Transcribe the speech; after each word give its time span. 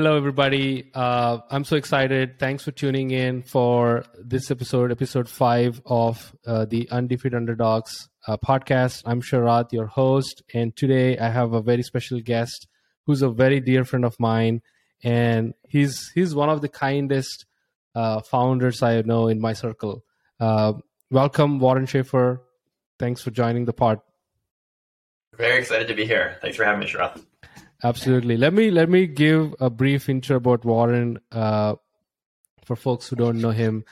Hello, 0.00 0.16
everybody. 0.16 0.90
Uh, 0.94 1.40
I'm 1.50 1.62
so 1.62 1.76
excited. 1.76 2.38
Thanks 2.38 2.64
for 2.64 2.70
tuning 2.70 3.10
in 3.10 3.42
for 3.42 4.04
this 4.18 4.50
episode, 4.50 4.90
episode 4.90 5.28
five 5.28 5.82
of 5.84 6.34
uh, 6.46 6.64
the 6.64 6.88
Undefeated 6.90 7.34
Underdogs 7.34 8.08
uh, 8.26 8.38
podcast. 8.38 9.02
I'm 9.04 9.20
Sharath, 9.20 9.74
your 9.74 9.88
host, 9.88 10.42
and 10.54 10.74
today 10.74 11.18
I 11.18 11.28
have 11.28 11.52
a 11.52 11.60
very 11.60 11.82
special 11.82 12.18
guest 12.18 12.66
who's 13.04 13.20
a 13.20 13.28
very 13.28 13.60
dear 13.60 13.84
friend 13.84 14.06
of 14.06 14.18
mine, 14.18 14.62
and 15.04 15.52
he's 15.68 16.10
he's 16.14 16.34
one 16.34 16.48
of 16.48 16.62
the 16.62 16.70
kindest 16.70 17.44
uh, 17.94 18.22
founders 18.22 18.82
I 18.82 19.02
know 19.02 19.28
in 19.28 19.38
my 19.38 19.52
circle. 19.52 20.02
Uh, 20.40 20.72
welcome, 21.10 21.58
Warren 21.58 21.84
Shaeffer. 21.84 22.40
Thanks 22.98 23.20
for 23.20 23.32
joining 23.32 23.66
the 23.66 23.74
pod. 23.74 24.00
Very 25.36 25.60
excited 25.60 25.88
to 25.88 25.94
be 25.94 26.06
here. 26.06 26.38
Thanks 26.40 26.56
for 26.56 26.64
having 26.64 26.80
me, 26.80 26.86
Sharath. 26.86 27.22
Absolutely. 27.82 28.36
Let 28.36 28.52
me 28.52 28.70
let 28.70 28.90
me 28.90 29.06
give 29.06 29.54
a 29.58 29.70
brief 29.70 30.08
intro 30.08 30.36
about 30.36 30.64
Warren 30.64 31.18
uh, 31.32 31.76
for 32.64 32.76
folks 32.76 33.08
who 33.08 33.16
don't 33.16 33.40
know 33.40 33.50
him. 33.50 33.84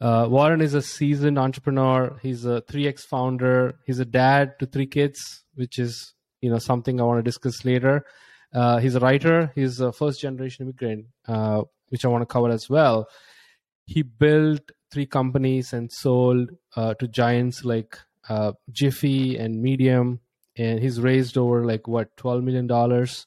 Uh, 0.00 0.26
Warren 0.30 0.60
is 0.60 0.74
a 0.74 0.82
seasoned 0.82 1.38
entrepreneur. 1.38 2.18
He's 2.22 2.44
a 2.44 2.62
3x 2.62 3.00
founder. 3.00 3.78
He's 3.86 3.98
a 3.98 4.04
dad 4.04 4.58
to 4.58 4.66
three 4.66 4.86
kids, 4.86 5.44
which 5.54 5.78
is 5.78 6.14
you 6.40 6.50
know 6.50 6.58
something 6.58 7.00
I 7.00 7.04
want 7.04 7.18
to 7.18 7.22
discuss 7.22 7.64
later. 7.64 8.06
Uh, 8.52 8.78
he's 8.78 8.94
a 8.94 9.00
writer. 9.00 9.52
He's 9.54 9.80
a 9.80 9.92
first 9.92 10.20
generation 10.20 10.64
immigrant, 10.64 11.06
uh, 11.28 11.62
which 11.88 12.04
I 12.04 12.08
want 12.08 12.22
to 12.22 12.26
cover 12.26 12.50
as 12.50 12.70
well. 12.70 13.08
He 13.84 14.02
built 14.02 14.72
three 14.90 15.06
companies 15.06 15.72
and 15.72 15.92
sold 15.92 16.50
uh, 16.76 16.94
to 16.94 17.08
giants 17.08 17.64
like 17.64 17.98
uh, 18.28 18.52
Giphy 18.72 19.38
and 19.38 19.60
Medium, 19.60 20.20
and 20.56 20.80
he's 20.80 20.98
raised 21.00 21.36
over 21.36 21.64
like 21.66 21.86
what 21.86 22.16
12 22.16 22.42
million 22.42 22.66
dollars 22.66 23.26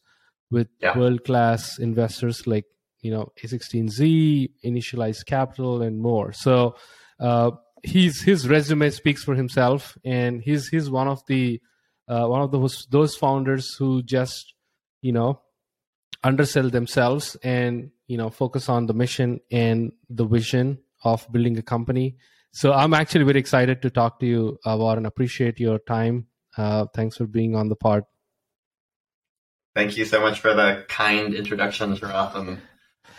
with 0.50 0.68
yeah. 0.82 0.98
world 0.98 1.24
class 1.24 1.78
investors 1.80 2.48
like 2.48 2.66
you 3.02 3.12
know 3.12 3.32
A16Z, 3.44 4.52
Initialized 4.66 5.26
Capital, 5.26 5.82
and 5.82 6.00
more. 6.00 6.34
So 6.34 6.76
uh, 7.20 7.52
he's 7.84 8.22
his 8.22 8.48
resume 8.48 8.90
speaks 8.90 9.24
for 9.24 9.36
himself, 9.36 9.98
and 10.04 10.42
he's 10.42 10.68
he's 10.68 10.90
one 10.90 11.08
of 11.08 11.26
the 11.28 11.62
uh, 12.08 12.26
one 12.28 12.42
of 12.42 12.52
those 12.52 12.88
those 12.90 13.16
founders 13.16 13.76
who 13.76 14.02
just 14.02 14.54
you 15.02 15.12
know 15.12 15.42
undersell 16.24 16.70
themselves 16.70 17.38
and 17.44 17.92
you 18.08 18.18
know 18.18 18.30
focus 18.30 18.70
on 18.70 18.88
the 18.88 18.94
mission 18.94 19.40
and 19.52 19.92
the 20.10 20.26
vision 20.26 20.80
of 21.04 21.28
building 21.32 21.58
a 21.58 21.62
company. 21.62 22.16
So 22.52 22.74
I'm 22.74 22.94
actually 22.94 23.26
very 23.26 23.40
excited 23.40 23.82
to 23.84 23.90
talk 23.90 24.20
to 24.20 24.26
you, 24.26 24.58
uh, 24.66 24.76
Warren. 24.80 25.06
Appreciate 25.06 25.60
your 25.60 25.78
time. 25.78 26.28
Uh, 26.58 26.88
thanks 26.96 27.18
for 27.18 27.28
being 27.28 27.56
on 27.56 27.70
the 27.70 27.76
pod. 27.76 28.04
Thank 29.78 29.96
you 29.96 30.06
so 30.06 30.20
much 30.20 30.40
for 30.40 30.56
the 30.56 30.84
kind 30.88 31.36
introduction, 31.36 31.96
Sharath. 31.96 32.34
And 32.36 32.60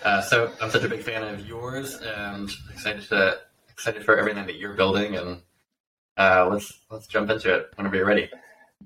uh, 0.03 0.21
so 0.23 0.51
I'm 0.61 0.73
such 0.73 0.83
a 0.83 0.89
big 0.89 1.03
fan 1.03 1.23
of 1.23 1.47
yours, 1.47 1.95
and 1.95 2.51
excited 2.73 3.03
to 3.11 3.39
excited 3.71 4.05
for 4.05 4.19
everything 4.19 4.45
that 4.47 4.57
you're 4.57 4.75
building. 4.75 5.15
And 5.15 5.43
uh, 6.17 6.49
let's 6.51 6.73
let's 6.91 7.07
jump 7.07 7.31
into 7.31 7.55
it 7.55 7.71
whenever 7.77 7.95
you're 7.95 8.07
ready. 8.07 8.29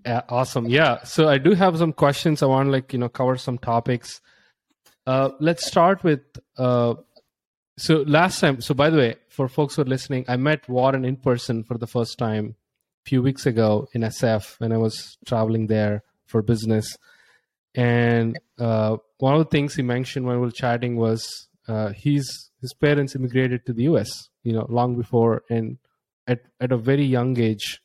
Yeah, 0.05 0.21
awesome. 0.29 0.67
Yeah, 0.67 1.03
so 1.05 1.31
I 1.31 1.39
do 1.39 1.55
have 1.55 1.79
some 1.79 1.95
questions. 1.95 2.43
I 2.43 2.47
want 2.47 2.69
like 2.69 2.93
you 2.93 2.99
know 2.99 3.09
cover 3.09 3.39
some 3.39 3.57
topics. 3.57 4.21
Uh, 5.07 5.31
let's 5.41 5.67
start 5.67 6.05
with 6.05 6.21
uh, 6.59 6.97
so 7.79 8.03
last 8.03 8.39
time. 8.39 8.61
So 8.61 8.75
by 8.75 8.91
the 8.91 8.99
way, 8.99 9.15
for 9.31 9.49
folks 9.49 9.77
who 9.77 9.83
are 9.83 9.87
listening, 9.87 10.27
I 10.29 10.37
met 10.37 10.69
Warren 10.69 11.07
in 11.07 11.17
person 11.17 11.65
for 11.65 11.79
the 11.79 11.87
first 11.87 12.19
time 12.19 12.55
a 13.07 13.09
few 13.09 13.23
weeks 13.23 13.47
ago 13.47 13.89
in 13.95 14.03
SF 14.03 14.61
when 14.61 14.73
I 14.73 14.77
was 14.77 15.17
traveling 15.25 15.69
there 15.69 16.03
for 16.27 16.43
business 16.43 16.99
and 17.75 18.39
uh, 18.59 18.97
one 19.19 19.35
of 19.35 19.39
the 19.39 19.51
things 19.51 19.75
he 19.75 19.83
mentioned 19.83 20.27
when 20.27 20.37
we 20.37 20.43
were 20.43 20.51
chatting 20.51 20.97
was 20.97 21.49
uh, 21.69 21.91
he's 21.91 22.51
his 22.61 22.75
parents 22.75 23.15
immigrated 23.15 23.65
to 23.67 23.73
the 23.73 23.85
U.S. 23.85 24.29
You 24.43 24.53
know, 24.53 24.67
long 24.69 24.97
before 24.97 25.43
and 25.49 25.79
at 26.27 26.41
at 26.61 26.73
a 26.73 26.77
very 26.77 27.05
young 27.05 27.39
age. 27.39 27.81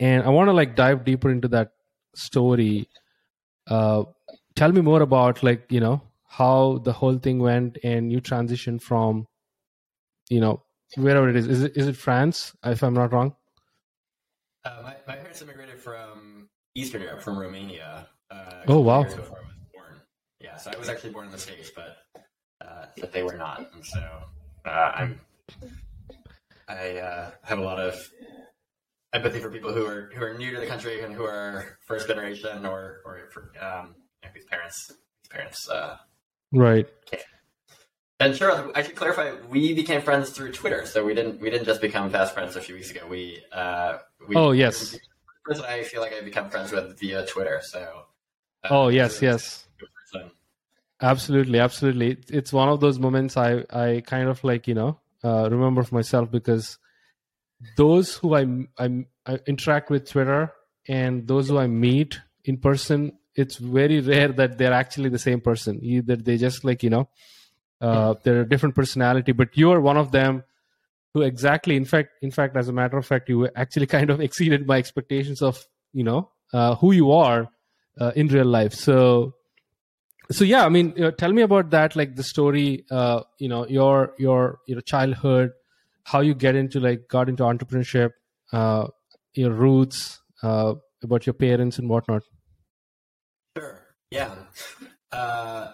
And 0.00 0.24
I 0.24 0.30
want 0.30 0.48
to 0.48 0.52
like 0.52 0.76
dive 0.76 1.04
deeper 1.04 1.30
into 1.30 1.48
that 1.48 1.72
story. 2.14 2.88
Uh, 3.66 4.04
tell 4.56 4.72
me 4.72 4.80
more 4.80 5.02
about 5.02 5.42
like 5.42 5.66
you 5.70 5.80
know 5.80 6.02
how 6.26 6.78
the 6.78 6.92
whole 6.92 7.18
thing 7.18 7.38
went 7.38 7.78
and 7.84 8.10
you 8.10 8.20
transition 8.20 8.78
from 8.78 9.26
you 10.28 10.40
know 10.40 10.62
wherever 10.96 11.28
it 11.28 11.36
is. 11.36 11.46
Is 11.46 11.62
it 11.62 11.76
is 11.76 11.86
it 11.86 11.96
France? 11.96 12.54
If 12.64 12.82
I'm 12.82 12.94
not 12.94 13.12
wrong. 13.12 13.36
Uh, 14.64 14.80
my, 14.82 14.96
my 15.06 15.16
parents 15.16 15.42
immigrated 15.42 15.78
from 15.78 16.48
Eastern 16.74 17.02
Europe, 17.02 17.20
from 17.20 17.38
Romania, 17.38 18.08
uh, 18.34 18.64
oh 18.68 18.80
wow! 18.80 19.04
Before 19.04 19.20
I 19.20 19.42
was 19.42 19.56
born. 19.72 20.00
Yeah, 20.40 20.56
so 20.56 20.70
I 20.74 20.78
was 20.78 20.88
actually 20.88 21.10
born 21.10 21.26
in 21.26 21.32
the 21.32 21.38
states, 21.38 21.70
but 21.74 21.98
uh, 22.60 22.86
but 23.00 23.12
they 23.12 23.22
were 23.22 23.36
not, 23.36 23.70
and 23.72 23.84
so 23.84 24.00
uh, 24.64 24.92
I'm 24.94 25.20
I 26.68 26.96
uh, 26.96 27.30
have 27.42 27.58
a 27.58 27.62
lot 27.62 27.78
of 27.78 27.94
empathy 29.12 29.38
for 29.38 29.50
people 29.50 29.72
who 29.72 29.86
are 29.86 30.10
who 30.14 30.24
are 30.24 30.34
new 30.34 30.52
to 30.54 30.60
the 30.60 30.66
country 30.66 31.02
and 31.02 31.14
who 31.14 31.24
are 31.24 31.78
first 31.86 32.08
generation 32.08 32.66
or 32.66 33.00
or 33.04 33.28
for, 33.30 33.52
um, 33.60 33.94
you 34.22 34.28
know, 34.28 34.32
whose 34.34 34.44
parents 34.46 34.88
whose 34.88 35.28
parents 35.30 35.68
uh, 35.68 35.96
right. 36.52 36.88
Came. 37.06 37.20
And 38.20 38.34
sure, 38.34 38.70
I 38.74 38.82
should 38.82 38.94
clarify. 38.94 39.32
We 39.48 39.74
became 39.74 40.00
friends 40.00 40.30
through 40.30 40.52
Twitter, 40.52 40.86
so 40.86 41.04
we 41.04 41.14
didn't 41.14 41.40
we 41.40 41.50
didn't 41.50 41.66
just 41.66 41.80
become 41.80 42.10
fast 42.10 42.32
friends 42.32 42.56
a 42.56 42.60
few 42.60 42.76
weeks 42.76 42.90
ago. 42.90 43.06
We, 43.08 43.42
uh, 43.52 43.98
we 44.28 44.36
oh 44.36 44.52
yes, 44.52 44.96
person 45.44 45.64
I 45.64 45.82
feel 45.82 46.00
like 46.00 46.12
I 46.14 46.22
become 46.22 46.48
friends 46.48 46.72
with 46.72 46.98
via 46.98 47.26
Twitter. 47.26 47.60
So 47.62 48.04
oh 48.70 48.88
yes, 48.88 49.22
yes. 49.22 49.66
Absolutely, 51.02 51.58
absolutely. 51.58 52.16
It's 52.30 52.52
one 52.52 52.68
of 52.68 52.80
those 52.80 52.98
moments 52.98 53.36
I 53.36 53.64
I 53.70 54.02
kind 54.06 54.28
of 54.28 54.42
like 54.44 54.66
you 54.68 54.74
know 54.74 55.00
uh, 55.22 55.48
remember 55.50 55.82
for 55.82 55.94
myself 55.94 56.30
because 56.30 56.78
those 57.76 58.16
who 58.16 58.34
I, 58.34 58.46
I 58.78 59.04
I 59.26 59.38
interact 59.46 59.90
with 59.90 60.08
Twitter 60.08 60.52
and 60.88 61.26
those 61.26 61.48
who 61.48 61.58
I 61.58 61.66
meet 61.66 62.20
in 62.44 62.58
person, 62.58 63.12
it's 63.34 63.56
very 63.56 64.00
rare 64.00 64.28
that 64.28 64.58
they're 64.58 64.72
actually 64.72 65.08
the 65.08 65.18
same 65.18 65.40
person. 65.40 65.80
Either 65.82 66.16
they 66.16 66.36
just 66.36 66.64
like 66.64 66.82
you 66.82 66.90
know 66.90 67.08
uh, 67.80 68.14
they're 68.22 68.42
a 68.42 68.48
different 68.48 68.74
personality, 68.74 69.32
but 69.32 69.56
you 69.56 69.70
are 69.72 69.80
one 69.80 69.96
of 69.96 70.12
them 70.12 70.44
who 71.12 71.22
exactly 71.22 71.76
in 71.76 71.84
fact 71.84 72.10
in 72.22 72.30
fact 72.30 72.56
as 72.56 72.68
a 72.68 72.72
matter 72.72 72.96
of 72.96 73.06
fact 73.06 73.28
you 73.28 73.48
actually 73.56 73.86
kind 73.96 74.10
of 74.10 74.20
exceeded 74.20 74.66
my 74.66 74.78
expectations 74.78 75.42
of 75.42 75.66
you 75.92 76.04
know 76.04 76.30
uh, 76.52 76.74
who 76.76 76.92
you 76.92 77.12
are 77.12 77.48
uh, 78.00 78.12
in 78.16 78.28
real 78.28 78.46
life. 78.46 78.74
So, 78.74 79.34
so 80.30 80.44
yeah, 80.44 80.64
I 80.64 80.68
mean, 80.68 81.02
uh, 81.02 81.10
tell 81.10 81.32
me 81.32 81.42
about 81.42 81.70
that, 81.70 81.96
like 81.96 82.16
the 82.16 82.22
story, 82.22 82.84
uh, 82.90 83.22
you 83.38 83.48
know, 83.48 83.66
your 83.66 84.14
your 84.18 84.60
your 84.66 84.80
childhood, 84.80 85.52
how 86.04 86.20
you 86.20 86.34
get 86.34 86.54
into 86.54 86.80
like 86.80 87.08
got 87.08 87.28
into 87.28 87.42
entrepreneurship, 87.42 88.10
uh, 88.52 88.88
your 89.34 89.52
roots, 89.52 90.20
uh, 90.42 90.74
about 91.02 91.26
your 91.26 91.34
parents 91.34 91.78
and 91.78 91.88
whatnot. 91.88 92.22
Sure. 93.56 93.80
Yeah. 94.10 94.34
Uh, 95.12 95.72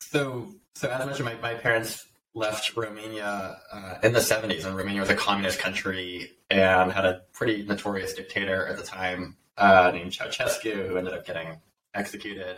so, 0.00 0.48
so 0.74 0.88
as 0.88 1.00
I 1.00 1.04
mentioned, 1.04 1.26
my, 1.26 1.34
my 1.36 1.54
parents 1.54 2.06
left 2.34 2.76
Romania 2.76 3.58
uh, 3.72 3.94
in 4.02 4.12
the 4.12 4.18
70s, 4.18 4.64
and 4.64 4.76
Romania 4.76 5.00
was 5.00 5.10
a 5.10 5.14
communist 5.14 5.58
country 5.58 6.32
and 6.50 6.92
had 6.92 7.04
a 7.04 7.22
pretty 7.32 7.62
notorious 7.62 8.14
dictator 8.14 8.66
at 8.66 8.76
the 8.76 8.82
time 8.82 9.36
uh, 9.56 9.90
named 9.92 10.12
Ceausescu, 10.12 10.88
who 10.88 10.96
ended 10.96 11.14
up 11.14 11.26
getting 11.26 11.60
executed. 11.94 12.56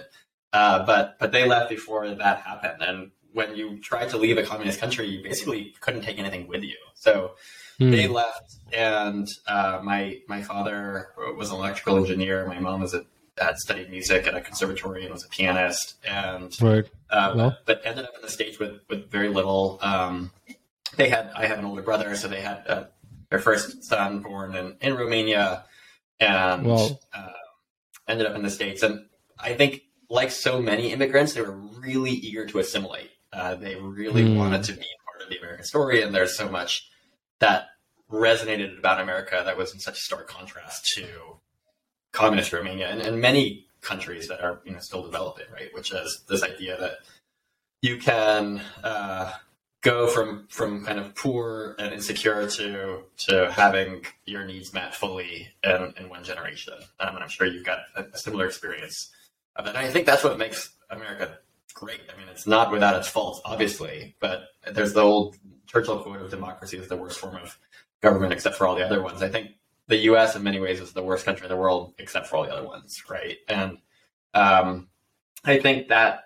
Uh, 0.52 0.84
but 0.86 1.18
but 1.18 1.32
they 1.32 1.46
left 1.46 1.68
before 1.68 2.08
that 2.08 2.40
happened, 2.40 2.82
and 2.82 3.10
when 3.32 3.54
you 3.54 3.78
tried 3.80 4.08
to 4.10 4.16
leave 4.16 4.38
a 4.38 4.42
communist 4.42 4.80
country, 4.80 5.06
you 5.06 5.22
basically 5.22 5.74
couldn't 5.80 6.02
take 6.02 6.18
anything 6.18 6.48
with 6.48 6.62
you. 6.62 6.76
So 6.94 7.32
mm. 7.78 7.90
they 7.90 8.08
left, 8.08 8.56
and 8.72 9.28
uh, 9.46 9.80
my 9.82 10.20
my 10.26 10.42
father 10.42 11.10
was 11.36 11.50
an 11.50 11.56
electrical 11.56 11.98
engineer. 11.98 12.46
My 12.46 12.58
mom 12.58 12.80
was 12.80 12.94
a 12.94 13.04
had 13.40 13.58
studied 13.58 13.90
music 13.90 14.26
at 14.26 14.34
a 14.34 14.40
conservatory 14.40 15.04
and 15.04 15.12
was 15.12 15.24
a 15.24 15.28
pianist, 15.28 15.96
and 16.04 16.56
right. 16.60 16.84
uh, 17.10 17.32
well. 17.36 17.58
but, 17.66 17.82
ended 17.84 18.04
up 18.04 18.14
in 18.16 18.22
the 18.22 18.30
states 18.30 18.58
with 18.58 18.80
with 18.88 19.10
very 19.10 19.28
little. 19.28 19.78
Um, 19.82 20.30
they 20.96 21.08
had 21.08 21.30
I 21.36 21.46
have 21.46 21.58
an 21.58 21.64
older 21.64 21.82
brother, 21.82 22.14
so 22.16 22.28
they 22.28 22.40
had 22.40 22.64
uh, 22.66 22.84
their 23.30 23.38
first 23.38 23.84
son 23.84 24.20
born 24.20 24.54
in, 24.54 24.76
in 24.80 24.94
Romania, 24.94 25.64
and 26.20 26.66
well. 26.66 27.00
uh, 27.12 27.32
ended 28.06 28.26
up 28.26 28.34
in 28.34 28.42
the 28.42 28.50
states. 28.50 28.82
And 28.82 29.06
I 29.38 29.54
think, 29.54 29.82
like 30.10 30.30
so 30.30 30.60
many 30.60 30.92
immigrants, 30.92 31.34
they 31.34 31.42
were 31.42 31.52
really 31.52 32.12
eager 32.12 32.46
to 32.46 32.58
assimilate. 32.58 33.10
Uh, 33.32 33.54
they 33.54 33.76
really 33.76 34.24
mm. 34.24 34.36
wanted 34.36 34.64
to 34.64 34.72
be 34.72 34.86
part 35.04 35.22
of 35.22 35.28
the 35.28 35.38
American 35.38 35.64
story, 35.64 36.02
and 36.02 36.14
there's 36.14 36.36
so 36.36 36.48
much 36.48 36.88
that 37.40 37.66
resonated 38.10 38.78
about 38.78 39.00
America 39.00 39.42
that 39.44 39.56
was 39.56 39.74
in 39.74 39.80
such 39.80 40.00
stark 40.00 40.28
contrast 40.28 40.86
to 40.94 41.06
communist 42.12 42.52
Romania 42.52 42.88
and, 42.88 43.02
and 43.02 43.20
many 43.20 43.66
countries 43.82 44.28
that 44.28 44.42
are 44.42 44.60
you 44.64 44.72
know 44.72 44.78
still 44.78 45.02
developing, 45.02 45.44
right? 45.52 45.68
Which 45.74 45.92
is 45.92 46.24
this 46.28 46.42
idea 46.42 46.78
that 46.80 46.98
you 47.82 47.98
can 47.98 48.60
uh, 48.82 49.32
go 49.80 50.06
from 50.08 50.46
from 50.48 50.84
kind 50.84 50.98
of 50.98 51.14
poor 51.14 51.76
and 51.78 51.94
insecure 51.94 52.48
to 52.48 53.02
to 53.16 53.50
having 53.52 54.04
your 54.26 54.44
needs 54.44 54.72
met 54.72 54.94
fully 54.94 55.48
in, 55.62 55.94
in 55.96 56.08
one 56.08 56.24
generation. 56.24 56.74
Um, 57.00 57.14
and 57.14 57.18
I'm 57.22 57.28
sure 57.28 57.46
you've 57.46 57.66
got 57.66 57.80
a, 57.96 58.04
a 58.12 58.18
similar 58.18 58.46
experience. 58.46 59.10
And 59.56 59.76
I 59.76 59.88
think 59.88 60.06
that's 60.06 60.24
what 60.24 60.38
makes 60.38 60.70
America 60.90 61.38
great. 61.74 62.00
I 62.12 62.18
mean, 62.18 62.28
it's 62.28 62.46
not 62.46 62.70
without 62.70 62.96
its 62.96 63.08
faults, 63.08 63.40
obviously, 63.44 64.14
but 64.20 64.48
there's 64.72 64.92
the 64.92 65.02
old 65.02 65.36
Churchill 65.66 65.98
quote 65.98 66.22
of 66.22 66.30
democracy 66.30 66.76
is 66.78 66.88
the 66.88 66.96
worst 66.96 67.18
form 67.18 67.36
of 67.36 67.58
government 68.00 68.32
except 68.32 68.56
for 68.56 68.66
all 68.66 68.74
the 68.74 68.84
other 68.84 69.02
ones. 69.02 69.22
I 69.22 69.28
think 69.28 69.50
the 69.86 69.96
U.S. 69.96 70.36
in 70.36 70.42
many 70.42 70.60
ways 70.60 70.80
is 70.80 70.92
the 70.92 71.02
worst 71.02 71.24
country 71.24 71.44
in 71.44 71.50
the 71.50 71.56
world 71.56 71.94
except 71.98 72.26
for 72.26 72.36
all 72.36 72.44
the 72.44 72.52
other 72.52 72.66
ones, 72.66 73.02
right? 73.10 73.36
And 73.48 73.78
um, 74.34 74.88
I 75.44 75.58
think 75.58 75.88
that 75.88 76.24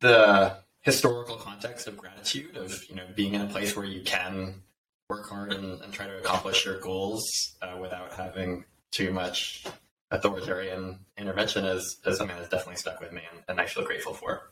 the 0.00 0.56
historical 0.88 1.36
context 1.36 1.86
of 1.86 1.98
gratitude 1.98 2.56
of 2.56 2.72
you 2.88 2.96
know 2.96 3.04
being 3.14 3.34
in 3.34 3.42
a 3.42 3.46
place 3.46 3.76
where 3.76 3.84
you 3.84 4.00
can 4.02 4.62
work 5.10 5.28
hard 5.28 5.52
and, 5.52 5.82
and 5.82 5.92
try 5.92 6.06
to 6.06 6.16
accomplish 6.16 6.64
your 6.64 6.80
goals 6.80 7.22
uh, 7.60 7.76
without 7.78 8.10
having 8.14 8.64
too 8.90 9.12
much 9.12 9.66
authoritarian 10.10 10.98
intervention 11.18 11.66
is, 11.66 11.98
is 12.06 12.16
something 12.16 12.34
that's 12.38 12.48
definitely 12.48 12.76
stuck 12.76 12.98
with 13.00 13.12
me 13.12 13.20
and, 13.30 13.42
and 13.48 13.60
I 13.60 13.66
feel 13.66 13.84
grateful 13.84 14.14
for. 14.14 14.50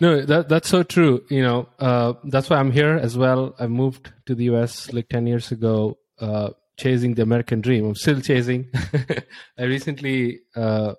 No, 0.00 0.22
that 0.22 0.48
that's 0.48 0.68
so 0.68 0.84
true. 0.84 1.24
You 1.30 1.42
know, 1.42 1.68
uh, 1.80 2.12
that's 2.22 2.48
why 2.48 2.58
I'm 2.58 2.70
here 2.70 2.94
as 2.94 3.18
well. 3.18 3.56
I 3.58 3.66
moved 3.66 4.12
to 4.26 4.36
the 4.36 4.44
US 4.54 4.92
like 4.92 5.08
ten 5.08 5.26
years 5.26 5.50
ago, 5.50 5.98
uh, 6.20 6.50
chasing 6.76 7.14
the 7.14 7.22
American 7.22 7.60
dream. 7.60 7.86
I'm 7.86 7.96
still 7.96 8.20
chasing. 8.20 8.70
I 9.58 9.64
recently 9.64 10.42
uh, 10.54 10.94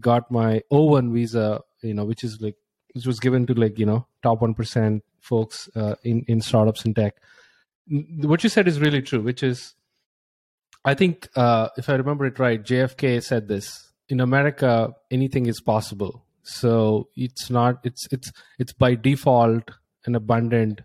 got 0.00 0.28
my 0.30 0.62
O1 0.72 1.12
visa, 1.12 1.60
you 1.82 1.94
know, 1.94 2.04
which 2.04 2.24
is 2.24 2.40
like 2.40 2.56
which 2.96 3.06
was 3.06 3.20
given 3.20 3.46
to 3.46 3.54
like 3.54 3.78
you 3.78 3.86
know 3.86 4.06
top 4.22 4.40
one 4.40 4.54
percent 4.54 5.04
folks 5.20 5.68
uh, 5.76 5.94
in 6.02 6.24
in 6.26 6.40
startups 6.40 6.84
and 6.84 6.96
tech. 6.96 7.16
What 8.22 8.42
you 8.42 8.48
said 8.48 8.66
is 8.66 8.80
really 8.80 9.02
true, 9.02 9.20
which 9.20 9.42
is, 9.42 9.74
I 10.84 10.94
think 10.94 11.28
uh, 11.36 11.68
if 11.76 11.88
I 11.88 11.94
remember 11.94 12.24
it 12.26 12.38
right, 12.38 12.60
JFK 12.60 13.22
said 13.22 13.48
this: 13.48 13.92
in 14.08 14.20
America, 14.20 14.94
anything 15.10 15.46
is 15.46 15.60
possible. 15.60 16.24
So 16.42 17.08
it's 17.16 17.50
not 17.50 17.80
it's 17.84 18.08
it's 18.10 18.32
it's 18.58 18.72
by 18.72 18.94
default 18.94 19.70
an 20.06 20.14
abundant 20.14 20.80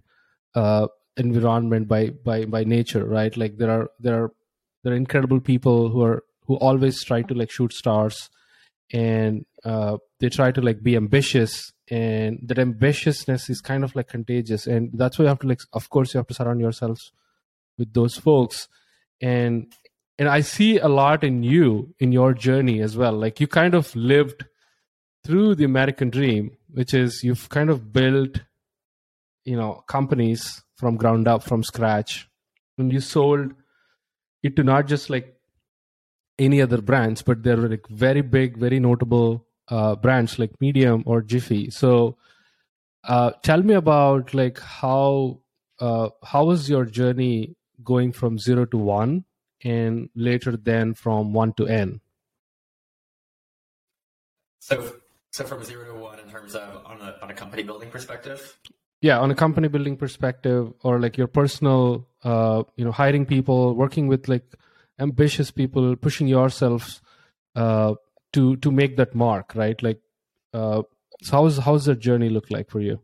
uh, 0.53 0.87
environment 1.15 1.87
by 1.87 2.09
by 2.09 2.45
by 2.45 2.65
nature, 2.65 3.05
right? 3.05 3.35
Like 3.37 3.57
there 3.57 3.71
are 3.71 3.89
there 3.99 4.23
are 4.23 4.31
there 4.83 4.93
are 4.93 4.97
incredible 4.97 5.39
people 5.39 5.89
who 5.89 6.03
are 6.03 6.23
who 6.45 6.55
always 6.55 7.03
try 7.03 7.21
to 7.21 7.33
like 7.33 7.51
shoot 7.51 7.71
stars 7.71 8.29
and 8.91 9.45
uh, 9.63 9.97
they 10.19 10.29
try 10.29 10.51
to 10.51 10.61
like 10.61 10.83
be 10.83 10.95
ambitious 10.95 11.71
and 11.91 12.39
that 12.43 12.57
ambitiousness 12.57 13.49
is 13.49 13.59
kind 13.59 13.83
of 13.83 13.93
like 13.97 14.07
contagious. 14.07 14.65
And 14.65 14.89
that's 14.93 15.19
why 15.19 15.23
you 15.23 15.29
have 15.29 15.39
to 15.39 15.47
like 15.47 15.59
of 15.73 15.89
course 15.89 16.13
you 16.13 16.19
have 16.19 16.27
to 16.27 16.33
surround 16.33 16.61
yourselves 16.61 17.11
with 17.77 17.93
those 17.93 18.15
folks. 18.15 18.69
And 19.21 19.71
and 20.17 20.29
i 20.29 20.41
see 20.41 20.77
a 20.77 20.87
lot 20.87 21.23
in 21.23 21.43
you 21.43 21.93
in 21.99 22.11
your 22.11 22.33
journey 22.33 22.81
as 22.81 22.97
well. 22.97 23.13
Like 23.13 23.39
you 23.41 23.47
kind 23.47 23.75
of 23.75 23.95
lived 23.95 24.45
through 25.23 25.53
the 25.53 25.65
american 25.65 26.09
dream 26.09 26.57
which 26.71 26.95
is 26.95 27.23
you've 27.23 27.47
kind 27.49 27.69
of 27.69 27.93
built 27.93 28.39
you 29.45 29.55
know 29.55 29.83
companies 29.87 30.63
from 30.77 30.95
ground 30.95 31.27
up 31.27 31.43
from 31.43 31.63
scratch. 31.63 32.27
And 32.77 32.91
you 32.91 33.01
sold 33.01 33.53
it 34.41 34.55
to 34.55 34.63
not 34.63 34.87
just 34.87 35.09
like 35.09 35.35
any 36.39 36.61
other 36.61 36.81
brands, 36.81 37.21
but 37.21 37.43
they're 37.43 37.57
like 37.57 37.87
very 37.87 38.21
big, 38.21 38.57
very 38.57 38.79
notable 38.79 39.45
uh, 39.71 39.95
brands 39.95 40.37
like 40.37 40.59
Medium 40.59 41.01
or 41.05 41.23
Giphy. 41.23 41.73
So, 41.73 42.17
uh, 43.05 43.31
tell 43.41 43.63
me 43.63 43.73
about 43.73 44.33
like 44.33 44.59
how 44.59 45.39
uh, 45.79 46.09
how 46.23 46.45
was 46.45 46.69
your 46.69 46.85
journey 46.85 47.55
going 47.83 48.11
from 48.11 48.37
zero 48.37 48.65
to 48.65 48.77
one, 48.77 49.25
and 49.63 50.09
later 50.13 50.55
then 50.57 50.93
from 50.93 51.33
one 51.33 51.53
to 51.53 51.65
n. 51.65 52.01
So, 54.59 54.95
so 55.31 55.45
from 55.45 55.63
zero 55.63 55.85
to 55.85 55.99
one 55.99 56.19
in 56.19 56.29
terms 56.29 56.53
of 56.53 56.85
on 56.85 57.01
a 57.01 57.15
on 57.23 57.31
a 57.31 57.33
company 57.33 57.63
building 57.63 57.89
perspective. 57.89 58.59
Yeah, 59.01 59.17
on 59.19 59.31
a 59.31 59.35
company 59.35 59.67
building 59.67 59.97
perspective, 59.97 60.73
or 60.83 60.99
like 60.99 61.17
your 61.17 61.25
personal, 61.25 62.07
uh, 62.23 62.61
you 62.75 62.85
know, 62.85 62.91
hiring 62.91 63.25
people, 63.25 63.73
working 63.73 64.07
with 64.07 64.27
like 64.27 64.45
ambitious 64.99 65.49
people 65.49 65.95
pushing 65.95 66.27
yourselves 66.27 67.01
uh, 67.55 67.95
to 68.33 68.55
to 68.57 68.71
make 68.71 68.97
that 68.97 69.15
mark 69.15 69.53
right? 69.55 69.81
Like 69.81 70.01
uh, 70.53 70.83
so 71.21 71.31
how's 71.31 71.57
how's 71.57 71.85
that 71.85 71.99
journey 71.99 72.29
look 72.29 72.49
like 72.51 72.69
for 72.69 72.79
you? 72.79 72.99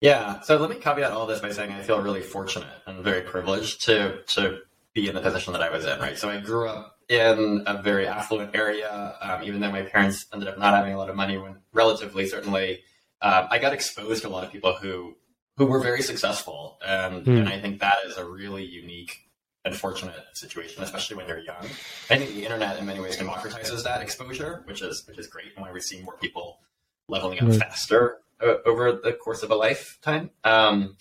Yeah 0.00 0.40
so 0.40 0.56
let 0.56 0.70
me 0.70 0.76
caveat 0.76 1.12
all 1.12 1.26
this 1.26 1.40
by 1.40 1.52
saying 1.52 1.72
i 1.72 1.82
feel 1.82 2.00
really 2.02 2.20
fortunate 2.20 2.68
and 2.86 3.02
very 3.02 3.22
privileged 3.22 3.84
to 3.86 4.22
to 4.26 4.58
be 4.92 5.08
in 5.08 5.14
the 5.14 5.20
position 5.20 5.52
that 5.52 5.62
i 5.62 5.70
was 5.70 5.84
in 5.86 5.98
right? 5.98 6.18
So 6.18 6.28
i 6.28 6.38
grew 6.40 6.68
up 6.68 6.98
in 7.08 7.62
a 7.66 7.80
very 7.82 8.06
affluent 8.06 8.54
area. 8.54 9.14
Um, 9.20 9.42
even 9.44 9.60
though 9.60 9.70
my 9.70 9.82
parents 9.82 10.26
ended 10.32 10.48
up 10.48 10.58
not 10.58 10.74
having 10.74 10.92
a 10.92 10.98
lot 10.98 11.08
of 11.08 11.16
money 11.16 11.38
when 11.38 11.56
relatively 11.72 12.26
certainly 12.26 12.82
um, 13.22 13.46
i 13.50 13.58
got 13.58 13.72
exposed 13.72 14.22
to 14.22 14.28
a 14.28 14.30
lot 14.30 14.44
of 14.44 14.52
people 14.52 14.74
who 14.74 15.16
who 15.56 15.64
were 15.64 15.80
very 15.80 16.02
successful. 16.02 16.78
And, 16.86 17.24
mm. 17.24 17.38
and 17.38 17.48
i 17.48 17.60
think 17.60 17.80
that 17.80 17.96
is 18.06 18.16
a 18.16 18.24
really 18.24 18.64
unique 18.64 19.25
unfortunate 19.66 20.24
situation, 20.32 20.82
especially 20.82 21.16
when 21.16 21.28
you're 21.28 21.40
young. 21.40 21.64
I 22.10 22.16
think 22.16 22.30
the 22.30 22.44
internet 22.44 22.78
in 22.78 22.86
many 22.86 23.00
ways 23.00 23.16
democratizes 23.16 23.84
that 23.84 24.00
exposure, 24.00 24.62
which 24.64 24.80
is 24.80 25.04
which 25.06 25.18
is 25.18 25.26
great. 25.26 25.48
And 25.56 25.64
why 25.64 25.72
we 25.72 25.80
see 25.80 26.00
more 26.00 26.16
people 26.16 26.60
leveling 27.08 27.40
up 27.40 27.48
right. 27.48 27.58
faster 27.58 28.18
uh, 28.40 28.54
over 28.64 28.92
the 28.92 29.12
course 29.12 29.42
of 29.42 29.50
a 29.50 29.54
lifetime. 29.54 30.30
Um, 30.44 30.96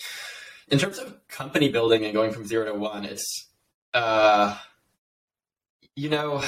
in 0.68 0.80
terms 0.80 0.98
of 0.98 1.16
company 1.28 1.70
building 1.70 2.04
and 2.04 2.14
going 2.14 2.32
from 2.32 2.46
zero 2.46 2.66
to 2.66 2.78
one, 2.78 3.06
it's 3.06 3.48
uh, 3.94 4.58
you 5.96 6.10
know. 6.10 6.44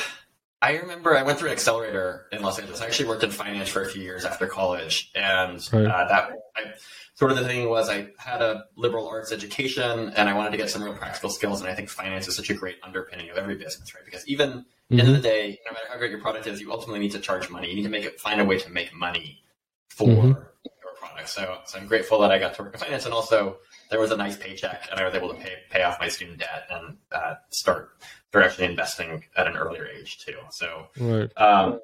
I 0.62 0.78
remember 0.78 1.16
I 1.16 1.22
went 1.22 1.38
through 1.38 1.50
an 1.50 1.54
accelerator 1.54 2.26
in 2.32 2.42
Los 2.42 2.58
Angeles. 2.58 2.82
I 2.82 2.86
actually 2.86 3.10
worked 3.10 3.24
in 3.24 3.30
finance 3.30 3.70
for 3.70 3.84
a 3.84 3.86
few 3.88 4.02
years 4.02 4.26
after 4.26 4.48
college, 4.48 5.12
and 5.14 5.62
right. 5.72 5.86
uh, 5.86 6.08
that 6.08 6.32
I, 6.56 6.74
sort 7.18 7.32
of 7.32 7.38
the 7.38 7.46
thing 7.46 7.68
was 7.68 7.90
I 7.90 8.10
had 8.18 8.42
a 8.44 8.66
liberal 8.76 9.08
arts 9.08 9.32
education 9.32 10.14
and 10.16 10.30
I 10.30 10.34
wanted 10.34 10.52
to 10.52 10.58
get 10.58 10.70
some 10.70 10.84
real 10.84 10.94
practical 10.94 11.32
skills. 11.32 11.62
And 11.62 11.70
I 11.70 11.74
think 11.74 11.90
finance 11.90 12.28
is 12.28 12.36
such 12.36 12.52
a 12.52 12.54
great 12.54 12.78
underpinning 12.84 13.32
of 13.32 13.38
every 13.38 13.56
business, 13.56 13.96
right? 13.96 14.06
Because 14.06 14.28
even 14.28 14.50
mm-hmm. 14.50 15.00
end 15.00 15.10
of 15.10 15.16
the 15.16 15.22
day, 15.22 15.60
no 15.66 15.74
matter 15.74 15.88
how 15.90 15.98
great 15.98 16.12
your 16.12 16.22
product 16.22 16.46
is, 16.46 16.62
you 16.62 16.72
ultimately 16.72 17.00
need 17.00 17.14
to 17.14 17.20
charge 17.20 17.50
money. 17.50 17.70
You 17.70 17.76
need 17.76 17.84
to 17.84 17.90
make 17.90 18.06
it 18.06 18.20
find 18.20 18.40
a 18.40 18.46
way 18.46 18.60
to 18.60 18.70
make 18.72 18.94
money 18.94 19.44
for 19.90 20.08
mm-hmm. 20.08 20.28
your 20.28 20.94
product. 21.00 21.30
So, 21.30 21.58
so 21.66 21.80
I'm 21.80 21.88
grateful 21.88 22.20
that 22.20 22.32
I 22.32 22.38
got 22.38 22.54
to 22.56 22.64
work 22.64 22.74
in 22.74 22.80
finance, 22.80 23.06
and 23.06 23.14
also 23.16 23.58
there 23.90 24.00
was 24.00 24.12
a 24.12 24.18
nice 24.18 24.38
paycheck, 24.38 24.88
and 24.92 25.00
I 25.00 25.06
was 25.06 25.14
able 25.14 25.30
to 25.30 25.36
pay 25.36 25.54
pay 25.70 25.84
off 25.84 26.00
my 26.00 26.10
student 26.10 26.40
debt 26.40 26.68
and 26.70 26.98
uh, 27.12 27.36
start 27.50 27.92
actually 28.36 28.66
investing 28.66 29.24
at 29.36 29.48
an 29.48 29.58
earlier 29.58 29.88
age 29.88 30.20
too. 30.20 30.38
So, 30.52 30.90
right. 31.00 31.30
um, 31.38 31.80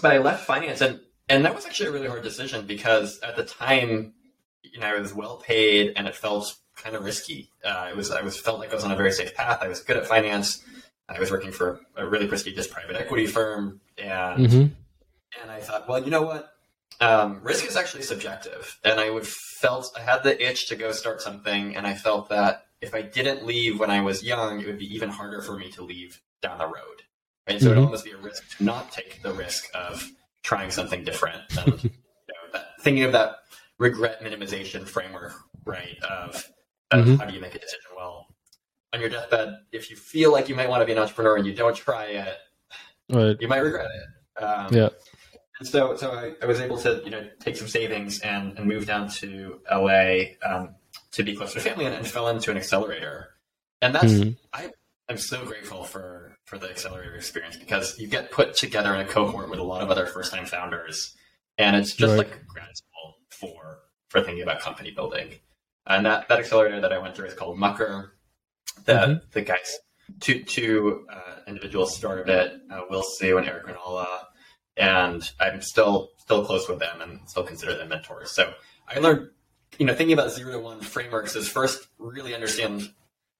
but 0.00 0.12
I 0.12 0.18
left 0.18 0.46
finance, 0.46 0.80
and 0.80 1.00
and 1.28 1.44
that 1.44 1.54
was 1.54 1.66
actually 1.66 1.90
a 1.90 1.92
really 1.92 2.08
hard 2.08 2.22
decision 2.22 2.66
because 2.66 3.20
at 3.20 3.36
the 3.36 3.44
time 3.44 4.14
you 4.74 4.80
know, 4.80 4.86
I 4.86 4.98
was 4.98 5.14
well 5.14 5.36
paid 5.36 5.92
and 5.96 6.06
it 6.06 6.14
felt 6.14 6.56
kind 6.76 6.96
of 6.96 7.04
risky. 7.04 7.50
Uh, 7.64 7.88
it 7.90 7.96
was 7.96 8.10
I 8.10 8.22
was 8.22 8.38
felt 8.38 8.58
like 8.58 8.72
I 8.72 8.74
was 8.74 8.84
on 8.84 8.90
a 8.90 8.96
very 8.96 9.12
safe 9.12 9.34
path. 9.34 9.60
I 9.62 9.68
was 9.68 9.80
good 9.80 9.96
at 9.96 10.06
finance. 10.06 10.62
I 11.08 11.18
was 11.20 11.30
working 11.30 11.52
for 11.52 11.80
a 11.96 12.06
really 12.06 12.26
prestigious 12.26 12.66
private 12.66 12.96
equity 12.96 13.26
firm, 13.26 13.80
and 13.98 14.46
mm-hmm. 14.46 15.42
and 15.42 15.50
I 15.50 15.60
thought, 15.60 15.88
well, 15.88 16.02
you 16.02 16.10
know 16.10 16.22
what? 16.22 16.53
Um, 17.00 17.40
risk 17.42 17.66
is 17.66 17.76
actually 17.76 18.02
subjective, 18.02 18.78
and 18.84 19.00
I 19.00 19.10
would 19.10 19.26
felt 19.26 19.90
I 19.96 20.00
had 20.00 20.22
the 20.22 20.42
itch 20.44 20.68
to 20.68 20.76
go 20.76 20.92
start 20.92 21.20
something, 21.20 21.76
and 21.76 21.86
I 21.86 21.94
felt 21.94 22.28
that 22.28 22.66
if 22.80 22.94
I 22.94 23.02
didn't 23.02 23.44
leave 23.44 23.80
when 23.80 23.90
I 23.90 24.00
was 24.00 24.22
young, 24.22 24.60
it 24.60 24.66
would 24.66 24.78
be 24.78 24.94
even 24.94 25.08
harder 25.08 25.40
for 25.42 25.56
me 25.56 25.70
to 25.72 25.82
leave 25.82 26.20
down 26.42 26.58
the 26.58 26.66
road. 26.66 27.02
Right, 27.48 27.60
so 27.60 27.70
mm-hmm. 27.70 27.78
it 27.78 27.84
almost 27.84 28.04
be 28.04 28.12
a 28.12 28.16
risk 28.16 28.56
to 28.56 28.64
not 28.64 28.90
take 28.90 29.22
the 29.22 29.32
risk 29.32 29.68
of 29.74 30.08
trying 30.42 30.70
something 30.70 31.04
different. 31.04 31.42
And 31.58 31.82
you 31.82 31.90
know, 31.90 32.52
that, 32.52 32.66
thinking 32.80 33.04
of 33.04 33.12
that 33.12 33.36
regret 33.78 34.22
minimization 34.22 34.86
framework, 34.86 35.32
right? 35.64 35.98
Of, 36.02 36.50
of 36.90 37.04
mm-hmm. 37.04 37.16
how 37.16 37.26
do 37.26 37.34
you 37.34 37.40
make 37.40 37.54
a 37.54 37.58
decision? 37.58 37.90
Well, 37.96 38.26
on 38.94 39.00
your 39.00 39.10
deathbed, 39.10 39.56
if 39.72 39.90
you 39.90 39.96
feel 39.96 40.32
like 40.32 40.48
you 40.48 40.54
might 40.54 40.68
want 40.68 40.82
to 40.82 40.86
be 40.86 40.92
an 40.92 40.98
entrepreneur 40.98 41.36
and 41.36 41.46
you 41.46 41.52
don't 41.54 41.76
try 41.76 42.04
it, 42.04 42.36
right. 43.10 43.36
you 43.40 43.48
might 43.48 43.58
regret 43.58 43.90
it. 43.90 44.42
Um, 44.42 44.74
yeah. 44.74 44.88
And 45.58 45.68
so, 45.68 45.96
so 45.96 46.10
I, 46.10 46.32
I, 46.42 46.46
was 46.46 46.60
able 46.60 46.78
to, 46.78 47.00
you 47.04 47.10
know, 47.10 47.24
take 47.38 47.56
some 47.56 47.68
savings 47.68 48.18
and, 48.20 48.58
and 48.58 48.66
move 48.66 48.86
down 48.86 49.08
to 49.08 49.60
LA 49.70 50.34
um, 50.44 50.74
to 51.12 51.22
be 51.22 51.36
close 51.36 51.52
to 51.52 51.60
family 51.60 51.84
and, 51.86 51.94
and, 51.94 52.06
fell 52.06 52.28
into 52.28 52.50
an 52.50 52.56
accelerator. 52.56 53.28
And 53.80 53.94
that's, 53.94 54.12
mm-hmm. 54.12 54.30
I, 54.52 54.70
I'm 55.08 55.16
so 55.16 55.44
grateful 55.44 55.84
for, 55.84 56.36
for 56.44 56.58
the 56.58 56.68
accelerator 56.68 57.14
experience 57.14 57.56
because 57.56 57.96
you 58.00 58.08
get 58.08 58.32
put 58.32 58.54
together 58.54 58.92
in 58.94 59.00
a 59.00 59.04
cohort 59.04 59.48
with 59.48 59.60
a 59.60 59.64
lot 59.64 59.80
of 59.80 59.90
other 59.90 60.06
first 60.06 60.32
time 60.32 60.44
founders. 60.44 61.14
And 61.56 61.76
it's 61.76 61.94
just 61.94 62.10
right. 62.10 62.18
like 62.18 62.46
grad 62.46 62.70
for 63.30 63.80
for 64.08 64.22
thinking 64.22 64.42
about 64.42 64.60
company 64.60 64.90
building. 64.90 65.34
And 65.86 66.06
that, 66.06 66.28
that 66.28 66.38
accelerator 66.38 66.80
that 66.80 66.92
I 66.92 66.98
went 66.98 67.14
through 67.14 67.26
is 67.26 67.34
called 67.34 67.58
Mucker. 67.58 68.14
The 68.84 68.92
mm-hmm. 68.92 69.14
the 69.32 69.42
guys 69.42 69.78
two 70.20 70.42
two 70.42 71.06
uh, 71.12 71.40
individuals 71.46 71.94
started 71.94 72.28
it, 72.28 72.60
uh, 72.70 72.82
Will 72.90 73.02
Hsu 73.02 73.38
and 73.38 73.46
Erik 73.46 73.66
Rannala, 73.66 74.06
and 74.76 75.30
I'm 75.40 75.62
still 75.62 76.10
still 76.18 76.44
close 76.44 76.68
with 76.68 76.78
them 76.78 77.00
and 77.00 77.20
still 77.28 77.44
consider 77.44 77.76
them 77.76 77.90
mentors. 77.90 78.30
So 78.30 78.54
I 78.88 78.98
learned, 78.98 79.30
you 79.78 79.86
know, 79.86 79.94
thinking 79.94 80.14
about 80.14 80.32
zero 80.32 80.52
to 80.52 80.58
one 80.58 80.80
frameworks 80.80 81.36
is 81.36 81.48
first 81.48 81.86
really 81.98 82.34
understand 82.34 82.90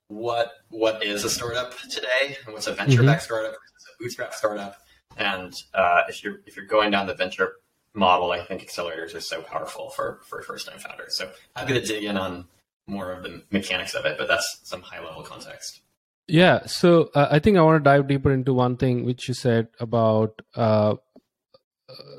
what 0.09 0.53
what 0.71 1.03
is 1.05 1.25
a 1.25 1.31
startup 1.31 1.76
today 1.79 2.37
and 2.45 2.53
what's 2.53 2.67
a 2.67 2.73
venture 2.73 3.03
backed 3.03 3.23
mm-hmm. 3.23 3.25
startup 3.25 3.53
versus 3.53 3.88
a 3.93 4.03
bootstrap 4.03 4.35
startup. 4.35 4.76
And 5.17 5.55
uh, 5.75 6.03
if 6.09 6.23
you're 6.23 6.41
if 6.47 6.57
you're 6.57 6.67
going 6.67 6.91
down 6.91 7.07
the 7.07 7.14
venture 7.14 7.55
model, 7.95 8.33
I 8.33 8.45
think 8.45 8.62
accelerators 8.62 9.14
are 9.14 9.21
so 9.21 9.43
powerful 9.43 9.91
for 9.91 10.21
for 10.25 10.43
first 10.43 10.69
time 10.69 10.79
founders. 10.79 11.17
So 11.17 11.31
happy 11.57 11.75
to 11.75 11.81
dig 11.81 12.05
in 12.05 12.17
on 12.17 12.47
more 12.87 13.12
of 13.12 13.23
the 13.23 13.43
mechanics 13.50 13.95
of 13.95 14.05
it, 14.05 14.19
but 14.19 14.29
that's 14.29 14.61
some 14.64 14.83
high 14.83 15.03
level 15.03 15.23
context. 15.23 15.81
Yeah, 16.26 16.64
so 16.67 17.11
uh, 17.14 17.29
I 17.31 17.38
think 17.38 17.57
I 17.57 17.62
want 17.62 17.83
to 17.83 17.88
dive 17.88 18.09
deeper 18.09 18.33
into 18.33 18.55
one 18.55 18.76
thing 18.76 19.05
which 19.05 19.29
you 19.29 19.35
said 19.35 19.69
about 19.79 20.41
uh, 20.55 20.95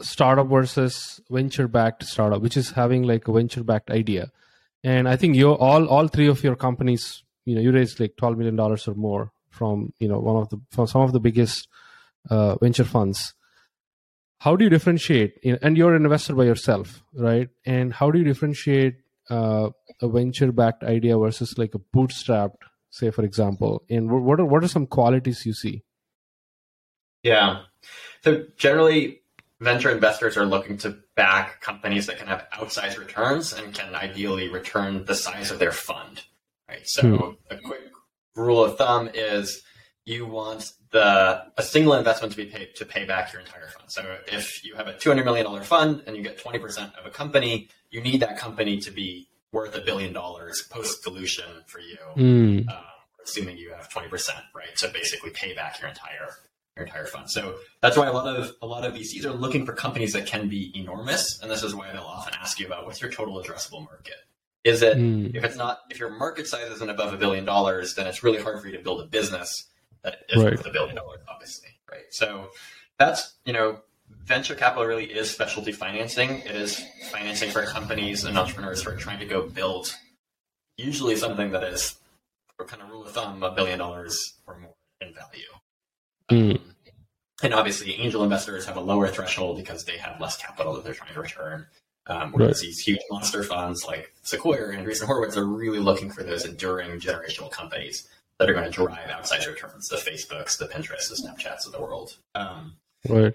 startup 0.02 0.48
versus 0.48 1.20
venture 1.30 1.68
backed 1.68 2.04
startup, 2.04 2.42
which 2.42 2.58
is 2.58 2.72
having 2.72 3.04
like 3.04 3.28
a 3.28 3.34
venture 3.34 3.64
backed 3.64 3.92
idea. 3.92 4.32
And 4.84 5.08
I 5.08 5.16
think 5.16 5.36
you 5.36 5.52
all 5.52 5.88
all 5.88 6.08
three 6.08 6.28
of 6.28 6.44
your 6.44 6.56
companies, 6.56 7.24
you 7.46 7.56
know, 7.56 7.62
you 7.62 7.72
raised 7.72 8.00
like 8.00 8.16
twelve 8.18 8.38
million 8.38 8.56
dollars 8.56 8.88
or 8.88 8.94
more 8.94 9.32
from 9.50 9.94
you 10.00 10.08
know 10.08 10.20
one 10.20 10.36
of 10.36 10.50
the 10.50 10.60
from 10.72 10.88
some 10.88 11.02
of 11.02 11.12
the 11.12 11.20
biggest 11.20 11.68
uh, 12.30 12.56
venture 12.56 12.84
funds. 12.84 13.34
How 14.40 14.56
do 14.56 14.64
you 14.64 14.70
differentiate? 14.70 15.40
And 15.44 15.78
you're 15.78 15.96
an 15.96 16.04
investor 16.04 16.36
by 16.36 16.44
yourself, 16.44 17.04
right? 17.14 17.50
And 17.66 17.94
how 17.94 18.12
do 18.12 18.20
you 18.20 18.26
differentiate 18.26 18.98
uh, 19.30 19.70
a 20.02 20.08
venture 20.08 20.52
backed 20.52 20.84
idea 20.84 21.18
versus 21.18 21.58
like 21.58 21.74
a 21.74 21.80
bootstrapped, 21.80 22.62
say 22.92 23.10
for 23.10 23.24
example? 23.24 23.84
And 23.90 24.12
what 24.12 24.40
are 24.40 24.46
what 24.46 24.64
are 24.64 24.68
some 24.68 24.86
qualities 24.86 25.46
you 25.46 25.54
see? 25.54 25.84
Yeah, 27.24 27.62
so 28.24 28.46
generally 28.56 29.22
venture 29.60 29.90
investors 29.90 30.38
are 30.38 30.46
looking 30.46 30.78
to 30.80 30.98
back 31.16 31.62
companies 31.62 32.08
that 32.08 32.18
can 32.18 32.28
have 32.28 32.46
outsized 32.54 32.98
returns 32.98 33.54
and 33.54 33.74
can 33.74 33.96
ideally 33.96 34.50
return 34.50 35.06
the 35.06 35.16
size 35.16 35.52
of 35.52 35.60
their 35.60 35.72
fund. 35.72 36.24
Right. 36.68 36.82
So 36.86 37.02
hmm. 37.02 37.54
a 37.54 37.58
quick 37.58 37.92
rule 38.36 38.64
of 38.64 38.78
thumb 38.78 39.10
is 39.14 39.62
you 40.06 40.26
want 40.26 40.72
the 40.92 41.44
a 41.58 41.64
single 41.64 41.94
investment 41.94 42.32
to 42.32 42.38
be 42.38 42.46
paid 42.46 42.76
to 42.76 42.86
pay 42.86 43.06
back 43.06 43.34
your 43.34 43.42
entire 43.42 43.68
fund. 43.68 43.90
So 43.92 44.18
if 44.28 44.64
you 44.64 44.76
have 44.76 44.88
a 44.88 44.98
two 44.98 45.10
hundred 45.10 45.26
million 45.26 45.46
dollar 45.46 45.64
fund 45.64 46.04
and 46.06 46.16
you 46.16 46.24
get 46.24 46.38
twenty 46.38 46.60
percent 46.60 46.94
of 46.96 47.06
a 47.06 47.10
company, 47.10 47.70
you 47.92 48.02
need 48.02 48.22
that 48.22 48.38
company 48.38 48.80
to 48.82 48.92
be 48.92 49.28
worth 49.52 49.76
a 49.76 49.82
billion 49.82 50.14
dollars 50.14 50.64
post 50.70 51.04
dilution 51.04 51.46
for 51.68 51.80
you, 51.80 51.98
mm. 52.16 52.70
um, 52.70 52.84
assuming 53.24 53.58
you 53.58 53.74
have 53.74 53.90
twenty 53.90 54.10
percent, 54.10 54.40
right? 54.54 54.70
So 54.76 54.92
basically 54.92 55.32
pay 55.32 55.54
back 55.54 55.80
your 55.80 55.90
entire 55.90 56.30
entire 56.84 57.06
fund. 57.06 57.30
So 57.30 57.56
that's 57.82 57.98
why 57.98 58.08
a 58.08 58.12
lot 58.12 58.28
of 58.28 58.56
a 58.62 58.68
lot 58.68 58.86
of 58.86 58.94
VCs 58.94 59.26
are 59.26 59.34
looking 59.34 59.66
for 59.66 59.74
companies 59.74 60.14
that 60.14 60.26
can 60.26 60.50
be 60.50 60.72
enormous, 60.78 61.40
and 61.42 61.50
this 61.50 61.64
is 61.64 61.74
why 61.74 61.92
they'll 61.92 62.02
often 62.02 62.34
ask 62.40 62.60
you 62.60 62.66
about 62.66 62.86
what's 62.86 63.02
your 63.02 63.12
total 63.12 63.42
addressable 63.42 63.86
market. 63.86 64.16
Is 64.64 64.82
it 64.82 64.98
mm. 64.98 65.34
if 65.36 65.44
it's 65.44 65.56
not 65.56 65.80
if 65.90 66.00
your 66.00 66.10
market 66.10 66.48
size 66.48 66.70
isn't 66.72 66.90
above 66.90 67.14
a 67.14 67.18
billion 67.18 67.46
dollars, 67.46 67.96
then 67.96 68.08
it's 68.08 68.24
really 68.24 68.42
hard 68.42 68.62
for 68.62 68.68
you 68.68 68.78
to 68.78 68.84
build 68.84 69.02
a 69.02 69.06
business 69.06 69.66
that 70.04 70.18
is 70.30 70.44
right. 70.44 70.54
worth 70.54 70.66
a 70.66 70.72
billion 70.72 70.96
dollars, 70.96 71.22
obviously, 71.30 71.70
right? 71.90 72.06
So 72.10 72.50
that's 72.98 73.36
you 73.46 73.54
know 73.54 73.80
venture 74.26 74.56
capital 74.56 74.86
really 74.86 75.06
is 75.06 75.30
specialty 75.30 75.72
financing. 75.72 76.40
It 76.40 76.56
is 76.56 76.84
financing 77.12 77.52
for 77.52 77.64
companies 77.64 78.26
and 78.26 78.38
entrepreneurs 78.38 78.84
who 78.84 78.92
are 78.92 78.98
trying 78.98 79.20
to 79.20 79.26
go 79.26 79.48
build 79.48 79.96
usually 80.78 81.16
something 81.16 81.52
that 81.52 81.64
is 81.64 81.96
kind 82.68 82.82
of 82.82 82.90
rule 82.90 83.06
of 83.06 83.12
thumb 83.12 83.44
a 83.44 83.52
billion 83.52 83.80
dollars 83.80 84.36
or 84.48 84.58
more 84.58 84.74
in 85.02 85.14
value. 85.14 85.44
Mm. 86.32 86.60
And 87.44 87.54
obviously, 87.54 87.94
angel 87.96 88.24
investors 88.24 88.66
have 88.66 88.78
a 88.78 88.82
lower 88.82 89.08
threshold 89.08 89.58
because 89.58 89.86
they 89.86 89.98
have 89.98 90.20
less 90.22 90.38
capital 90.38 90.74
that 90.74 90.84
they're 90.84 90.94
trying 90.94 91.14
to 91.14 91.22
return. 91.22 91.68
Um, 92.08 92.32
whereas 92.32 92.58
right. 92.58 92.68
these 92.68 92.80
huge 92.80 93.02
monster 93.10 93.44
funds 93.44 93.86
like 93.86 94.14
Sequoia 94.22 94.70
and 94.70 94.86
Andreessen 94.86 95.06
Horowitz 95.06 95.38
are 95.38 95.46
really 95.46 95.80
looking 95.80 96.12
for 96.12 96.24
those 96.24 96.46
enduring 96.46 97.00
generational 97.00 97.52
companies 97.52 98.08
that 98.38 98.50
are 98.50 98.54
going 98.54 98.66
to 98.66 98.72
drive 98.72 99.10
outside 99.10 99.46
returns, 99.48 99.88
the 99.88 99.96
Facebooks, 99.96 100.58
the 100.58 100.68
Pinterests, 100.68 101.10
the 101.10 101.16
Snapchats 101.16 101.66
of 101.66 101.72
the 101.72 101.82
world. 101.82 102.16
Um, 102.36 102.76
right. 103.10 103.34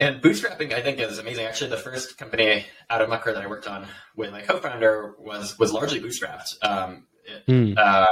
And 0.00 0.20
bootstrapping, 0.20 0.72
I 0.72 0.82
think, 0.82 0.98
is 0.98 1.18
amazing. 1.18 1.46
Actually, 1.46 1.70
the 1.70 1.78
first 1.78 2.18
company 2.18 2.66
out 2.90 3.00
of 3.00 3.08
Mucker 3.08 3.32
that 3.32 3.42
I 3.42 3.46
worked 3.46 3.66
on 3.66 3.86
with 4.14 4.30
my 4.30 4.42
co-founder 4.42 5.14
was 5.18 5.58
was 5.58 5.72
largely 5.72 6.00
bootstrapped. 6.00 6.62
Um, 6.62 7.06
it, 7.24 7.46
mm. 7.46 7.78
uh, 7.78 8.06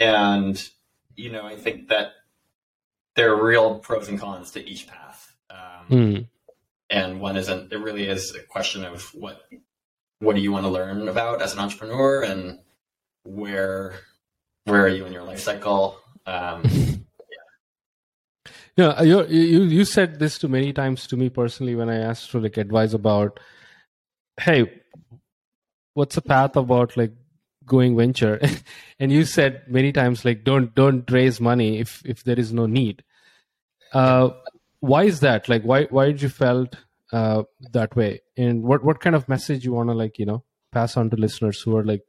and 0.00 0.68
you 1.14 1.30
know, 1.30 1.44
I 1.44 1.54
think 1.56 1.88
that 1.88 2.12
there 3.20 3.34
are 3.34 3.44
real 3.44 3.78
pros 3.78 4.08
and 4.08 4.18
cons 4.18 4.50
to 4.52 4.66
each 4.66 4.86
path. 4.86 5.36
Um, 5.50 5.86
mm. 5.90 6.26
And 6.88 7.20
one 7.20 7.36
isn't. 7.36 7.70
It 7.70 7.78
really 7.78 8.08
is 8.08 8.34
a 8.34 8.40
question 8.40 8.82
of 8.82 9.14
what 9.14 9.42
what 10.20 10.36
do 10.36 10.40
you 10.42 10.52
want 10.52 10.64
to 10.64 10.70
learn 10.70 11.06
about 11.06 11.42
as 11.42 11.52
an 11.52 11.58
entrepreneur, 11.58 12.22
and 12.22 12.60
where 13.24 13.94
where 14.64 14.82
are 14.84 14.88
you 14.88 15.04
in 15.04 15.12
your 15.12 15.22
life 15.22 15.40
cycle? 15.40 15.98
Um, 16.26 16.62
yeah, 18.76 19.02
you, 19.02 19.26
you 19.26 19.62
you 19.64 19.84
said 19.84 20.18
this 20.18 20.38
to 20.38 20.48
many 20.48 20.72
times 20.72 21.06
to 21.08 21.16
me 21.16 21.28
personally 21.28 21.74
when 21.74 21.90
I 21.90 21.98
asked 21.98 22.30
for 22.30 22.40
like 22.40 22.56
advice 22.56 22.94
about, 22.94 23.38
hey, 24.40 24.80
what's 25.92 26.14
the 26.14 26.22
path 26.22 26.56
about 26.56 26.96
like 26.96 27.12
going 27.66 27.98
venture? 27.98 28.40
and 28.98 29.12
you 29.12 29.26
said 29.26 29.62
many 29.68 29.92
times 29.92 30.24
like 30.24 30.42
don't 30.42 30.74
don't 30.74 31.08
raise 31.10 31.38
money 31.38 31.78
if 31.78 32.02
if 32.06 32.24
there 32.24 32.38
is 32.38 32.50
no 32.50 32.64
need. 32.64 33.04
Uh, 33.92 34.30
why 34.80 35.04
is 35.04 35.20
that? 35.20 35.48
Like, 35.48 35.62
why 35.62 35.84
why 35.84 36.06
did 36.06 36.22
you 36.22 36.28
felt 36.28 36.76
uh, 37.12 37.42
that 37.72 37.94
way? 37.96 38.20
And 38.36 38.62
what 38.62 38.84
what 38.84 39.00
kind 39.00 39.16
of 39.16 39.28
message 39.28 39.64
you 39.64 39.72
want 39.72 39.88
to 39.88 39.94
like 39.94 40.18
you 40.18 40.26
know 40.26 40.44
pass 40.72 40.96
on 40.96 41.10
to 41.10 41.16
listeners 41.16 41.60
who 41.60 41.76
are 41.76 41.84
like 41.84 42.02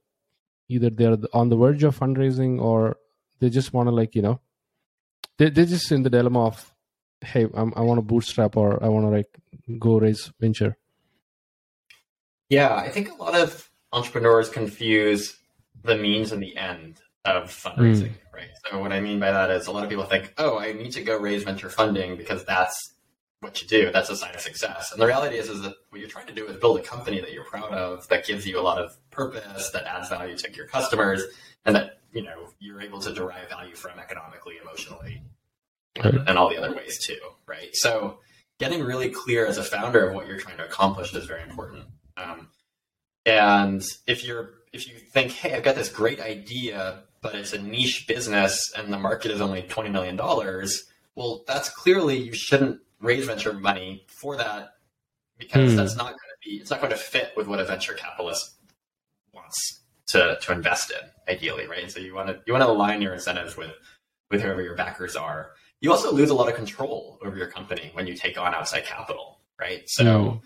either 0.70 0.90
they're 0.90 1.18
on 1.34 1.50
the 1.50 1.58
verge 1.58 1.84
of 1.84 1.98
fundraising 1.98 2.62
or 2.62 2.98
they 3.40 3.50
just 3.50 3.74
want 3.74 3.88
to 3.88 3.92
like 3.92 4.16
you 4.16 4.22
know 4.22 4.40
they 5.38 5.50
they're 5.50 5.66
just 5.66 5.92
in 5.92 6.04
the 6.04 6.10
dilemma 6.10 6.46
of 6.46 6.74
hey 7.22 7.48
I'm, 7.54 7.74
i 7.76 7.82
want 7.82 7.98
to 7.98 8.02
bootstrap 8.02 8.56
or 8.56 8.84
I 8.84 8.88
want 8.88 9.06
to 9.06 9.10
like 9.10 9.30
go 9.80 10.00
raise 10.00 10.32
venture. 10.40 10.78
Yeah, 12.50 12.76
I 12.76 12.90
think 12.90 13.10
a 13.12 13.16
lot 13.16 13.36
of 13.36 13.70
entrepreneurs 13.94 14.50
confuse 14.50 15.38
the 15.84 15.96
means 15.96 16.32
and 16.32 16.42
the 16.44 16.56
end 16.58 17.02
of 17.26 17.50
fundraising, 17.50 18.10
mm. 18.10 18.34
right? 18.34 18.50
So 18.70 18.80
what 18.80 18.92
I 18.92 19.00
mean 19.00 19.20
by 19.20 19.32
that 19.32 19.52
is 19.52 19.68
a 19.68 19.72
lot 19.72 19.84
of 19.84 19.90
people 19.90 20.06
think, 20.06 20.34
oh, 20.38 20.58
I 20.58 20.74
need 20.74 20.92
to 20.94 21.04
go 21.04 21.18
raise 21.18 21.44
venture 21.44 21.70
funding 21.70 22.18
because 22.18 22.44
that's 22.46 22.94
what 23.42 23.62
you 23.62 23.68
do. 23.68 23.92
That's 23.92 24.10
a 24.10 24.16
sign 24.16 24.34
of 24.34 24.42
success. 24.42 24.92
And 24.92 25.02
the 25.02 25.08
reality 25.08 25.38
is, 25.38 25.50
is 25.50 25.62
that 25.62 25.74
what 25.90 26.00
you're 26.00 26.10
trying 26.10 26.28
to 26.28 26.34
do 26.34 26.48
is 26.48 26.58
build 26.58 26.80
a 26.80 26.84
company 26.84 27.20
that 27.22 27.34
you're 27.34 27.46
proud 27.46 27.72
of, 27.72 28.08
that 28.10 28.26
gives 28.26 28.46
you 28.46 28.60
a 28.60 28.62
lot 28.62 28.80
of 28.80 28.96
purpose, 29.10 29.72
that 29.72 29.86
adds 29.86 30.10
value 30.10 30.38
to 30.38 30.54
your 30.54 30.68
customers, 30.68 31.24
and 31.66 31.76
that 31.76 32.00
you 32.12 32.24
know 32.24 32.50
you're 32.60 32.82
able 32.82 33.00
to 33.00 33.14
derive 33.14 33.50
value 33.50 33.76
from 33.76 34.00
economically, 34.00 34.56
emotionally, 34.62 35.22
right. 35.98 36.14
and, 36.14 36.30
and 36.30 36.38
all 36.38 36.50
the 36.50 36.58
other 36.58 36.76
ways 36.76 37.04
too, 37.04 37.20
right? 37.48 37.70
So 37.74 38.20
getting 38.60 38.84
really 38.84 39.10
clear 39.10 39.48
as 39.48 39.58
a 39.58 39.64
founder 39.64 40.08
of 40.08 40.14
what 40.14 40.28
you're 40.28 40.40
trying 40.40 40.58
to 40.58 40.66
accomplish 40.66 41.14
is 41.14 41.26
very 41.26 41.42
important. 41.42 41.86
Um, 42.18 42.50
and 43.26 43.82
if 44.08 44.24
you're 44.24 44.52
if 44.72 44.88
you 44.88 44.96
think, 44.96 45.32
hey, 45.32 45.54
I've 45.54 45.64
got 45.64 45.76
this 45.76 45.90
great 45.90 46.20
idea, 46.20 47.04
but 47.22 47.36
it's 47.36 47.54
a 47.54 47.62
niche 47.62 48.08
business 48.08 48.74
and 48.76 48.92
the 48.92 48.98
market 48.98 49.32
is 49.32 49.42
only 49.42 49.64
$20 49.64 49.92
million, 49.92 50.18
well, 51.16 51.44
that's 51.48 51.70
clearly 51.70 52.18
you 52.18 52.34
shouldn't 52.34 52.80
raise 53.00 53.26
venture 53.26 53.54
money 53.54 54.06
for 54.08 54.38
that 54.38 54.76
because 55.38 55.72
hmm. 55.72 55.78
that's 55.78 55.96
not 55.96 56.08
going 56.08 56.16
to 56.16 56.50
be, 56.50 56.56
it's 56.58 56.72
not 56.72 56.80
going 56.80 56.92
to 56.92 56.98
fit 56.98 57.32
with 57.36 57.48
what 57.48 57.60
a 57.60 57.66
venture 57.66 57.94
capitalist 57.94 58.56
wants 59.34 59.82
to, 60.08 60.38
to 60.42 60.52
invest 60.52 60.92
in 60.92 61.34
ideally, 61.34 61.68
right? 61.68 61.84
And 61.84 61.92
so 61.92 62.00
you 62.00 62.14
want 62.14 62.30
to, 62.30 62.40
you 62.46 62.54
want 62.54 62.64
to 62.64 62.70
align 62.70 63.02
your 63.02 63.14
incentives 63.14 63.56
with, 63.56 63.72
with 64.30 64.42
whoever 64.42 64.62
your 64.62 64.76
backers 64.76 65.16
are. 65.16 65.52
You 65.80 65.92
also 65.92 66.12
lose 66.12 66.30
a 66.30 66.36
lot 66.36 66.48
of 66.48 66.56
control 66.56 67.20
over 67.24 67.36
your 67.36 67.48
company 67.48 67.90
when 67.94 68.08
you 68.08 68.16
take 68.16 68.38
on 68.38 68.54
outside 68.54 68.86
capital, 68.86 69.40
right? 69.60 69.84
So, 69.88 70.42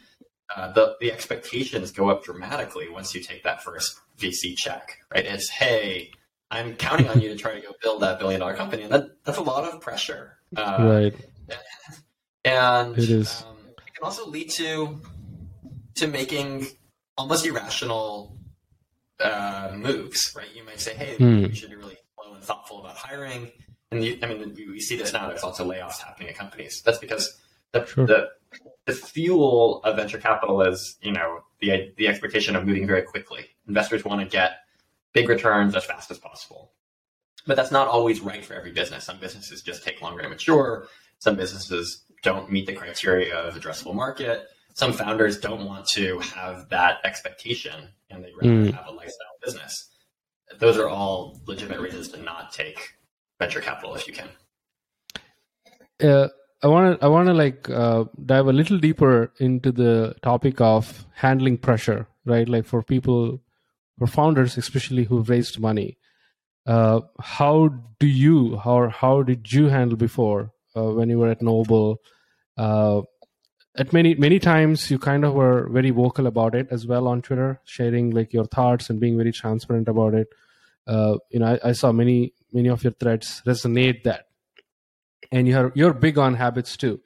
uh, 0.56 0.72
the, 0.74 0.96
the 1.02 1.12
expectations 1.12 1.92
go 1.92 2.10
up 2.10 2.24
dramatically 2.24 2.90
once 2.90 3.16
you 3.16 3.22
take 3.22 3.44
that 3.44 3.64
first 3.64 4.00
VC 4.18 4.56
check, 4.56 5.00
right? 5.14 5.26
It's, 5.26 5.50
hey, 5.50 6.12
I'm 6.52 6.76
counting 6.76 7.10
on 7.10 7.22
you 7.22 7.30
to 7.30 7.36
try 7.36 7.56
to 7.56 7.62
go 7.62 7.74
build 7.82 8.02
that 8.02 8.20
billion 8.20 8.40
dollar 8.40 8.56
company. 8.56 8.84
And 8.84 8.92
that, 8.92 9.24
that's 9.24 9.38
a 9.38 9.42
lot 9.42 9.64
of 9.64 9.82
pressure. 9.82 10.38
Uh, 10.56 10.78
right. 10.80 11.16
And 12.44 12.98
it 12.98 13.10
is. 13.10 13.44
Um, 13.48 13.58
it 13.70 13.94
can 13.96 14.04
also 14.04 14.28
lead 14.28 14.52
to 14.52 15.02
to 15.96 16.08
making 16.08 16.68
almost 17.18 17.46
irrational 17.46 18.38
uh, 19.20 19.72
moves, 19.76 20.34
right? 20.36 20.48
You 20.54 20.64
might 20.64 20.80
say, 20.80 20.94
hey, 20.94 21.16
hmm. 21.16 21.44
we 21.44 21.56
should 21.56 21.70
be 21.70 21.76
really 21.76 21.98
slow 22.16 22.34
and 22.36 22.44
thoughtful 22.44 22.82
about 22.82 22.98
hiring. 22.98 23.52
And 23.92 24.04
you, 24.04 24.20
I 24.22 24.28
mean, 24.28 24.54
we 24.56 24.80
see 24.80 24.98
this 24.98 25.14
now. 25.14 25.28
There's 25.28 25.44
lots 25.44 25.60
of 25.60 25.68
layoffs 25.68 26.00
happening 26.00 26.30
at 26.30 26.36
companies. 26.36 26.82
That's 26.86 26.98
because 26.98 27.36
the, 27.72 27.86
sure. 27.86 28.06
the 28.06 28.30
the 28.86 28.94
fuel 28.94 29.82
of 29.84 29.96
venture 29.96 30.20
capital 30.20 30.62
is, 30.62 30.98
you 31.02 31.12
know, 31.12 31.40
the 31.62 31.94
the 31.98 32.08
expectation 32.08 32.56
of 32.56 32.66
moving 32.66 32.86
very 32.86 33.04
quickly. 33.04 33.46
Investors 33.68 34.06
want 34.06 34.22
to 34.22 34.28
get 34.28 34.58
big 35.16 35.30
returns 35.30 35.76
as 35.76 35.86
fast 35.86 36.12
as 36.12 36.20
possible. 36.20 36.74
But 37.48 37.56
that's 37.56 37.72
not 37.72 37.88
always 37.88 38.20
right 38.20 38.46
for 38.46 38.54
every 38.54 38.72
business. 38.72 39.06
Some 39.06 39.20
businesses 39.20 39.64
just 39.64 39.84
take 39.84 40.02
longer 40.02 40.22
to 40.22 40.30
mature. 40.30 40.88
Some 41.20 41.36
businesses 41.36 42.04
don't 42.22 42.52
meet 42.52 42.68
the 42.68 42.74
criteria 42.74 43.36
of 43.36 43.56
addressable 43.56 43.96
market. 43.96 44.48
Some 44.74 44.92
founders 44.92 45.40
don't 45.40 45.66
want 45.66 45.88
to 45.94 46.20
have 46.20 46.70
that 46.70 46.98
expectation 47.06 47.88
and 48.10 48.24
they 48.24 48.32
rather 48.42 48.72
mm. 48.72 48.74
have 48.74 48.88
a 48.88 48.92
lifestyle 48.92 49.38
business. 49.44 49.90
Those 50.60 50.78
are 50.78 50.90
all 50.90 51.40
legitimate 51.48 51.80
reasons 51.80 52.10
to 52.10 52.22
not 52.22 52.52
take 52.52 52.96
venture 53.40 53.62
capital 53.62 53.96
if 53.96 54.08
you 54.08 54.14
can. 54.14 54.30
Uh, 56.04 56.28
I 56.62 56.68
want 56.68 57.00
to 57.00 57.06
I 57.06 57.08
want 57.08 57.28
to 57.28 57.34
like 57.34 57.70
uh, 57.70 58.06
dive 58.26 58.48
a 58.48 58.54
little 58.54 58.80
deeper 58.80 59.32
into 59.40 59.72
the 59.72 60.16
topic 60.22 60.60
of 60.60 61.06
handling 61.14 61.58
pressure, 61.58 62.08
right? 62.26 62.50
Like 62.50 62.66
for 62.66 62.82
people, 62.84 63.40
for 63.98 64.08
founders 64.08 64.58
especially 64.58 65.06
who've 65.06 65.30
raised 65.30 65.60
money, 65.60 65.98
uh, 66.66 67.02
how 67.20 67.70
do 68.00 68.08
you 68.08 68.60
or 68.66 68.90
how 68.90 69.22
did 69.24 69.52
you 69.52 69.68
handle 69.68 69.98
before 69.98 70.52
uh, 70.76 70.84
when 70.84 71.10
you 71.10 71.20
were 71.20 71.30
at 71.30 71.42
Knowably? 71.42 71.98
Uh, 72.58 73.02
at 73.78 73.92
many 73.92 74.16
many 74.16 74.40
times 74.40 74.90
you 74.90 74.98
kind 74.98 75.26
of 75.26 75.34
were 75.34 75.70
very 75.70 75.92
vocal 75.92 76.28
about 76.28 76.56
it 76.56 76.68
as 76.72 76.88
well 76.88 77.08
on 77.08 77.22
Twitter, 77.22 77.60
sharing 77.66 78.12
like 78.12 78.34
your 78.34 78.46
thoughts 78.46 78.90
and 78.90 79.00
being 79.00 79.18
very 79.18 79.32
transparent 79.32 79.88
about 79.88 80.14
it. 80.14 80.28
Uh, 80.88 81.18
you 81.30 81.40
know, 81.40 81.48
I, 81.48 81.70
I, 81.70 81.72
saw 81.72 81.92
many 81.92 82.34
many 82.54 82.70
of 82.70 82.84
your 82.84 82.94
threads 82.94 83.42
resonate 83.46 84.04
that, 84.04 84.28
and 85.32 85.48
you're 85.48 85.72
you're 85.76 85.94
big 85.94 86.18
on 86.18 86.36
habits 86.36 86.78
too. 86.78 87.02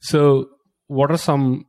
So, 0.00 0.50
what 0.88 1.10
are 1.10 1.16
some 1.16 1.66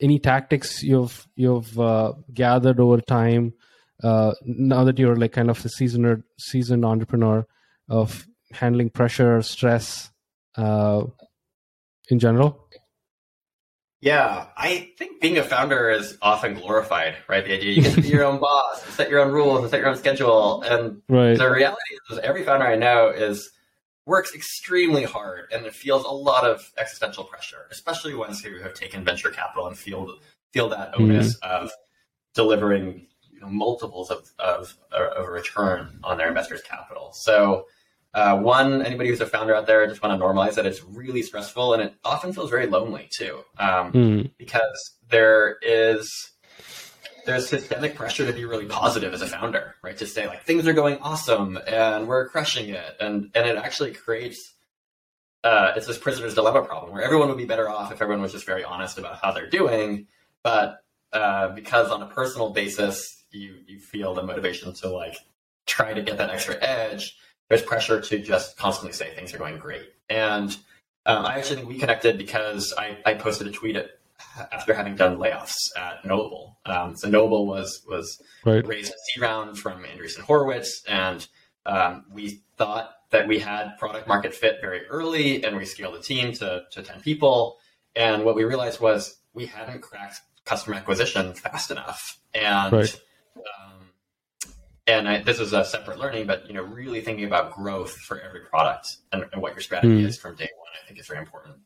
any 0.00 0.18
tactics 0.18 0.82
you've 0.82 1.26
you've 1.36 1.78
uh, 1.78 2.14
gathered 2.32 2.80
over 2.80 3.00
time 3.00 3.52
uh, 4.02 4.32
now 4.44 4.84
that 4.84 4.98
you're 4.98 5.16
like 5.16 5.32
kind 5.32 5.50
of 5.50 5.64
a 5.64 5.68
seasoned 5.68 6.22
seasoned 6.38 6.84
entrepreneur 6.84 7.46
of 7.88 8.26
handling 8.52 8.90
pressure, 8.90 9.42
stress 9.42 10.10
uh, 10.56 11.04
in 12.08 12.18
general? 12.18 12.58
Yeah, 14.00 14.46
I 14.56 14.90
think 14.98 15.20
being 15.20 15.38
a 15.38 15.44
founder 15.44 15.88
is 15.88 16.18
often 16.20 16.54
glorified, 16.54 17.14
right? 17.28 17.44
The 17.44 17.54
idea 17.54 17.72
you 17.72 17.82
get 17.82 17.94
to 17.94 18.02
be 18.02 18.08
your 18.08 18.24
own 18.24 18.40
boss, 18.40 18.82
set 18.94 19.08
your 19.08 19.20
own 19.20 19.30
rules, 19.30 19.60
and 19.60 19.70
set 19.70 19.78
your 19.78 19.88
own 19.88 19.96
schedule. 19.96 20.62
And 20.62 21.02
right. 21.08 21.38
the 21.38 21.48
reality 21.48 21.80
is, 22.10 22.18
every 22.18 22.42
founder 22.44 22.66
I 22.66 22.74
know 22.74 23.10
is 23.10 23.48
works 24.04 24.34
extremely 24.34 25.04
hard, 25.04 25.52
and 25.52 25.64
feels 25.68 26.04
a 26.04 26.08
lot 26.08 26.44
of 26.44 26.72
existential 26.78 27.22
pressure, 27.22 27.68
especially 27.70 28.14
ones 28.14 28.42
who 28.42 28.58
have 28.58 28.74
taken 28.74 29.04
venture 29.04 29.30
capital 29.30 29.68
and 29.68 29.78
feel 29.78 30.18
feel 30.52 30.68
that 30.70 30.98
onus 30.98 31.38
mm-hmm. 31.38 31.64
of 31.64 31.70
delivering 32.34 33.06
multiples 33.42 34.10
of, 34.10 34.30
of 34.38 34.76
of 34.90 35.26
a 35.26 35.30
return 35.30 36.00
on 36.04 36.18
their 36.18 36.28
investors' 36.28 36.62
capital. 36.62 37.12
So 37.12 37.66
uh, 38.14 38.38
one, 38.38 38.84
anybody 38.84 39.08
who's 39.08 39.20
a 39.20 39.26
founder 39.26 39.54
out 39.54 39.66
there, 39.66 39.82
I 39.82 39.86
just 39.86 40.02
want 40.02 40.18
to 40.18 40.24
normalize 40.24 40.54
that 40.54 40.66
it's 40.66 40.82
really 40.84 41.22
stressful 41.22 41.72
and 41.72 41.82
it 41.82 41.94
often 42.04 42.32
feels 42.32 42.50
very 42.50 42.66
lonely 42.66 43.08
too, 43.10 43.40
um, 43.58 43.92
mm. 43.92 44.30
because 44.36 44.92
there 45.08 45.56
is 45.62 46.30
there's 47.24 47.48
systemic 47.48 47.94
pressure 47.94 48.26
to 48.26 48.32
be 48.32 48.44
really 48.44 48.66
positive 48.66 49.14
as 49.14 49.22
a 49.22 49.26
founder, 49.26 49.76
right? 49.82 49.96
To 49.96 50.06
say 50.06 50.26
like 50.26 50.44
things 50.44 50.66
are 50.66 50.72
going 50.72 50.98
awesome 50.98 51.58
and 51.66 52.06
we're 52.06 52.28
crushing 52.28 52.68
it, 52.68 52.96
and 53.00 53.30
and 53.34 53.46
it 53.46 53.56
actually 53.56 53.92
creates 53.92 54.54
uh, 55.42 55.72
it's 55.74 55.86
this 55.86 55.98
prisoner's 55.98 56.34
dilemma 56.34 56.62
problem 56.62 56.92
where 56.92 57.02
everyone 57.02 57.28
would 57.28 57.38
be 57.38 57.46
better 57.46 57.68
off 57.68 57.92
if 57.92 58.02
everyone 58.02 58.22
was 58.22 58.32
just 58.32 58.46
very 58.46 58.62
honest 58.62 58.98
about 58.98 59.18
how 59.22 59.32
they're 59.32 59.48
doing, 59.48 60.06
but 60.42 60.84
uh, 61.12 61.48
because 61.48 61.90
on 61.90 62.02
a 62.02 62.06
personal 62.06 62.50
basis 62.50 63.21
you 63.32 63.56
you 63.66 63.78
feel 63.78 64.14
the 64.14 64.22
motivation 64.22 64.72
to 64.74 64.88
like 64.88 65.16
try 65.66 65.92
to 65.92 66.02
get 66.02 66.18
that 66.18 66.30
extra 66.30 66.56
edge 66.62 67.16
there's 67.52 67.62
pressure 67.62 68.00
to 68.00 68.18
just 68.18 68.56
constantly 68.56 68.94
say 68.94 69.14
things 69.14 69.34
are 69.34 69.38
going 69.38 69.58
great. 69.58 69.92
And 70.08 70.56
um, 71.04 71.26
I 71.26 71.36
actually 71.36 71.56
think 71.56 71.68
we 71.68 71.78
connected 71.78 72.16
because 72.16 72.72
I, 72.78 72.96
I 73.04 73.12
posted 73.12 73.46
a 73.46 73.50
tweet 73.50 73.76
at, 73.76 73.90
after 74.52 74.72
having 74.72 74.96
done 74.96 75.18
layoffs 75.18 75.56
at 75.76 76.02
Knowably. 76.02 76.54
Um, 76.64 76.96
so 76.96 77.10
Knowably 77.10 77.44
was 77.46 77.82
was 77.86 78.22
right. 78.46 78.66
raised 78.66 78.90
a 78.90 78.96
C 78.96 79.20
round 79.20 79.58
from 79.58 79.84
Andreessen 79.84 80.20
Horowitz, 80.20 80.82
and 80.88 81.26
um, 81.66 82.06
we 82.10 82.40
thought 82.56 82.94
that 83.10 83.28
we 83.28 83.38
had 83.38 83.76
product 83.78 84.08
market 84.08 84.34
fit 84.34 84.56
very 84.62 84.86
early, 84.86 85.44
and 85.44 85.54
we 85.54 85.66
scaled 85.66 85.94
the 85.94 86.02
team 86.02 86.32
to, 86.32 86.62
to 86.70 86.82
10 86.82 87.02
people. 87.02 87.58
And 87.94 88.24
what 88.24 88.34
we 88.34 88.44
realized 88.44 88.80
was 88.80 89.18
we 89.34 89.44
hadn't 89.44 89.82
cracked 89.82 90.22
customer 90.46 90.76
acquisition 90.76 91.34
fast 91.34 91.70
enough. 91.70 92.18
And 92.32 92.72
right. 92.72 93.00
And 94.86 95.08
I, 95.08 95.22
this 95.22 95.38
is 95.38 95.52
a 95.52 95.64
separate 95.64 95.98
learning, 95.98 96.26
but 96.26 96.46
you 96.46 96.54
know, 96.54 96.62
really 96.62 97.00
thinking 97.00 97.24
about 97.24 97.52
growth 97.52 97.92
for 97.92 98.20
every 98.20 98.40
product 98.40 98.96
and, 99.12 99.24
and 99.32 99.40
what 99.40 99.52
your 99.52 99.60
strategy 99.60 100.02
mm. 100.02 100.06
is 100.06 100.18
from 100.18 100.34
day 100.34 100.48
one, 100.56 100.70
I 100.82 100.86
think 100.86 100.98
is 100.98 101.06
very 101.06 101.20
important. 101.20 101.56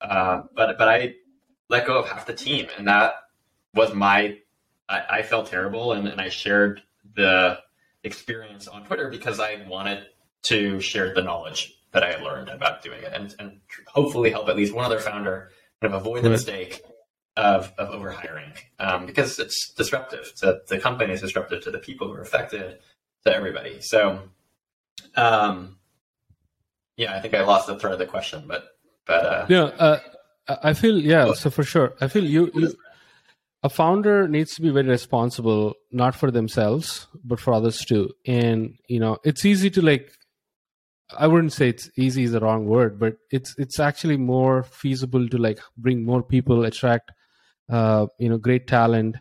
Uh, 0.00 0.42
but 0.54 0.78
but 0.78 0.88
I 0.88 1.14
let 1.68 1.86
go 1.86 1.98
of 1.98 2.08
half 2.08 2.26
the 2.26 2.34
team, 2.34 2.66
and 2.76 2.88
that 2.88 3.14
was 3.74 3.94
my. 3.94 4.38
I, 4.88 5.02
I 5.10 5.22
felt 5.22 5.48
terrible, 5.48 5.92
and, 5.92 6.08
and 6.08 6.20
I 6.20 6.28
shared 6.28 6.82
the 7.14 7.58
experience 8.04 8.68
on 8.68 8.84
Twitter 8.84 9.08
because 9.10 9.40
I 9.40 9.64
wanted 9.68 10.04
to 10.44 10.80
share 10.80 11.14
the 11.14 11.22
knowledge 11.22 11.74
that 11.92 12.02
I 12.02 12.12
had 12.12 12.22
learned 12.22 12.48
about 12.48 12.82
doing 12.82 13.02
it, 13.02 13.12
and, 13.12 13.34
and 13.38 13.60
hopefully 13.86 14.30
help 14.30 14.48
at 14.48 14.56
least 14.56 14.74
one 14.74 14.84
other 14.84 15.00
founder 15.00 15.50
kind 15.80 15.92
of 15.94 16.00
avoid 16.00 16.22
the 16.22 16.30
mistake 16.30 16.82
of, 17.38 17.72
of 17.78 17.88
overhiring 17.90 18.52
um, 18.80 19.06
because 19.06 19.38
it's 19.38 19.72
disruptive 19.74 20.34
to 20.36 20.60
the 20.66 20.78
company, 20.78 21.12
is 21.12 21.20
disruptive 21.20 21.62
to 21.62 21.70
the 21.70 21.78
people 21.78 22.08
who 22.08 22.14
are 22.14 22.20
affected, 22.20 22.78
to 23.24 23.34
everybody. 23.34 23.78
So, 23.80 24.22
um, 25.14 25.78
yeah, 26.96 27.14
I 27.14 27.20
think 27.20 27.34
I 27.34 27.42
lost 27.42 27.68
the 27.68 27.78
thread 27.78 27.92
of 27.92 27.98
the 28.00 28.06
question, 28.06 28.44
but 28.46 28.68
but 29.06 29.24
uh, 29.24 29.46
yeah, 29.48 29.62
uh, 29.62 29.98
I 30.48 30.72
feel 30.74 31.00
yeah. 31.00 31.32
So 31.34 31.50
for 31.50 31.62
sure, 31.62 31.94
I 32.00 32.08
feel 32.08 32.24
you, 32.24 32.50
you 32.54 32.74
a 33.62 33.68
founder 33.68 34.26
needs 34.26 34.54
to 34.56 34.62
be 34.62 34.70
very 34.70 34.88
responsible, 34.88 35.74
not 35.92 36.14
for 36.14 36.30
themselves 36.30 37.06
but 37.24 37.40
for 37.40 37.52
others 37.52 37.84
too. 37.84 38.10
And 38.26 38.74
you 38.88 38.98
know, 38.98 39.18
it's 39.24 39.44
easy 39.44 39.70
to 39.70 39.82
like. 39.82 40.12
I 41.16 41.26
wouldn't 41.26 41.54
say 41.54 41.70
it's 41.70 41.88
easy 41.96 42.24
is 42.24 42.32
the 42.32 42.40
wrong 42.40 42.66
word, 42.66 42.98
but 42.98 43.16
it's 43.30 43.54
it's 43.56 43.80
actually 43.80 44.18
more 44.18 44.64
feasible 44.64 45.26
to 45.28 45.38
like 45.38 45.60
bring 45.76 46.04
more 46.04 46.22
people, 46.22 46.64
attract 46.64 47.12
uh, 47.68 48.06
you 48.18 48.28
know 48.28 48.38
great 48.38 48.66
talent 48.66 49.16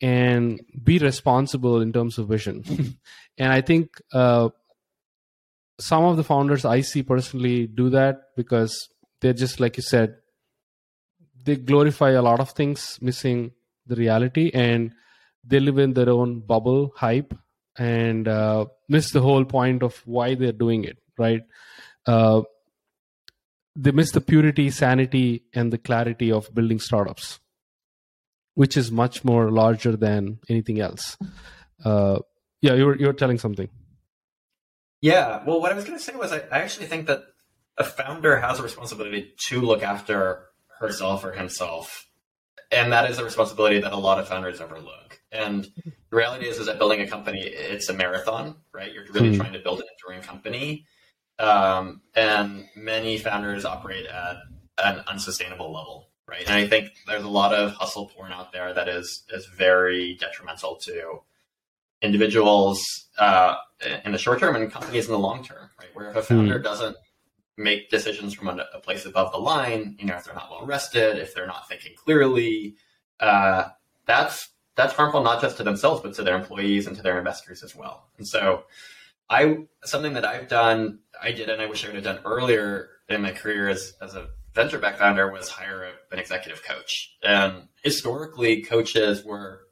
and 0.00 0.60
be 0.82 0.98
responsible 0.98 1.80
in 1.80 1.92
terms 1.92 2.18
of 2.18 2.28
vision. 2.28 2.64
And 3.36 3.52
i 3.52 3.60
think 3.60 4.00
uh, 4.12 4.50
some 5.80 6.04
of 6.04 6.16
the 6.16 6.22
founders 6.24 6.64
i 6.64 6.80
see 6.80 7.02
personally 7.02 7.66
do 7.66 7.90
that 7.90 8.20
because 8.36 8.88
they're 9.20 9.32
just 9.32 9.58
like 9.58 9.76
you 9.76 9.82
said 9.82 10.14
they 11.42 11.56
glorify 11.56 12.10
a 12.10 12.22
lot 12.22 12.38
of 12.38 12.50
things 12.50 12.98
missing 13.00 13.50
the 13.86 13.96
reality 13.96 14.50
and 14.54 14.92
they 15.42 15.58
live 15.58 15.78
in 15.78 15.94
their 15.94 16.10
own 16.10 16.38
bubble 16.40 16.92
hype 16.96 17.34
and 17.76 18.28
uh, 18.28 18.64
miss 18.88 19.10
the 19.10 19.20
whole 19.20 19.44
point 19.44 19.82
of 19.82 20.00
why 20.06 20.36
they're 20.36 20.52
doing 20.52 20.84
it 20.84 20.98
right? 21.18 21.42
Uh, 22.06 22.42
they 23.76 23.90
miss 23.90 24.12
the 24.12 24.20
purity 24.20 24.70
sanity 24.70 25.44
and 25.52 25.72
the 25.72 25.78
clarity 25.78 26.30
of 26.30 26.52
building 26.54 26.78
startups 26.78 27.40
which 28.54 28.76
is 28.76 28.90
much 28.90 29.24
more 29.24 29.50
larger 29.50 29.96
than 29.96 30.38
anything 30.48 30.80
else. 30.80 31.16
Uh, 31.84 32.20
yeah, 32.60 32.74
you 32.74 32.86
were 32.86 32.96
you 32.96 33.06
were 33.06 33.12
telling 33.12 33.38
something. 33.38 33.68
Yeah, 35.00 35.42
well, 35.44 35.60
what 35.60 35.70
I 35.70 35.74
was 35.74 35.84
going 35.84 35.98
to 35.98 36.02
say 36.02 36.16
was 36.16 36.32
I, 36.32 36.38
I 36.50 36.60
actually 36.60 36.86
think 36.86 37.08
that 37.08 37.24
a 37.76 37.84
founder 37.84 38.38
has 38.38 38.58
a 38.58 38.62
responsibility 38.62 39.34
to 39.48 39.60
look 39.60 39.82
after 39.82 40.46
herself 40.80 41.24
or 41.24 41.32
himself, 41.32 42.06
and 42.70 42.92
that 42.92 43.10
is 43.10 43.18
a 43.18 43.24
responsibility 43.24 43.80
that 43.80 43.92
a 43.92 43.98
lot 43.98 44.18
of 44.18 44.28
founders 44.28 44.60
overlook. 44.60 45.20
And 45.30 45.66
the 45.84 46.16
reality 46.16 46.46
is, 46.46 46.58
is 46.58 46.66
that 46.66 46.78
building 46.78 47.00
a 47.00 47.06
company, 47.06 47.40
it's 47.40 47.88
a 47.88 47.92
marathon, 47.92 48.56
right? 48.72 48.92
You're 48.92 49.04
really 49.12 49.32
mm. 49.32 49.36
trying 49.36 49.52
to 49.52 49.58
build 49.58 49.80
an 49.80 49.86
enduring 49.98 50.22
company, 50.22 50.86
um, 51.38 52.00
and 52.14 52.64
many 52.76 53.18
founders 53.18 53.64
operate 53.64 54.06
at 54.06 54.36
an 54.78 55.02
unsustainable 55.06 55.72
level 55.72 56.08
right? 56.26 56.44
And 56.46 56.54
I 56.54 56.66
think 56.66 56.90
there's 57.06 57.24
a 57.24 57.28
lot 57.28 57.54
of 57.54 57.72
hustle 57.72 58.06
porn 58.14 58.32
out 58.32 58.52
there 58.52 58.72
that 58.74 58.88
is 58.88 59.24
is 59.32 59.46
very 59.46 60.16
detrimental 60.18 60.76
to 60.84 61.20
individuals 62.02 62.82
uh, 63.18 63.56
in 64.04 64.12
the 64.12 64.18
short 64.18 64.40
term 64.40 64.56
and 64.56 64.70
companies 64.70 65.06
in 65.06 65.12
the 65.12 65.18
long 65.18 65.44
term, 65.44 65.70
right? 65.78 65.88
Where 65.94 66.10
if 66.10 66.16
a 66.16 66.22
founder 66.22 66.58
mm. 66.58 66.62
doesn't 66.62 66.96
make 67.56 67.88
decisions 67.88 68.34
from 68.34 68.48
a, 68.48 68.66
a, 68.74 68.80
place 68.80 69.06
above 69.06 69.30
the 69.32 69.38
line, 69.38 69.96
you 69.98 70.06
know, 70.06 70.16
if 70.16 70.24
they're 70.24 70.34
not 70.34 70.50
well 70.50 70.66
rested, 70.66 71.18
if 71.18 71.34
they're 71.34 71.46
not 71.46 71.68
thinking 71.68 71.92
clearly, 71.96 72.76
uh, 73.20 73.68
that's 74.06 74.48
that's 74.76 74.92
harmful 74.92 75.22
not 75.22 75.40
just 75.40 75.56
to 75.58 75.62
themselves 75.62 76.02
but 76.02 76.14
to 76.14 76.22
their 76.24 76.36
employees 76.36 76.86
and 76.86 76.96
to 76.96 77.02
their 77.02 77.18
investors 77.18 77.62
as 77.62 77.76
well. 77.76 78.08
And 78.18 78.26
so, 78.26 78.64
I 79.30 79.64
something 79.84 80.14
that 80.14 80.24
I've 80.24 80.48
done, 80.48 81.00
I 81.22 81.32
did, 81.32 81.48
and 81.48 81.62
I 81.62 81.66
wish 81.66 81.84
I 81.84 81.88
would 81.88 81.96
have 81.96 82.04
done 82.04 82.20
earlier 82.24 82.90
in 83.08 83.22
my 83.22 83.30
career 83.30 83.68
as 83.68 83.94
as 84.00 84.14
a 84.14 84.28
venture 84.54 84.78
back 84.78 84.98
founder 84.98 85.30
was 85.30 85.48
hire 85.48 85.90
an 86.10 86.18
executive 86.18 86.62
coach. 86.62 87.16
And 87.22 87.68
historically, 87.82 88.62
coaches 88.62 89.24
were 89.24 89.62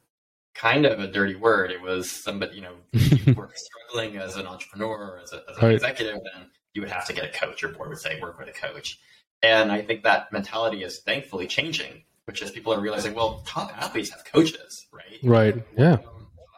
kind 0.53 0.85
of 0.85 0.99
a 0.99 1.07
dirty 1.07 1.35
word. 1.35 1.71
It 1.71 1.81
was 1.81 2.11
somebody, 2.11 2.57
you 2.57 2.61
know, 2.61 2.75
you 2.91 3.33
were 3.37 3.51
struggling 3.55 4.17
as 4.17 4.35
an 4.35 4.45
entrepreneur, 4.45 5.19
as, 5.23 5.33
a, 5.33 5.43
as 5.49 5.57
an 5.57 5.63
right. 5.63 5.73
executive, 5.73 6.15
then 6.15 6.49
you 6.73 6.81
would 6.81 6.91
have 6.91 7.05
to 7.07 7.13
get 7.13 7.25
a 7.25 7.37
coach. 7.37 7.61
Your 7.61 7.71
board 7.71 7.89
would 7.89 7.99
say, 7.99 8.19
work 8.21 8.37
with 8.37 8.49
a 8.49 8.51
coach. 8.51 8.99
And 9.41 9.71
I 9.71 9.81
think 9.81 10.03
that 10.03 10.31
mentality 10.31 10.83
is 10.83 10.99
thankfully 10.99 11.47
changing, 11.47 12.03
which 12.25 12.41
is 12.41 12.51
people 12.51 12.73
are 12.73 12.79
realizing, 12.79 13.13
well, 13.13 13.41
top 13.45 13.75
athletes 13.77 14.09
have 14.11 14.23
coaches, 14.25 14.87
right? 14.91 15.19
Right. 15.23 15.63
Yeah. 15.77 15.97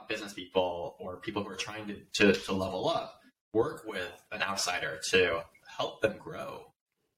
Business 0.07 0.33
people 0.33 0.95
or 0.99 1.17
people 1.17 1.43
who 1.43 1.49
are 1.49 1.55
trying 1.55 1.87
to, 1.87 1.95
to, 2.13 2.33
to 2.33 2.53
level 2.53 2.87
up 2.87 3.19
work 3.53 3.83
with 3.87 4.23
an 4.31 4.43
outsider 4.43 4.99
to 5.09 5.41
help 5.77 6.01
them 6.01 6.15
grow 6.19 6.65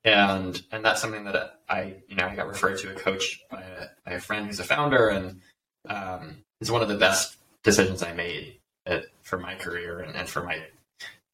and 0.07 0.61
and 0.71 0.85
that's 0.85 1.01
something 1.01 1.25
that 1.25 1.59
I 1.67 1.95
you 2.07 2.15
know 2.15 2.25
I 2.25 2.35
got 2.35 2.47
referred 2.47 2.77
to 2.79 2.91
a 2.91 2.95
coach 2.95 3.41
by 3.51 3.61
a, 3.61 3.87
by 4.05 4.11
a 4.13 4.19
friend 4.21 4.47
who's 4.47 4.59
a 4.59 4.63
founder, 4.63 5.09
and 5.09 5.41
um, 5.89 6.43
it's 6.61 6.71
one 6.71 6.81
of 6.81 6.87
the 6.87 6.97
best 6.97 7.35
decisions 7.63 8.01
I 8.01 8.13
made 8.13 8.57
at, 8.85 9.05
for 9.21 9.37
my 9.37 9.55
career 9.55 9.99
and, 9.99 10.15
and 10.15 10.29
for 10.29 10.43
my 10.43 10.61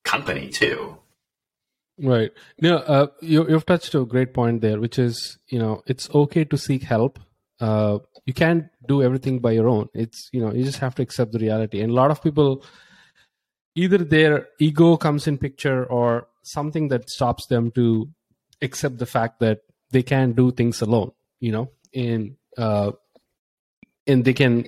company 0.04 0.50
too. 0.50 0.98
Right. 2.00 2.32
No, 2.60 2.78
uh, 2.78 3.08
you, 3.22 3.48
you've 3.48 3.68
touched 3.68 3.94
a 3.94 4.04
great 4.06 4.34
point 4.34 4.62
there, 4.62 4.80
which 4.80 4.98
is 4.98 5.38
you 5.50 5.60
know 5.60 5.84
it's 5.86 6.10
okay 6.10 6.44
to 6.46 6.58
seek 6.58 6.82
help. 6.82 7.20
Uh, 7.60 8.00
you 8.26 8.34
can't 8.34 8.66
do 8.88 9.04
everything 9.04 9.38
by 9.38 9.52
your 9.52 9.70
own. 9.70 9.88
It's 9.94 10.30
you 10.34 10.42
know 10.42 10.52
you 10.52 10.64
just 10.64 10.80
have 10.80 10.96
to 10.96 11.04
accept 11.04 11.32
the 11.32 11.40
reality. 11.40 11.80
And 11.82 11.92
a 11.92 11.96
lot 11.96 12.10
of 12.10 12.24
people, 12.24 12.66
either 13.76 14.00
their 14.00 14.48
ego 14.60 14.98
comes 14.98 15.28
in 15.28 15.38
picture 15.38 15.86
or 15.86 16.28
something 16.42 16.88
that 16.88 17.08
stops 17.08 17.46
them 17.46 17.70
to 17.72 18.10
accept 18.64 18.98
the 18.98 19.06
fact 19.06 19.40
that 19.40 19.60
they 19.92 20.02
can't 20.04 20.36
do 20.36 20.52
things 20.52 20.82
alone. 20.82 21.12
You 21.40 21.52
know, 21.52 21.72
and 21.94 22.38
uh, 22.58 22.92
and 24.08 24.26
they 24.26 24.34
can 24.34 24.68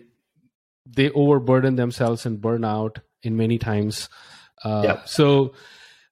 they 0.85 1.09
overburden 1.11 1.75
themselves 1.75 2.25
and 2.25 2.41
burn 2.41 2.63
out 2.63 2.99
in 3.23 3.35
many 3.35 3.57
times. 3.57 4.09
Uh, 4.63 4.81
yeah. 4.83 5.01
So 5.05 5.53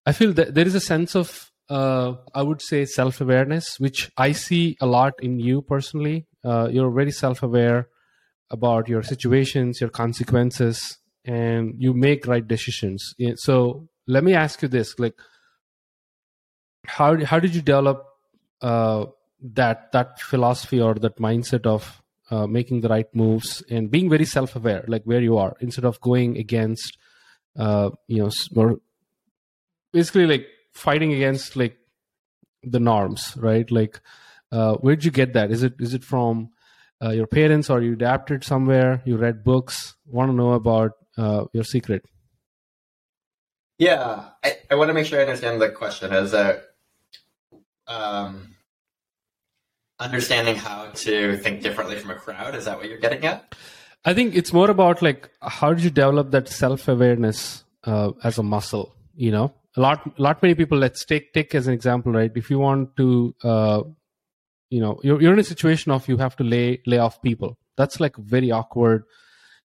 I 0.06 0.12
feel 0.12 0.34
that 0.34 0.54
there 0.56 0.66
is 0.66 0.76
a 0.76 0.80
sense 0.80 1.16
of, 1.16 1.52
uh, 1.70 2.16
I 2.34 2.42
would 2.42 2.62
say, 2.62 2.86
self 2.86 3.22
awareness, 3.22 3.80
which 3.80 4.12
I 4.18 4.32
see 4.32 4.78
a 4.82 4.86
lot 4.86 5.14
in 5.22 5.40
you 5.40 5.62
personally. 5.62 6.28
Uh, 6.44 6.68
you're 6.70 6.92
very 6.92 7.12
self 7.12 7.44
aware 7.44 7.88
about 8.50 8.88
your 8.88 9.04
situations, 9.04 9.80
your 9.80 9.90
consequences, 9.90 10.98
and 11.26 11.76
you 11.78 11.94
make 11.94 12.28
right 12.28 12.46
decisions. 12.46 13.16
So 13.36 13.88
let 14.08 14.24
me 14.24 14.34
ask 14.34 14.62
you 14.62 14.68
this: 14.68 15.00
like, 15.00 15.16
how 16.86 17.24
how 17.26 17.40
did 17.40 17.56
you 17.56 17.62
develop 17.62 18.06
uh, 18.62 19.06
that 19.42 19.92
that 19.92 20.20
philosophy 20.20 20.82
or 20.82 20.96
that 20.96 21.18
mindset 21.18 21.66
of 21.66 22.02
uh, 22.32 22.48
making 22.48 22.82
the 22.82 22.90
right 22.90 23.14
moves 23.14 23.62
and 23.70 23.92
being 23.92 24.10
very 24.10 24.26
self 24.26 24.56
aware, 24.56 24.84
like 24.88 25.04
where 25.04 25.22
you 25.22 25.38
are, 25.38 25.56
instead 25.60 25.86
of 25.86 26.00
going 26.02 26.38
against, 26.38 26.98
uh, 27.58 27.90
you 28.08 28.24
know, 28.24 28.32
or 28.56 28.80
basically 29.92 30.26
like 30.26 30.48
fighting 30.74 31.14
against 31.14 31.56
like 31.56 31.78
the 32.64 32.80
norms 32.80 33.36
right? 33.38 33.70
Like 33.70 34.02
uh, 34.52 34.76
where 34.76 34.96
did 34.96 35.06
you 35.06 35.12
get 35.12 35.34
that? 35.34 35.52
Is 35.52 35.64
it 35.64 35.74
is 35.80 35.94
it 35.94 36.04
from 36.04 36.50
uh, 37.04 37.10
your 37.10 37.28
parents 37.28 37.70
or 37.70 37.82
you 37.82 37.94
adapted 37.94 38.44
somewhere? 38.44 39.02
You 39.06 39.18
read 39.18 39.44
books? 39.44 39.96
Want 40.06 40.32
to 40.32 40.36
know 40.36 40.54
about 40.54 40.92
uh, 41.18 41.46
your 41.54 41.64
secret? 41.64 42.06
Yeah 43.78 44.30
I, 44.44 44.58
I 44.72 44.76
want 44.76 44.90
to 44.90 44.94
make 44.94 45.06
sure 45.06 45.20
i 45.20 45.24
understand 45.24 45.62
the 45.62 45.70
question. 45.70 46.14
As 46.14 46.34
a 46.34 46.62
um, 47.88 48.56
understanding 50.00 50.56
how 50.56 50.88
to 50.94 51.38
think 51.38 51.62
differently 51.62 51.98
from 51.98 52.12
a 52.12 52.16
crowd. 52.16 52.56
Is 52.56 52.66
that 52.66 52.78
what 52.78 52.90
you're 52.90 53.00
getting 53.00 53.26
at? 53.26 53.56
I 54.06 54.14
think 54.14 54.36
it's 54.36 54.52
more 54.52 54.70
about 54.70 55.02
like 55.02 55.30
how 55.42 55.74
did 55.74 55.84
you 55.84 55.90
develop 55.90 56.32
that 56.32 56.50
self-awareness 56.50 57.64
uh, 57.86 58.12
as 58.24 58.38
a 58.38 58.44
muscle 58.44 58.94
you 59.16 59.32
know? 59.32 59.54
A 59.76 59.82
lot 59.82 60.20
lot 60.20 60.42
many 60.44 60.54
people 60.54 60.78
let's 60.78 61.04
take 61.04 61.34
take 61.34 61.56
as 61.56 61.68
an 61.68 61.74
example 61.74 62.12
right? 62.12 62.32
If 62.36 62.52
you 62.52 62.60
want 62.60 62.96
to 62.98 63.36
uh, 63.44 63.82
you 64.70 64.82
know 64.82 65.00
you're, 65.04 65.22
you're 65.22 65.34
in 65.34 65.40
a 65.40 65.44
situation 65.44 65.92
of 65.92 66.08
you 66.08 66.18
have 66.18 66.36
to 66.38 66.44
lay 66.44 66.82
lay 66.86 66.98
off 66.98 67.22
people. 67.22 67.58
That's 67.76 68.00
like 68.00 68.16
very 68.18 68.52
awkward. 68.52 69.06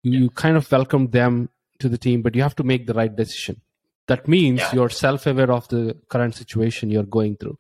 You, 0.04 0.12
yeah. 0.12 0.20
you 0.20 0.30
kind 0.30 0.56
of 0.56 0.72
welcome 0.72 1.10
them 1.10 1.50
to 1.80 1.90
the 1.90 1.98
team 1.98 2.22
but 2.22 2.36
you 2.36 2.42
have 2.42 2.56
to 2.56 2.64
make 2.64 2.88
the 2.88 2.94
right 2.94 3.14
decision. 3.14 3.62
That 4.08 4.28
means 4.28 4.60
yeah. 4.60 4.74
you're 4.74 4.90
self-aware 4.90 5.52
of 5.52 5.68
the 5.68 5.98
current 6.08 6.36
situation 6.36 6.90
you're 6.90 7.04
going 7.04 7.36
through 7.36 7.58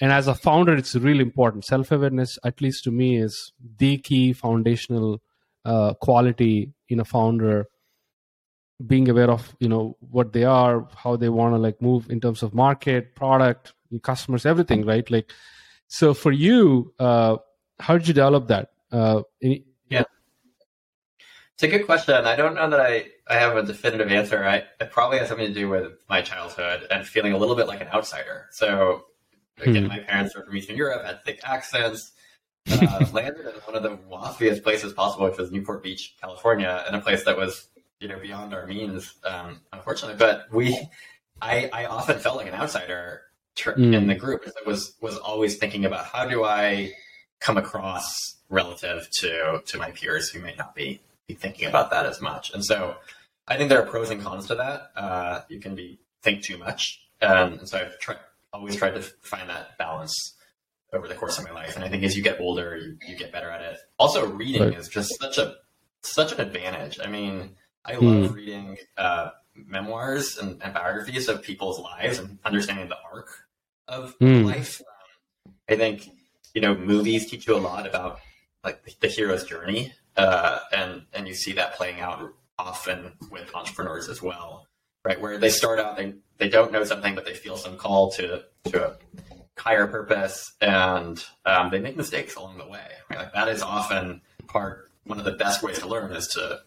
and 0.00 0.12
as 0.12 0.26
a 0.26 0.34
founder 0.34 0.74
it's 0.74 0.94
really 0.94 1.22
important. 1.22 1.64
Self-awareness 1.64 2.38
at 2.44 2.60
least 2.60 2.84
to 2.84 2.90
me 2.90 3.16
is 3.16 3.52
the 3.78 3.98
key 3.98 4.32
foundational 4.32 5.22
uh, 5.64 5.94
quality 5.94 6.72
in 6.88 7.00
a 7.00 7.04
founder. 7.04 7.66
Being 8.84 9.08
aware 9.08 9.30
of 9.30 9.54
you 9.60 9.68
know 9.68 9.96
what 10.00 10.32
they 10.32 10.44
are 10.44 10.88
how 10.96 11.14
they 11.16 11.28
want 11.28 11.54
to 11.54 11.58
like 11.58 11.80
move 11.80 12.10
in 12.10 12.20
terms 12.20 12.42
of 12.42 12.54
market 12.54 13.14
product 13.14 13.72
customers 14.02 14.44
everything 14.44 14.84
right? 14.84 15.08
Like 15.08 15.30
so 15.86 16.12
for 16.12 16.32
you 16.32 16.92
uh 16.98 17.36
how 17.78 17.96
did 17.96 18.08
you 18.08 18.14
develop 18.14 18.48
that? 18.48 18.72
Uh 18.90 19.22
any, 19.40 19.64
yeah. 19.88 20.02
It's 21.54 21.62
a 21.62 21.68
good 21.68 21.86
question 21.86 22.14
i 22.14 22.34
don't 22.34 22.56
know 22.56 22.68
that 22.68 22.80
i 22.80 23.06
i 23.28 23.34
have 23.34 23.56
a 23.56 23.62
definitive 23.62 24.10
answer. 24.10 24.44
I, 24.44 24.64
it 24.80 24.90
probably 24.90 25.18
has 25.18 25.28
something 25.28 25.46
to 25.46 25.54
do 25.54 25.68
with 25.68 25.92
my 26.08 26.20
childhood 26.20 26.86
and 26.90 27.06
feeling 27.06 27.32
a 27.32 27.38
little 27.38 27.54
bit 27.54 27.68
like 27.68 27.80
an 27.80 27.88
outsider. 27.88 28.48
So 28.50 29.04
again 29.58 29.84
hmm. 29.84 29.88
my 29.88 29.98
parents 29.98 30.34
were 30.34 30.44
from 30.44 30.56
eastern 30.56 30.76
europe 30.76 31.04
had 31.04 31.22
thick 31.24 31.40
accents 31.44 32.12
uh, 32.70 33.04
landed 33.12 33.46
in 33.46 33.54
one 33.66 33.76
of 33.76 33.82
the 33.82 33.96
waffiest 34.10 34.62
places 34.62 34.92
possible 34.92 35.26
which 35.26 35.38
was 35.38 35.52
newport 35.52 35.82
beach 35.82 36.14
california 36.20 36.84
in 36.88 36.94
a 36.94 37.00
place 37.00 37.24
that 37.24 37.36
was 37.36 37.68
you 38.04 38.08
know 38.08 38.18
beyond 38.18 38.54
our 38.54 38.66
means, 38.66 39.14
um, 39.24 39.60
unfortunately. 39.72 40.16
But 40.18 40.52
we, 40.52 40.78
I, 41.40 41.70
I 41.72 41.86
often 41.86 42.18
felt 42.18 42.36
like 42.36 42.46
an 42.46 42.54
outsider 42.54 43.22
tr- 43.56 43.72
mm. 43.72 43.94
in 43.94 44.06
the 44.06 44.14
group. 44.14 44.46
I 44.46 44.68
was 44.68 44.94
was 45.00 45.16
always 45.16 45.56
thinking 45.56 45.86
about 45.86 46.04
how 46.04 46.26
do 46.26 46.44
I 46.44 46.92
come 47.40 47.56
across 47.56 48.36
relative 48.50 49.08
to 49.20 49.62
to 49.64 49.78
my 49.78 49.90
peers 49.92 50.28
who 50.28 50.40
may 50.40 50.54
not 50.56 50.74
be, 50.74 51.00
be 51.26 51.34
thinking 51.34 51.66
about 51.66 51.90
that 51.90 52.04
as 52.04 52.20
much. 52.20 52.52
And 52.52 52.62
so, 52.62 52.96
I 53.48 53.56
think 53.56 53.70
there 53.70 53.82
are 53.82 53.86
pros 53.86 54.10
and 54.10 54.22
cons 54.22 54.46
to 54.48 54.54
that. 54.56 54.90
Uh, 54.94 55.40
you 55.48 55.58
can 55.58 55.74
be 55.74 55.98
think 56.22 56.42
too 56.42 56.58
much, 56.58 57.00
um, 57.22 57.54
and 57.54 57.68
so 57.68 57.78
I've 57.78 57.98
tried, 57.98 58.18
always 58.54 58.76
tried 58.76 58.94
to 58.94 59.02
find 59.02 59.48
that 59.50 59.76
balance 59.78 60.34
over 60.92 61.08
the 61.08 61.14
course 61.14 61.38
of 61.38 61.44
my 61.44 61.50
life. 61.50 61.74
And 61.74 61.84
I 61.84 61.88
think 61.88 62.04
as 62.04 62.16
you 62.16 62.22
get 62.22 62.40
older, 62.40 62.76
you, 62.76 62.96
you 63.06 63.16
get 63.16 63.32
better 63.32 63.50
at 63.50 63.60
it. 63.60 63.78
Also, 63.98 64.26
reading 64.26 64.62
right. 64.62 64.78
is 64.78 64.88
just 64.88 65.12
such 65.20 65.38
a 65.38 65.56
such 66.02 66.32
an 66.32 66.40
advantage. 66.40 66.98
I 67.02 67.08
mean, 67.08 67.56
I 67.84 67.94
love 67.94 68.30
mm. 68.30 68.34
reading 68.34 68.78
uh, 68.96 69.30
memoirs 69.54 70.38
and, 70.38 70.62
and, 70.62 70.74
biographies 70.74 71.28
of 71.28 71.42
people's 71.42 71.80
lives 71.80 72.18
and 72.18 72.38
understanding 72.44 72.88
the 72.88 72.96
arc 73.12 73.28
of 73.88 74.18
mm. 74.18 74.44
life. 74.44 74.80
Um, 75.46 75.54
I 75.68 75.76
think 75.76 76.08
you 76.54 76.60
know 76.60 76.74
movies 76.74 77.30
teach 77.30 77.46
you 77.46 77.56
a 77.56 77.58
lot 77.58 77.86
about 77.86 78.20
like 78.62 78.82
the 79.00 79.08
hero's 79.08 79.44
journey, 79.44 79.92
uh, 80.16 80.60
and 80.72 81.02
and 81.12 81.26
you 81.26 81.34
see 81.34 81.52
that 81.52 81.74
playing 81.74 82.00
out 82.00 82.32
often 82.58 83.12
with 83.30 83.54
entrepreneurs 83.54 84.08
as 84.08 84.22
well, 84.22 84.68
right? 85.04 85.20
Where 85.20 85.38
they 85.38 85.50
start 85.50 85.78
out, 85.78 85.96
they 85.96 86.14
they 86.38 86.48
don't 86.48 86.72
know 86.72 86.84
something, 86.84 87.14
but 87.14 87.24
they 87.24 87.34
feel 87.34 87.56
some 87.56 87.76
call 87.76 88.10
to 88.12 88.44
to 88.66 88.88
a 88.88 88.96
higher 89.58 89.86
purpose, 89.86 90.52
and 90.60 91.22
um, 91.44 91.70
they 91.70 91.78
make 91.78 91.96
mistakes 91.96 92.36
along 92.36 92.58
the 92.58 92.66
way. 92.66 92.86
Right? 93.10 93.20
Like 93.20 93.32
that 93.34 93.48
is 93.48 93.62
often 93.62 94.22
part 94.46 94.90
one 95.04 95.18
of 95.18 95.24
the 95.24 95.32
best 95.32 95.62
ways 95.62 95.78
to 95.80 95.86
learn 95.86 96.12
is 96.12 96.28
to 96.28 96.60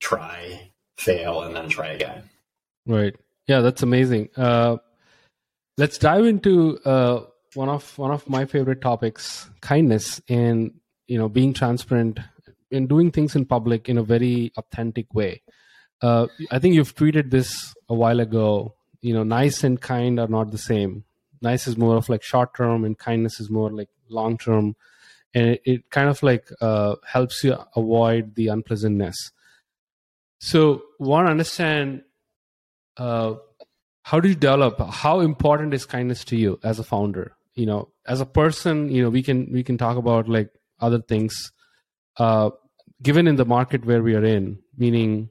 try, 0.00 0.70
fail, 0.96 1.42
and 1.42 1.54
then 1.54 1.68
try 1.68 1.88
again. 1.88 2.22
Right. 2.86 3.14
Yeah, 3.46 3.60
that's 3.60 3.82
amazing. 3.82 4.30
Uh, 4.36 4.78
let's 5.76 5.98
dive 5.98 6.24
into 6.26 6.78
uh, 6.84 7.24
one 7.54 7.68
of 7.68 7.96
one 7.98 8.10
of 8.10 8.28
my 8.28 8.44
favorite 8.44 8.80
topics: 8.80 9.48
kindness 9.60 10.20
and 10.28 10.72
you 11.06 11.18
know 11.18 11.28
being 11.28 11.52
transparent 11.52 12.20
and 12.70 12.88
doing 12.88 13.10
things 13.10 13.34
in 13.34 13.46
public 13.46 13.88
in 13.88 13.98
a 13.98 14.02
very 14.02 14.52
authentic 14.56 15.12
way. 15.14 15.42
Uh, 16.00 16.26
I 16.50 16.58
think 16.58 16.74
you've 16.74 16.94
tweeted 16.94 17.30
this 17.30 17.74
a 17.88 17.94
while 17.94 18.20
ago. 18.20 18.74
You 19.00 19.14
know, 19.14 19.22
nice 19.22 19.64
and 19.64 19.80
kind 19.80 20.18
are 20.18 20.28
not 20.28 20.50
the 20.50 20.58
same. 20.58 21.04
Nice 21.40 21.66
is 21.66 21.76
more 21.76 21.96
of 21.96 22.08
like 22.08 22.22
short 22.22 22.54
term, 22.54 22.84
and 22.84 22.98
kindness 22.98 23.40
is 23.40 23.50
more 23.50 23.70
like 23.70 23.88
long 24.08 24.38
term, 24.38 24.74
and 25.34 25.50
it, 25.50 25.62
it, 25.64 25.90
kind 25.90 26.08
of 26.08 26.22
like 26.22 26.48
uh, 26.60 26.96
helps 27.06 27.44
you 27.44 27.56
avoid 27.76 28.34
the 28.34 28.48
unpleasantness. 28.48 29.30
So, 30.40 30.82
want 30.98 31.26
to 31.26 31.30
understand 31.30 32.02
uh, 32.96 33.34
how 34.02 34.20
do 34.20 34.28
you 34.28 34.34
develop? 34.34 34.80
How 34.90 35.20
important 35.20 35.74
is 35.74 35.84
kindness 35.84 36.24
to 36.26 36.36
you 36.36 36.58
as 36.64 36.78
a 36.78 36.84
founder? 36.84 37.36
You 37.54 37.66
know, 37.66 37.88
as 38.06 38.20
a 38.20 38.26
person, 38.26 38.90
you 38.90 39.02
know, 39.02 39.10
we 39.10 39.22
can 39.22 39.52
we 39.52 39.62
can 39.62 39.78
talk 39.78 39.96
about 39.96 40.28
like 40.28 40.50
other 40.80 41.00
things. 41.00 41.52
Uh, 42.16 42.50
given 43.02 43.28
in 43.28 43.36
the 43.36 43.44
market 43.44 43.84
where 43.84 44.02
we 44.02 44.14
are 44.14 44.24
in, 44.24 44.58
meaning, 44.76 45.30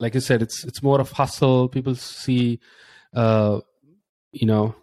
like 0.00 0.16
I 0.16 0.20
said, 0.20 0.42
it's 0.42 0.64
it's 0.64 0.82
more 0.82 1.00
of 1.00 1.12
hustle. 1.12 1.68
People 1.68 1.94
see, 1.94 2.60
uh, 3.14 3.60
you 4.32 4.46
know, 4.46 4.74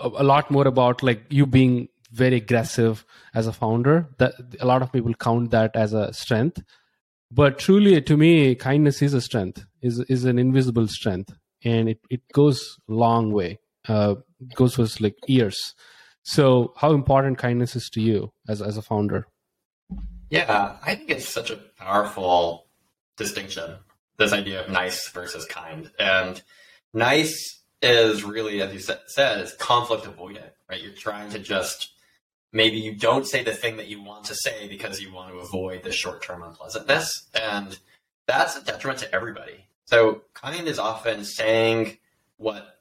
a, 0.00 0.08
a 0.08 0.24
lot 0.24 0.50
more 0.50 0.66
about 0.66 1.02
like 1.02 1.22
you 1.30 1.46
being 1.46 1.88
very 2.12 2.36
aggressive 2.36 3.04
as 3.34 3.46
a 3.46 3.52
founder. 3.52 4.08
That 4.18 4.34
a 4.60 4.66
lot 4.66 4.82
of 4.82 4.92
people 4.92 5.14
count 5.14 5.50
that 5.50 5.76
as 5.76 5.92
a 5.92 6.12
strength 6.12 6.62
but 7.30 7.58
truly 7.58 8.00
to 8.00 8.16
me 8.16 8.54
kindness 8.54 9.02
is 9.02 9.14
a 9.14 9.20
strength 9.20 9.64
is 9.82 10.00
is 10.08 10.24
an 10.24 10.38
invisible 10.38 10.88
strength 10.88 11.32
and 11.64 11.88
it, 11.88 11.98
it 12.10 12.20
goes 12.32 12.78
long 12.88 13.32
way 13.32 13.58
uh 13.88 14.14
goes 14.54 14.74
for 14.74 14.86
like 15.00 15.16
years 15.26 15.74
so 16.22 16.72
how 16.76 16.92
important 16.92 17.38
kindness 17.38 17.76
is 17.76 17.88
to 17.90 18.00
you 18.00 18.32
as 18.48 18.62
as 18.62 18.76
a 18.76 18.82
founder 18.82 19.26
yeah 20.30 20.76
i 20.82 20.94
think 20.94 21.10
it's 21.10 21.28
such 21.28 21.50
a 21.50 21.56
powerful 21.78 22.67
distinction 23.18 23.76
this 24.16 24.32
idea 24.32 24.64
of 24.64 24.70
nice 24.70 25.08
versus 25.10 25.44
kind 25.44 25.90
and 25.98 26.42
nice 26.92 27.58
is 27.80 28.24
really, 28.24 28.60
as 28.60 28.72
you 28.72 28.96
said, 29.06 29.40
is 29.40 29.52
conflict 29.54 30.04
avoidant, 30.04 30.50
right? 30.68 30.82
You're 30.82 30.92
trying 30.92 31.30
to 31.30 31.38
just 31.38 31.90
maybe 32.52 32.78
you 32.78 32.94
don't 32.94 33.26
say 33.26 33.44
the 33.44 33.52
thing 33.52 33.76
that 33.76 33.88
you 33.88 34.02
want 34.02 34.24
to 34.24 34.34
say 34.34 34.68
because 34.68 35.00
you 35.00 35.12
want 35.12 35.30
to 35.32 35.38
avoid 35.38 35.82
the 35.82 35.92
short 35.92 36.22
term 36.22 36.42
unpleasantness. 36.42 37.28
And 37.34 37.78
that's 38.26 38.56
a 38.56 38.64
detriment 38.64 39.00
to 39.00 39.14
everybody. 39.14 39.66
So 39.84 40.22
kind 40.34 40.66
is 40.66 40.78
often 40.78 41.24
saying 41.24 41.98
what 42.36 42.80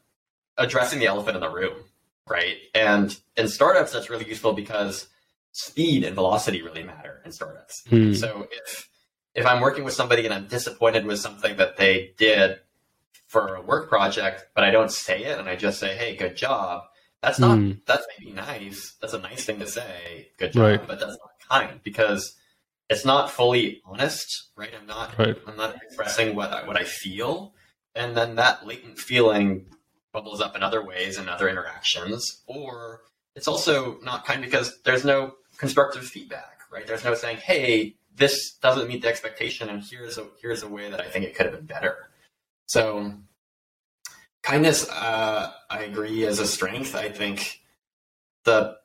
addressing 0.57 0.99
the 0.99 1.05
elephant 1.05 1.35
in 1.35 1.41
the 1.41 1.49
room, 1.49 1.75
right? 2.27 2.57
And 2.73 3.17
in 3.35 3.47
startups, 3.47 3.93
that's 3.93 4.09
really 4.09 4.27
useful 4.27 4.53
because 4.53 5.07
speed 5.51 6.03
and 6.03 6.15
velocity 6.15 6.61
really 6.61 6.83
matter 6.83 7.21
in 7.25 7.31
startups. 7.31 7.83
Hmm. 7.87 8.13
So 8.13 8.47
if 8.51 8.89
if 9.33 9.45
I'm 9.45 9.61
working 9.61 9.83
with 9.83 9.93
somebody 9.93 10.25
and 10.25 10.33
I'm 10.33 10.47
disappointed 10.47 11.05
with 11.05 11.19
something 11.19 11.57
that 11.57 11.77
they 11.77 12.13
did 12.17 12.59
for 13.27 13.55
a 13.55 13.61
work 13.61 13.89
project, 13.89 14.47
but 14.55 14.63
I 14.63 14.71
don't 14.71 14.91
say 14.91 15.23
it 15.25 15.37
and 15.37 15.47
I 15.47 15.55
just 15.55 15.79
say, 15.79 15.95
"Hey, 15.95 16.15
good 16.15 16.35
job," 16.35 16.83
that's 17.21 17.39
not 17.39 17.57
mm. 17.57 17.79
that's 17.85 18.05
maybe 18.17 18.31
nice. 18.31 18.95
That's 19.01 19.13
a 19.13 19.19
nice 19.19 19.45
thing 19.45 19.59
to 19.59 19.67
say, 19.67 20.29
"Good 20.37 20.53
job," 20.53 20.63
right. 20.63 20.87
but 20.87 20.99
that's 20.99 21.17
not 21.17 21.31
kind 21.49 21.79
because 21.83 22.35
it's 22.89 23.05
not 23.05 23.29
fully 23.29 23.81
honest, 23.85 24.49
right? 24.55 24.71
I'm 24.79 24.87
not 24.87 25.17
right. 25.17 25.35
I'm 25.45 25.57
not 25.57 25.75
expressing 25.75 26.35
what 26.35 26.51
I, 26.51 26.65
what 26.65 26.77
I 26.77 26.83
feel, 26.83 27.53
and 27.95 28.15
then 28.15 28.35
that 28.35 28.65
latent 28.65 28.97
feeling 28.97 29.65
bubbles 30.13 30.41
up 30.41 30.55
in 30.55 30.63
other 30.63 30.83
ways 30.83 31.17
in 31.17 31.27
other 31.27 31.49
interactions, 31.49 32.43
or 32.47 33.01
it's 33.35 33.47
also 33.47 33.99
not 34.03 34.25
kind 34.25 34.41
because 34.41 34.79
there's 34.83 35.05
no 35.05 35.33
constructive 35.57 36.05
feedback, 36.05 36.61
right? 36.71 36.87
There's 36.87 37.03
no 37.03 37.13
saying, 37.13 37.37
"Hey, 37.37 37.95
this 38.17 38.55
doesn't 38.55 38.87
meet 38.87 39.01
the 39.01 39.07
expectation, 39.07 39.69
and 39.69 39.83
here's 39.83 40.17
a 40.17 40.27
here's 40.41 40.63
a 40.63 40.67
way 40.67 40.89
that 40.89 40.99
I 40.99 41.07
think 41.07 41.25
it 41.25 41.35
could 41.35 41.45
have 41.45 41.55
been 41.55 41.65
better." 41.65 42.09
So, 42.65 43.13
kindness, 44.43 44.89
uh, 44.89 45.51
I 45.69 45.83
agree, 45.83 46.23
is 46.23 46.39
a 46.39 46.47
strength. 46.47 46.95
I 46.95 47.09
think 47.09 47.61
the 48.43 48.77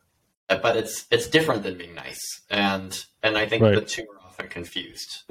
but 0.48 0.76
it's 0.76 1.06
it's 1.10 1.28
different 1.28 1.62
than 1.62 1.78
being 1.78 1.94
nice, 1.94 2.42
and 2.50 3.04
and 3.22 3.38
I 3.38 3.46
think 3.46 3.62
right. 3.62 3.74
the 3.74 3.82
two 3.82 4.02
are 4.02 4.26
often 4.26 4.48
confused. 4.48 5.22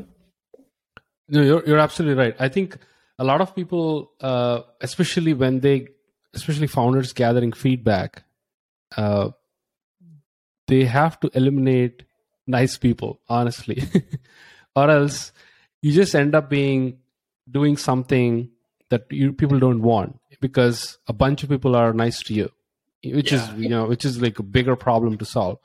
No, 1.29 1.41
you're 1.41 1.63
you're 1.65 1.79
absolutely 1.79 2.21
right. 2.21 2.35
I 2.39 2.49
think 2.49 2.77
a 3.19 3.23
lot 3.23 3.41
of 3.41 3.55
people, 3.55 4.11
uh, 4.19 4.61
especially 4.81 5.33
when 5.33 5.59
they, 5.59 5.87
especially 6.33 6.67
founders 6.67 7.13
gathering 7.13 7.53
feedback, 7.53 8.23
uh, 8.97 9.29
they 10.67 10.85
have 10.85 11.19
to 11.19 11.29
eliminate 11.33 12.03
nice 12.51 12.77
people, 12.77 13.19
honestly, 13.27 13.83
or 14.75 14.89
else 14.89 15.31
you 15.81 15.91
just 15.91 16.13
end 16.13 16.35
up 16.35 16.49
being 16.49 16.99
doing 17.49 17.77
something 17.77 18.49
that 18.89 19.05
you, 19.09 19.33
people 19.33 19.59
don't 19.59 19.81
want 19.81 20.19
because 20.39 20.99
a 21.07 21.13
bunch 21.13 21.43
of 21.43 21.49
people 21.49 21.75
are 21.75 21.93
nice 21.93 22.21
to 22.21 22.33
you 22.33 22.51
which 23.03 23.31
yeah. 23.31 23.53
is 23.53 23.59
you 23.59 23.69
know 23.69 23.85
which 23.85 24.05
is 24.05 24.21
like 24.21 24.39
a 24.39 24.43
bigger 24.43 24.75
problem 24.75 25.17
to 25.17 25.25
solve. 25.25 25.57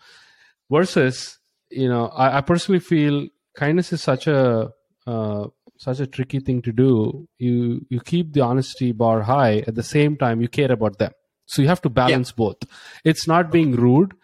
Versus 0.70 1.38
you 1.70 1.88
know 1.88 2.06
i, 2.08 2.38
I 2.38 2.40
personally 2.40 2.80
feel 2.80 3.28
kindness 3.56 3.92
is 3.92 4.02
such 4.02 4.26
a 4.26 4.72
uh, 5.06 5.46
such 5.78 6.00
a 6.00 6.06
tricky 6.06 6.40
thing 6.40 6.62
to 6.62 6.72
do. 6.72 7.28
You 7.38 7.84
you 7.88 8.00
keep 8.00 8.32
the 8.32 8.40
honesty 8.40 8.92
bar 8.92 9.22
high. 9.22 9.64
At 9.66 9.74
the 9.74 9.82
same 9.82 10.16
time 10.16 10.40
you 10.40 10.48
care 10.48 10.72
about 10.72 10.98
them. 10.98 11.12
So 11.46 11.62
you 11.62 11.68
have 11.68 11.82
to 11.82 11.90
balance 11.90 12.30
yeah. 12.30 12.36
both. 12.44 12.56
It's 13.04 13.28
not 13.28 13.52
being 13.52 13.72
rude 13.72 14.14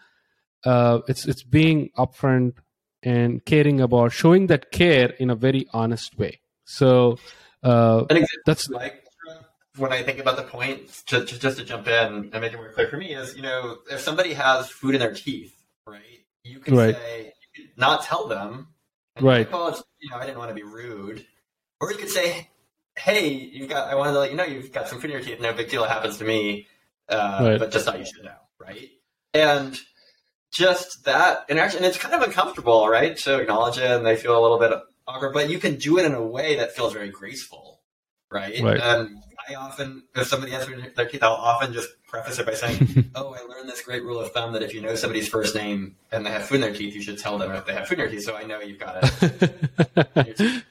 uh, 0.65 1.01
it's 1.09 1.27
it's 1.27 1.43
being 1.43 1.91
upfront 1.99 2.55
and 3.03 3.45
caring 3.45 3.81
about 3.81 4.13
showing 4.13 4.47
that 4.47 4.71
care 4.71 5.11
in 5.19 5.31
a 5.31 5.35
very 5.35 5.67
honest 5.73 6.19
way 6.19 6.41
so 6.65 7.19
uh, 7.63 8.05
that's 8.47 8.69
like 8.69 9.03
when 9.77 9.93
I 9.93 10.03
think 10.03 10.19
about 10.19 10.37
the 10.37 10.43
point, 10.43 11.03
just, 11.07 11.41
just 11.41 11.59
to 11.59 11.65
jump 11.65 11.87
in 11.89 12.31
and 12.33 12.41
make 12.41 12.53
it 12.53 12.57
more 12.57 12.73
clear 12.73 12.89
for 12.89 12.97
me, 12.97 13.15
is 13.15 13.37
you 13.37 13.43
know 13.43 13.79
if 13.91 14.01
somebody 14.01 14.35
has 14.35 14.69
food 14.69 14.95
in 14.95 15.01
their 15.01 15.15
teeth, 15.15 15.55
right? 15.87 16.03
You 16.45 16.61
can 16.61 16.77
right. 16.77 16.95
say 16.95 17.33
you 17.55 17.65
can 17.65 17.73
not 17.77 18.05
tell 18.05 18.27
them, 18.27 18.69
right? 19.21 19.51
Well, 19.51 19.83
you 20.01 20.11
know, 20.11 20.17
I 20.17 20.27
didn't 20.27 20.39
want 20.39 20.51
to 20.51 20.55
be 20.55 20.63
rude, 20.63 21.25
or 21.81 21.91
you 21.91 21.99
could 21.99 22.11
say, 22.11 22.49
hey, 22.97 23.29
you've 23.29 23.69
got, 23.69 23.89
I 23.89 23.95
wanted 23.95 24.13
to 24.13 24.19
let 24.19 24.31
you 24.31 24.37
know 24.37 24.45
you've 24.45 24.73
got 24.73 24.89
some 24.89 25.01
food 25.01 25.11
in 25.11 25.17
your 25.17 25.25
teeth. 25.25 25.41
No 25.41 25.53
big 25.53 25.71
deal. 25.71 25.85
It 25.85 25.91
happens 25.91 26.19
to 26.19 26.25
me, 26.25 26.67
uh, 27.09 27.39
right. 27.43 27.59
but 27.59 27.71
just 27.71 27.87
thought 27.87 27.99
you 27.99 28.05
should 28.05 28.25
know, 28.25 28.37
right? 28.59 28.91
And 29.35 29.79
just 30.53 31.05
that 31.07 31.47
interaction, 31.49 31.79
and 31.79 31.87
it's 31.87 31.99
kind 31.99 32.15
of 32.15 32.23
uncomfortable, 32.23 32.89
right, 32.89 33.17
to 33.17 33.41
acknowledge 33.41 33.79
it, 33.79 33.91
and 33.91 34.07
they 34.07 34.17
feel 34.17 34.39
a 34.39 34.43
little 34.43 34.59
bit 34.59 34.73
awkward, 35.09 35.33
but 35.33 35.51
you 35.51 35.59
can 35.59 35.77
do 35.77 35.99
it 35.99 36.05
in 36.05 36.15
a 36.15 36.23
way 36.23 36.57
that 36.57 36.77
feels 36.77 36.93
very 36.93 37.09
graceful, 37.09 37.81
right? 38.31 38.63
right. 38.63 38.81
And 38.81 39.17
I 39.49 39.55
often, 39.55 40.05
if 40.15 40.29
somebody 40.29 40.53
has 40.53 40.67
their 40.95 41.09
teeth, 41.09 41.23
I'll 41.23 41.33
often 41.33 41.73
just 41.73 41.89
preface 42.07 42.39
it 42.39 42.47
by 42.47 42.55
saying, 42.55 43.11
"Oh, 43.15 43.35
I 43.35 43.41
learned 43.41 43.69
this 43.69 43.83
great 43.83 44.05
rule 44.05 44.21
of 44.21 44.31
thumb 44.33 44.53
that 44.53 44.63
if 44.63 44.75
you 44.75 44.83
know 44.83 44.95
somebody's 44.95 45.27
first 45.27 45.55
name 45.55 45.97
and 46.13 46.25
they 46.25 46.31
have 46.31 46.45
food 46.45 46.57
in 46.57 46.61
their 46.61 46.75
teeth, 46.75 46.95
you 46.95 47.03
should 47.03 47.19
tell 47.19 47.39
them 47.39 47.51
if 47.53 47.67
they 47.67 47.73
have 47.73 47.89
food 47.89 47.99
in 47.99 48.05
their 48.05 48.11
teeth." 48.11 48.25
So 48.25 48.37
I 48.37 48.45
know 48.45 48.61
you've 48.61 48.79
got 48.79 48.99
it. 49.03 50.65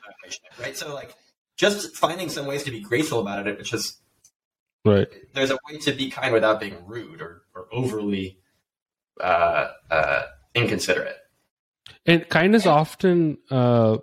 right? 0.59 0.77
So 0.77 0.93
like, 0.93 1.15
just 1.57 1.95
finding 1.95 2.29
some 2.29 2.45
ways 2.45 2.63
to 2.63 2.71
be 2.71 2.79
graceful 2.79 3.19
about 3.19 3.47
it, 3.47 3.57
which 3.57 3.73
is 3.73 3.97
right. 4.85 5.07
There's 5.33 5.51
a 5.51 5.57
way 5.67 5.79
to 5.79 5.91
be 5.91 6.11
kind 6.11 6.33
without 6.33 6.59
being 6.59 6.77
rude 6.85 7.21
or, 7.21 7.41
or 7.55 7.67
overly 7.71 8.37
uh, 9.21 9.71
uh, 9.89 10.23
inconsiderate. 10.55 11.17
And 12.05 12.27
kindness 12.29 12.65
often 12.65 13.37
uh, 13.49 13.97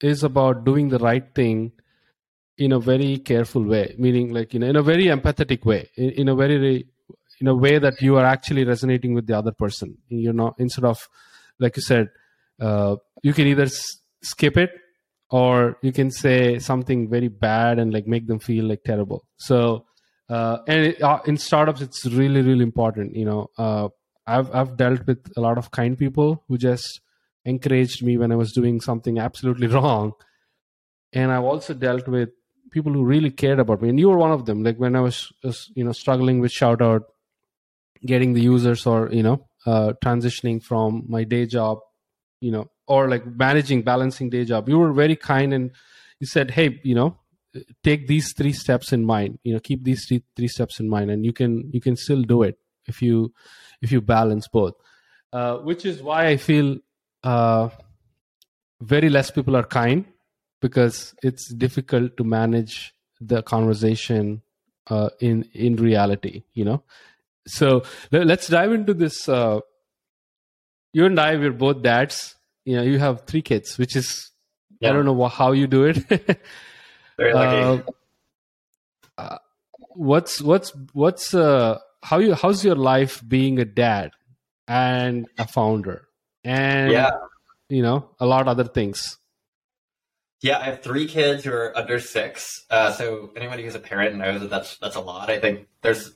is 0.00 0.22
about 0.22 0.64
doing 0.64 0.88
the 0.88 0.98
right 0.98 1.24
thing 1.34 1.72
in 2.58 2.72
a 2.72 2.80
very 2.80 3.18
careful 3.18 3.62
way 3.64 3.94
meaning 3.98 4.32
like 4.34 4.52
you 4.52 4.60
know 4.60 4.66
in 4.66 4.76
a 4.76 4.82
very 4.82 5.04
empathetic 5.04 5.64
way 5.64 5.88
in, 5.96 6.10
in 6.10 6.28
a 6.28 6.34
very 6.34 6.86
in 7.40 7.46
a 7.46 7.54
way 7.54 7.78
that 7.78 8.02
you 8.02 8.16
are 8.16 8.24
actually 8.24 8.64
resonating 8.64 9.14
with 9.14 9.26
the 9.26 9.36
other 9.36 9.52
person 9.52 9.96
you 10.08 10.32
know 10.32 10.54
instead 10.58 10.84
of 10.84 11.08
like 11.60 11.76
you 11.76 11.82
said 11.82 12.10
uh, 12.60 12.96
you 13.22 13.32
can 13.32 13.46
either 13.46 13.64
s- 13.64 14.00
skip 14.22 14.56
it 14.56 14.70
or 15.30 15.78
you 15.82 15.92
can 15.92 16.10
say 16.10 16.58
something 16.58 17.08
very 17.08 17.28
bad 17.28 17.78
and 17.78 17.92
like 17.92 18.06
make 18.06 18.26
them 18.26 18.40
feel 18.40 18.64
like 18.64 18.82
terrible 18.82 19.24
so 19.36 19.86
uh, 20.28 20.58
and 20.66 20.86
it, 20.86 21.02
uh, 21.02 21.20
in 21.26 21.36
startups 21.36 21.80
it's 21.80 22.04
really 22.06 22.42
really 22.42 22.64
important 22.64 23.14
you 23.14 23.24
know 23.24 23.48
uh, 23.56 23.88
i've 24.36 24.54
i've 24.54 24.76
dealt 24.76 25.06
with 25.06 25.32
a 25.36 25.40
lot 25.40 25.58
of 25.58 25.70
kind 25.70 25.98
people 25.98 26.44
who 26.48 26.58
just 26.58 27.00
encouraged 27.44 28.02
me 28.02 28.16
when 28.16 28.32
i 28.32 28.36
was 28.36 28.52
doing 28.52 28.80
something 28.80 29.18
absolutely 29.18 29.66
wrong. 29.76 30.12
And 31.12 31.32
i've 31.32 31.44
also 31.44 31.74
dealt 31.74 32.06
with 32.06 32.30
people 32.70 32.92
who 32.92 33.04
really 33.04 33.30
cared 33.30 33.58
about 33.58 33.80
me 33.82 33.88
and 33.88 33.98
you 33.98 34.10
were 34.10 34.18
one 34.18 34.32
of 34.32 34.44
them. 34.44 34.62
Like 34.62 34.76
when 34.76 34.94
i 34.94 35.00
was, 35.00 35.32
you 35.74 35.84
know 35.84 35.92
struggling 35.92 36.40
with 36.40 36.52
shout 36.52 36.82
out 36.82 37.04
getting 38.04 38.32
the 38.34 38.40
users 38.40 38.86
or 38.86 39.08
you 39.12 39.22
know 39.22 39.46
uh, 39.66 39.92
transitioning 40.04 40.62
from 40.62 41.04
my 41.08 41.24
day 41.24 41.46
job 41.46 41.78
you 42.40 42.50
know 42.50 42.70
or 42.86 43.08
like 43.08 43.26
managing 43.26 43.82
balancing 43.82 44.30
day 44.30 44.44
job 44.44 44.68
you 44.68 44.78
were 44.78 44.92
very 44.92 45.16
kind 45.16 45.52
and 45.52 45.72
you 46.20 46.26
said 46.26 46.52
hey 46.52 46.80
you 46.84 46.94
know 46.94 47.16
take 47.82 48.06
these 48.06 48.32
three 48.36 48.52
steps 48.52 48.92
in 48.92 49.04
mind 49.04 49.38
you 49.42 49.52
know 49.52 49.60
keep 49.60 49.82
these 49.84 50.06
three, 50.06 50.22
three 50.36 50.48
steps 50.48 50.78
in 50.80 50.88
mind 50.88 51.10
and 51.10 51.24
you 51.24 51.32
can 51.32 51.68
you 51.72 51.80
can 51.80 51.96
still 51.96 52.22
do 52.22 52.42
it 52.42 52.56
if 52.86 53.02
you 53.02 53.32
if 53.82 53.92
you 53.92 54.00
balance 54.00 54.48
both. 54.48 54.74
Uh, 55.32 55.58
which 55.58 55.84
is 55.84 56.02
why 56.02 56.26
i 56.28 56.36
feel 56.38 56.78
uh, 57.22 57.68
very 58.80 59.10
less 59.10 59.30
people 59.30 59.54
are 59.54 59.62
kind 59.62 60.06
because 60.62 61.14
it's 61.22 61.52
difficult 61.52 62.16
to 62.16 62.24
manage 62.24 62.94
the 63.20 63.42
conversation 63.42 64.40
uh, 64.86 65.10
in 65.20 65.44
in 65.52 65.76
reality 65.76 66.42
you 66.54 66.64
know? 66.64 66.82
So 67.46 67.82
let's 68.12 68.48
dive 68.48 68.72
into 68.72 68.94
this 68.94 69.28
uh, 69.28 69.60
you 70.92 71.04
and 71.06 71.18
i 71.18 71.36
we're 71.36 71.52
both 71.52 71.82
dads. 71.82 72.34
You 72.64 72.76
know 72.76 72.82
you 72.82 72.98
have 72.98 73.26
three 73.26 73.42
kids 73.42 73.78
which 73.78 73.96
is 73.96 74.30
yeah. 74.80 74.90
i 74.90 74.92
don't 74.92 75.04
know 75.04 75.28
how 75.28 75.52
you 75.52 75.66
do 75.66 75.84
it. 75.84 75.96
Very 77.18 77.34
lucky. 77.34 77.82
Uh, 79.18 79.20
uh, 79.20 79.38
what's 79.94 80.40
what's 80.40 80.72
what's 80.92 81.34
uh 81.34 81.78
how 82.02 82.18
you 82.18 82.34
how's 82.34 82.64
your 82.64 82.76
life 82.76 83.22
being 83.26 83.58
a 83.58 83.64
dad 83.64 84.10
and 84.66 85.26
a 85.38 85.46
founder 85.46 86.08
and 86.44 86.92
yeah 86.92 87.10
you 87.68 87.82
know 87.82 88.10
a 88.20 88.26
lot 88.26 88.42
of 88.42 88.48
other 88.48 88.64
things 88.64 89.18
yeah, 90.40 90.58
I 90.58 90.64
have 90.64 90.82
three 90.82 91.08
kids 91.08 91.44
who 91.44 91.52
are 91.52 91.76
under 91.76 91.98
six. 91.98 92.64
Uh, 92.70 92.92
so 92.92 93.30
anybody 93.36 93.64
who's 93.64 93.74
a 93.74 93.80
parent 93.80 94.16
knows 94.16 94.40
that 94.40 94.50
that's 94.50 94.76
that's 94.78 94.96
a 94.96 95.00
lot. 95.00 95.30
I 95.30 95.40
think 95.40 95.66
there's 95.82 96.12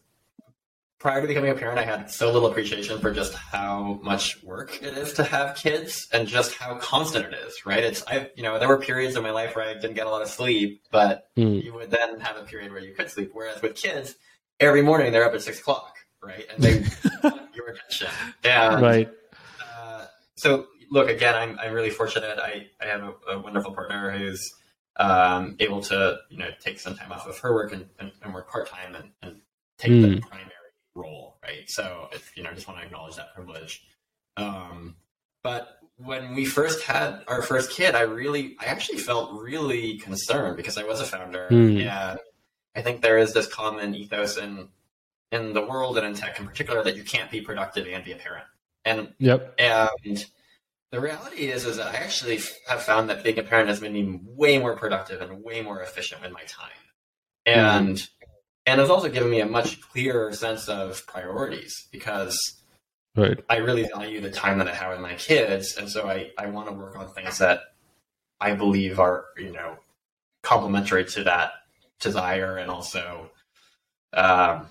prior 1.01 1.21
to 1.21 1.27
becoming 1.27 1.51
a 1.51 1.55
parent, 1.55 1.81
I 1.81 1.83
had 1.83 2.09
so 2.13 2.31
little 2.31 2.49
appreciation 2.49 3.01
for 3.01 3.13
just 3.13 3.35
how 3.35 3.99
much 4.05 4.41
work 4.45 4.81
it 4.81 4.97
is 4.97 5.15
to 5.15 5.25
have 5.25 5.57
kids 5.57 6.07
and 6.13 6.29
just 6.29 6.55
how 6.55 6.77
constant 6.77 7.27
it 7.27 7.35
is. 7.45 7.67
Right? 7.67 7.83
It's 7.83 8.05
I 8.07 8.31
you 8.37 8.45
know 8.45 8.61
there 8.61 8.69
were 8.69 8.79
periods 8.79 9.17
in 9.17 9.25
my 9.25 9.33
life 9.33 9.57
where 9.57 9.69
I 9.69 9.75
didn't 9.75 9.95
get 9.95 10.07
a 10.07 10.11
lot 10.11 10.23
of 10.23 10.29
sleep, 10.29 10.83
but 10.93 11.29
mm. 11.37 11.63
you 11.63 11.75
would 11.75 11.91
then 11.91 12.21
have 12.21 12.37
a 12.37 12.45
period 12.45 12.71
where 12.71 12.81
you 12.81 12.95
could 12.95 13.11
sleep. 13.11 13.31
Whereas 13.33 13.61
with 13.61 13.75
kids, 13.75 14.15
every 14.69 14.83
morning 14.83 15.13
they're 15.13 15.25
up 15.25 15.35
at 15.35 15.43
six 15.43 15.61
o'clock, 15.61 15.97
right? 16.23 16.47
And 16.53 16.63
they 16.63 16.85
want 17.25 17.55
your 17.55 17.69
attention. 17.69 18.09
And, 18.45 18.83
right. 18.83 19.11
Uh, 19.61 20.07
so 20.37 20.67
look, 20.91 21.09
again, 21.09 21.35
I'm, 21.35 21.59
I'm 21.59 21.73
really 21.73 21.91
fortunate. 21.91 22.39
I, 22.39 22.67
I 22.81 22.87
have 22.87 23.03
a, 23.03 23.33
a 23.33 23.39
wonderful 23.39 23.73
partner 23.73 24.11
who's 24.11 24.55
um, 24.97 25.57
able 25.59 25.81
to 25.81 26.19
you 26.29 26.39
know 26.39 26.51
take 26.61 26.79
some 26.79 26.95
time 26.95 27.13
off 27.13 27.27
of 27.27 27.39
her 27.39 27.55
work 27.55 27.73
and, 27.73 27.87
and, 27.99 28.13
and 28.23 28.35
work 28.35 28.51
part 28.51 28.69
time 28.69 28.95
and, 28.95 29.11
and, 29.23 29.41
take 29.79 29.91
mm. 29.91 30.03
the 30.03 30.09
hmm. 30.15 30.19
primary 30.29 30.53
role, 30.95 31.39
right? 31.43 31.69
So 31.69 32.09
if, 32.13 32.37
you 32.37 32.43
know, 32.45 32.51
I 32.51 32.55
just 32.55 32.69
want 32.69 32.79
to 32.79 32.87
acknowledge 32.87 33.17
that 33.17 33.35
privilege. 33.35 33.83
Um, 34.37 34.95
but 35.43 35.79
when 35.97 36.35
we 36.35 36.45
first 36.45 36.85
had 36.85 37.23
our 37.27 37.43
first 37.43 37.71
kid, 37.71 37.95
I 37.95 38.03
really, 38.03 38.57
I 38.61 38.67
actually 38.67 38.99
felt 38.99 39.33
really 39.33 39.99
concerned 39.99 40.57
because 40.57 40.79
I 40.79 40.85
was 40.85 41.01
a 41.01 41.05
founder, 41.05 41.49
mm. 41.51 41.85
and 41.85 42.19
I 42.75 42.83
think 42.83 43.03
there 43.03 43.19
is 43.19 43.33
this 43.33 43.47
common 43.47 43.95
ethos 43.95 44.37
in 44.37 44.69
in 45.31 45.53
the 45.55 45.65
world 45.65 45.97
and 45.99 46.07
in 46.07 46.15
tech 46.15 46.39
in 46.39 46.47
particular 46.47 46.83
that 46.85 46.97
you 46.97 47.05
can't 47.05 47.31
be 47.31 47.41
productive 47.41 47.87
and 47.87 48.05
be 48.05 48.13
a 48.13 48.17
parent. 48.17 48.45
And 48.85 49.15
yep. 49.19 49.55
And 49.59 50.25
the 50.93 51.01
reality 51.01 51.51
is, 51.51 51.65
is 51.65 51.79
that 51.79 51.95
I 51.95 51.97
actually 51.97 52.39
have 52.69 52.83
found 52.83 53.09
that 53.09 53.25
being 53.25 53.39
a 53.39 53.43
parent 53.43 53.69
has 53.69 53.81
made 53.81 53.93
me 53.93 54.21
way 54.25 54.59
more 54.59 54.77
productive 54.77 55.23
and 55.23 55.43
way 55.43 55.63
more 55.63 55.81
efficient 55.81 56.21
with 56.21 56.33
my 56.33 56.43
time, 56.43 56.71
and 57.47 57.97
mm. 57.97 58.09
and 58.67 58.81
it's 58.81 58.91
also 58.91 59.09
given 59.09 59.31
me 59.31 59.41
a 59.41 59.47
much 59.47 59.81
clearer 59.81 60.35
sense 60.35 60.69
of 60.69 61.07
priorities 61.07 61.89
because 61.91 62.39
right. 63.17 63.43
I 63.49 63.57
really 63.57 63.89
value 63.89 64.21
the 64.21 64.31
time 64.31 64.59
that 64.59 64.69
I 64.69 64.75
have 64.75 64.93
with 64.93 65.01
my 65.01 65.15
kids, 65.15 65.79
and 65.79 65.89
so 65.89 66.07
I 66.07 66.31
I 66.37 66.49
want 66.49 66.69
to 66.69 66.75
work 66.75 66.95
on 66.99 67.09
things 67.15 67.39
that 67.39 67.61
I 68.39 68.53
believe 68.53 69.01
are 69.01 69.25
you 69.39 69.51
know 69.51 69.79
complementary 70.43 71.07
to 71.07 71.25
that 71.25 71.53
desire, 72.03 72.59
and 72.59 72.71
also 72.71 73.31
um, 74.13 74.67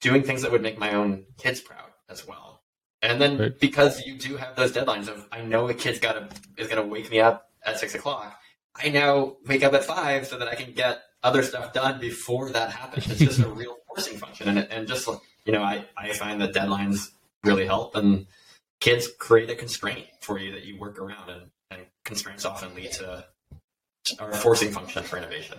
doing 0.00 0.22
things 0.22 0.42
that 0.42 0.52
would 0.52 0.62
make 0.62 0.78
my 0.78 0.94
own 0.94 1.24
kids 1.38 1.60
proud 1.60 1.90
as 2.08 2.26
well. 2.26 2.62
And 3.02 3.20
then 3.20 3.38
right. 3.38 3.60
because 3.60 4.06
you 4.06 4.16
do 4.16 4.36
have 4.36 4.56
those 4.56 4.72
deadlines 4.72 5.08
of 5.08 5.26
I 5.32 5.42
know 5.42 5.68
a 5.68 5.74
kid's 5.74 5.98
got 5.98 6.12
to 6.12 6.62
is 6.62 6.68
going 6.68 6.82
to 6.82 6.88
wake 6.88 7.10
me 7.10 7.20
up 7.20 7.50
at 7.64 7.78
six 7.78 7.94
o'clock. 7.94 8.38
I 8.76 8.88
now 8.88 9.36
wake 9.46 9.62
up 9.62 9.74
at 9.74 9.84
five 9.84 10.26
so 10.26 10.38
that 10.38 10.48
I 10.48 10.54
can 10.54 10.72
get 10.72 11.02
other 11.22 11.42
stuff 11.42 11.72
done 11.72 12.00
before 12.00 12.50
that 12.50 12.70
happens. 12.70 13.10
It's 13.10 13.20
just 13.20 13.40
a 13.40 13.48
real 13.60 13.76
forcing 13.88 14.18
function, 14.18 14.48
and 14.48 14.58
and 14.70 14.88
just 14.88 15.08
you 15.44 15.52
know 15.52 15.62
I 15.62 15.84
I 15.96 16.12
find 16.12 16.40
that 16.40 16.54
deadlines 16.54 17.10
really 17.42 17.66
help, 17.66 17.94
and 17.96 18.26
kids 18.80 19.08
create 19.18 19.50
a 19.50 19.54
constraint 19.54 20.06
for 20.20 20.38
you 20.38 20.52
that 20.52 20.64
you 20.64 20.78
work 20.78 20.98
around, 20.98 21.30
and, 21.30 21.50
and 21.70 21.82
constraints 22.04 22.44
often 22.44 22.74
lead 22.74 22.92
to 22.92 23.24
a 24.18 24.32
forcing 24.36 24.70
function 24.70 25.02
for 25.02 25.16
innovation. 25.18 25.58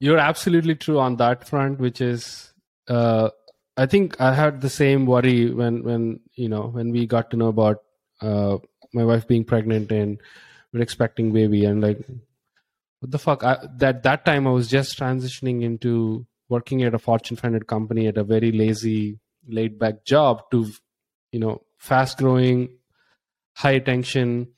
You're 0.00 0.18
absolutely 0.18 0.74
true 0.74 0.98
on 0.98 1.16
that 1.16 1.46
front, 1.48 1.78
which 1.78 2.00
is. 2.00 2.52
Uh, 2.88 3.30
I 3.76 3.86
think 3.86 4.20
I 4.20 4.34
had 4.34 4.60
the 4.60 4.70
same 4.70 5.06
worry 5.06 5.50
when 5.50 5.82
when 5.82 6.20
you 6.34 6.48
know 6.48 6.68
when 6.68 6.92
we 6.92 7.06
got 7.06 7.30
to 7.30 7.36
know 7.36 7.48
about 7.48 7.82
uh, 8.20 8.58
my 8.92 9.04
wife 9.04 9.26
being 9.26 9.44
pregnant 9.44 9.90
and 9.90 10.20
we're 10.72 10.82
expecting 10.82 11.32
baby 11.32 11.64
and 11.64 11.82
like 11.82 11.98
what 13.00 13.10
the 13.10 13.18
fuck 13.18 13.42
I, 13.42 13.58
that 13.78 14.02
that 14.04 14.24
time 14.24 14.46
I 14.46 14.50
was 14.50 14.68
just 14.68 14.98
transitioning 14.98 15.62
into 15.62 16.26
working 16.48 16.82
at 16.84 16.94
a 16.94 16.98
Fortune 16.98 17.36
500 17.36 17.66
company 17.66 18.06
at 18.06 18.16
a 18.16 18.24
very 18.24 18.52
lazy 18.52 19.18
laid 19.48 19.78
back 19.78 20.04
job 20.04 20.42
to 20.52 20.70
you 21.32 21.40
know 21.40 21.62
fast 21.78 22.18
growing 22.18 22.78
high 23.56 23.72
attention 23.72 24.48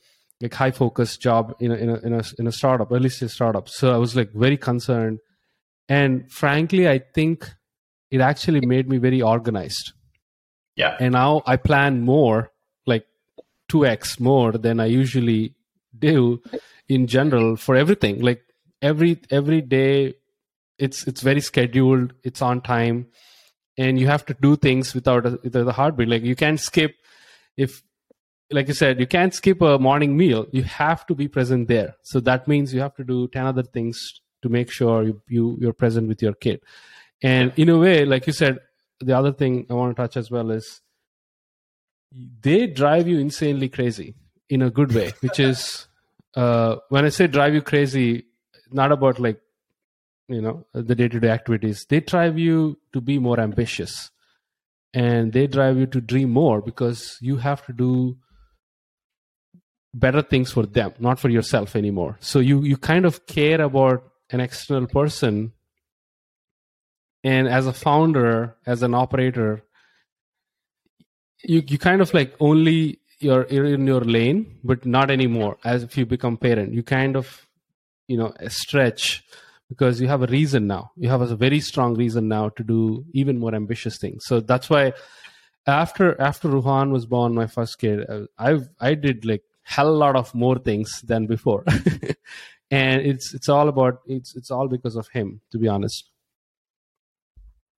like 0.40 0.52
high 0.52 0.70
focus 0.70 1.16
job 1.16 1.54
in 1.60 1.72
a, 1.72 1.74
in 1.74 1.88
a 1.88 1.98
in 2.00 2.12
a 2.12 2.22
in 2.38 2.46
a 2.46 2.52
startup 2.52 2.92
at 2.92 3.00
least 3.00 3.22
a 3.22 3.28
startup 3.28 3.68
so 3.68 3.92
I 3.92 3.96
was 3.96 4.14
like 4.14 4.32
very 4.32 4.58
concerned 4.58 5.20
and 5.88 6.30
frankly 6.30 6.88
I 6.88 6.98
think 6.98 7.48
it 8.10 8.20
actually 8.20 8.64
made 8.64 8.88
me 8.88 8.98
very 8.98 9.22
organized. 9.22 9.92
Yeah. 10.76 10.96
And 11.00 11.12
now 11.12 11.42
I 11.46 11.56
plan 11.56 12.02
more, 12.02 12.52
like 12.86 13.06
2x 13.70 14.20
more 14.20 14.52
than 14.52 14.78
I 14.78 14.86
usually 14.86 15.54
do 15.98 16.42
in 16.88 17.06
general 17.06 17.56
for 17.56 17.74
everything. 17.74 18.20
Like 18.20 18.42
every 18.82 19.18
every 19.30 19.60
day 19.60 20.14
it's 20.78 21.06
it's 21.06 21.22
very 21.22 21.40
scheduled, 21.40 22.12
it's 22.22 22.42
on 22.42 22.60
time, 22.60 23.06
and 23.78 23.98
you 23.98 24.06
have 24.06 24.26
to 24.26 24.34
do 24.34 24.56
things 24.56 24.94
without 24.94 25.26
a, 25.26 25.38
without 25.42 25.66
a 25.66 25.72
heartbeat. 25.72 26.08
Like 26.08 26.22
you 26.22 26.36
can't 26.36 26.60
skip 26.60 26.94
if 27.56 27.82
like 28.50 28.68
you 28.68 28.74
said, 28.74 29.00
you 29.00 29.06
can't 29.06 29.34
skip 29.34 29.60
a 29.60 29.78
morning 29.78 30.16
meal. 30.16 30.46
You 30.52 30.62
have 30.62 31.04
to 31.06 31.14
be 31.14 31.26
present 31.26 31.66
there. 31.66 31.96
So 32.02 32.20
that 32.20 32.46
means 32.46 32.72
you 32.72 32.80
have 32.80 32.94
to 32.94 33.02
do 33.02 33.26
10 33.28 33.44
other 33.44 33.64
things 33.64 34.20
to 34.42 34.48
make 34.48 34.70
sure 34.70 35.02
you, 35.02 35.22
you 35.28 35.58
you're 35.60 35.72
present 35.72 36.08
with 36.08 36.22
your 36.22 36.34
kid. 36.34 36.60
And 37.22 37.52
in 37.56 37.68
a 37.68 37.78
way, 37.78 38.04
like 38.04 38.26
you 38.26 38.32
said, 38.32 38.58
the 39.00 39.16
other 39.16 39.32
thing 39.32 39.66
I 39.70 39.74
want 39.74 39.96
to 39.96 40.02
touch 40.02 40.16
as 40.16 40.30
well 40.30 40.50
is 40.50 40.80
they 42.40 42.66
drive 42.66 43.08
you 43.08 43.18
insanely 43.18 43.68
crazy 43.68 44.14
in 44.48 44.62
a 44.62 44.70
good 44.70 44.94
way, 44.94 45.12
which 45.20 45.40
is 45.40 45.88
uh, 46.34 46.76
when 46.88 47.04
I 47.04 47.08
say 47.08 47.26
drive 47.26 47.54
you 47.54 47.62
crazy, 47.62 48.24
not 48.70 48.92
about 48.92 49.18
like 49.18 49.40
you 50.28 50.40
know 50.40 50.66
the 50.72 50.94
day-to-day 50.94 51.28
activities. 51.28 51.86
They 51.88 52.00
drive 52.00 52.38
you 52.38 52.78
to 52.92 53.00
be 53.00 53.18
more 53.18 53.40
ambitious, 53.40 54.10
and 54.94 55.32
they 55.32 55.46
drive 55.46 55.76
you 55.76 55.86
to 55.86 56.00
dream 56.00 56.30
more 56.30 56.60
because 56.60 57.18
you 57.20 57.36
have 57.36 57.64
to 57.66 57.72
do 57.72 58.16
better 59.94 60.20
things 60.20 60.52
for 60.52 60.66
them, 60.66 60.92
not 60.98 61.18
for 61.18 61.30
yourself 61.30 61.74
anymore. 61.74 62.16
So 62.20 62.38
you 62.38 62.62
you 62.62 62.76
kind 62.76 63.04
of 63.04 63.26
care 63.26 63.60
about 63.60 64.04
an 64.30 64.40
external 64.40 64.86
person. 64.86 65.52
And 67.24 67.48
as 67.48 67.66
a 67.66 67.72
founder 67.72 68.56
as 68.66 68.82
an 68.82 68.94
operator 68.94 69.62
you 71.42 71.62
you 71.66 71.78
kind 71.78 72.00
of 72.00 72.14
like 72.14 72.34
only 72.40 73.00
you're, 73.18 73.42
in 73.42 73.86
your 73.86 74.02
lane 74.02 74.58
but 74.62 74.86
not 74.86 75.10
anymore. 75.10 75.56
As 75.64 75.82
if 75.82 75.96
you 75.98 76.06
become 76.06 76.36
parent 76.36 76.72
you 76.72 76.82
kind 76.82 77.16
of 77.16 77.46
you 78.08 78.16
know 78.16 78.32
stretch 78.48 79.24
because 79.68 80.00
you 80.00 80.06
have 80.06 80.22
a 80.22 80.26
reason 80.26 80.66
now. 80.68 80.92
You 80.96 81.08
have 81.08 81.22
a 81.22 81.34
very 81.34 81.58
strong 81.58 81.94
reason 81.94 82.28
now 82.28 82.50
to 82.50 82.62
do 82.62 83.04
even 83.12 83.38
more 83.38 83.54
ambitious 83.54 83.98
things. 83.98 84.24
So 84.24 84.38
that's 84.38 84.70
why 84.70 84.92
after 85.66 86.20
after 86.20 86.48
ruhan 86.48 86.90
was 86.90 87.06
born 87.06 87.34
my 87.34 87.46
first 87.46 87.78
kid 87.78 88.06
i 88.38 88.56
i 88.80 88.94
did 88.94 89.24
like 89.24 89.42
hell 89.62 89.92
lot 89.92 90.16
of 90.16 90.34
more 90.34 90.58
things 90.58 91.00
than 91.02 91.26
before 91.26 91.64
and 92.70 93.02
it's 93.02 93.34
it's 93.34 93.48
all 93.48 93.68
about 93.68 94.00
it's 94.06 94.34
it's 94.34 94.50
all 94.50 94.68
because 94.68 94.96
of 94.96 95.08
him 95.08 95.40
to 95.50 95.58
be 95.58 95.68
honest 95.68 96.10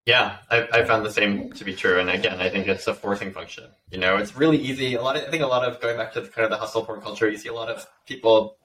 yeah, 0.08 0.38
I, 0.50 0.66
I 0.72 0.86
found 0.86 1.06
the 1.06 1.12
same 1.12 1.52
to 1.52 1.66
be 1.66 1.76
true, 1.76 2.00
and 2.00 2.10
again, 2.10 2.40
I 2.40 2.50
think 2.50 2.70
it's 2.70 2.88
a 2.88 2.94
forcing 2.94 3.34
function. 3.34 3.66
You 3.92 4.00
know, 4.00 4.16
it's 4.16 4.38
really 4.38 4.58
easy. 4.58 4.96
A 4.96 5.02
lot, 5.02 5.18
of, 5.18 5.24
I 5.24 5.30
think, 5.30 5.44
a 5.44 5.48
lot 5.48 5.68
of 5.68 5.82
going 5.82 5.98
back 5.98 6.14
to 6.14 6.22
kind 6.22 6.46
of 6.46 6.50
the 6.50 6.56
hustle 6.56 6.86
poor 6.86 6.96
culture. 7.02 7.30
You 7.30 7.38
see 7.38 7.50
a 7.50 7.54
lot 7.54 7.68
of 7.68 7.86
people 8.06 8.56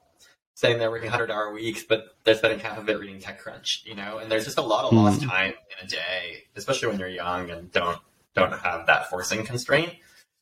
saying 0.53 0.79
they're 0.79 0.89
working 0.89 1.09
hundred 1.09 1.31
hour 1.31 1.51
weeks, 1.51 1.83
but 1.83 2.15
they're 2.23 2.35
spending 2.35 2.59
half 2.59 2.77
of 2.77 2.87
it 2.87 2.97
reading 2.97 3.19
TechCrunch. 3.19 3.85
You 3.85 3.93
know, 3.93 4.19
and 4.19 4.31
there's 4.31 4.45
just 4.45 4.57
a 4.57 4.61
lot 4.61 4.85
of 4.85 4.93
lost 4.93 5.19
mm. 5.19 5.27
time 5.27 5.49
in 5.49 5.85
a 5.85 5.89
day, 5.89 6.45
especially 6.55 6.87
when 6.87 6.97
you're 6.97 7.09
young 7.09 7.49
and 7.49 7.69
don't 7.73 7.99
don't 8.35 8.53
have 8.53 8.87
that 8.87 9.09
forcing 9.09 9.45
constraint. 9.45 9.91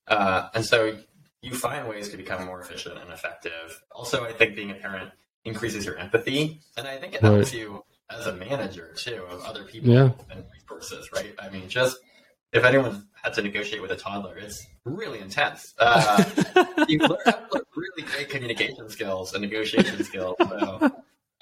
Uh, 0.07 0.49
and 0.53 0.63
so 0.63 0.95
you 1.41 1.55
find 1.55 1.89
ways 1.89 2.09
to 2.09 2.17
become 2.17 2.45
more 2.45 2.61
efficient 2.61 2.99
and 2.99 3.09
effective. 3.11 3.81
Also, 3.91 4.23
I 4.23 4.33
think 4.33 4.55
being 4.55 4.69
a 4.69 4.75
parent 4.75 5.09
increases 5.45 5.85
your 5.85 5.97
empathy, 5.97 6.59
and 6.77 6.87
I 6.87 6.97
think 6.97 7.13
it 7.15 7.21
helps 7.21 7.53
right. 7.53 7.61
you 7.61 7.83
as 8.09 8.27
a 8.27 8.33
manager 8.33 8.93
too 8.95 9.23
of 9.29 9.43
other 9.43 9.63
people 9.63 9.91
yeah. 9.91 10.09
and 10.29 10.43
resources, 10.53 11.09
right? 11.13 11.33
I 11.39 11.49
mean, 11.49 11.67
just 11.69 11.97
if 12.53 12.63
anyone 12.63 13.07
had 13.23 13.33
to 13.35 13.41
negotiate 13.41 13.81
with 13.81 13.91
a 13.91 13.95
toddler, 13.95 14.37
it's 14.37 14.65
really 14.85 15.19
intense. 15.19 15.73
Uh, 15.79 16.23
you 16.87 16.99
learn, 16.99 17.17
learn 17.25 17.63
really 17.75 18.09
great 18.11 18.29
communication 18.29 18.89
skills 18.89 19.33
and 19.33 19.41
negotiation 19.41 20.03
skills. 20.03 20.35
So 20.39 20.91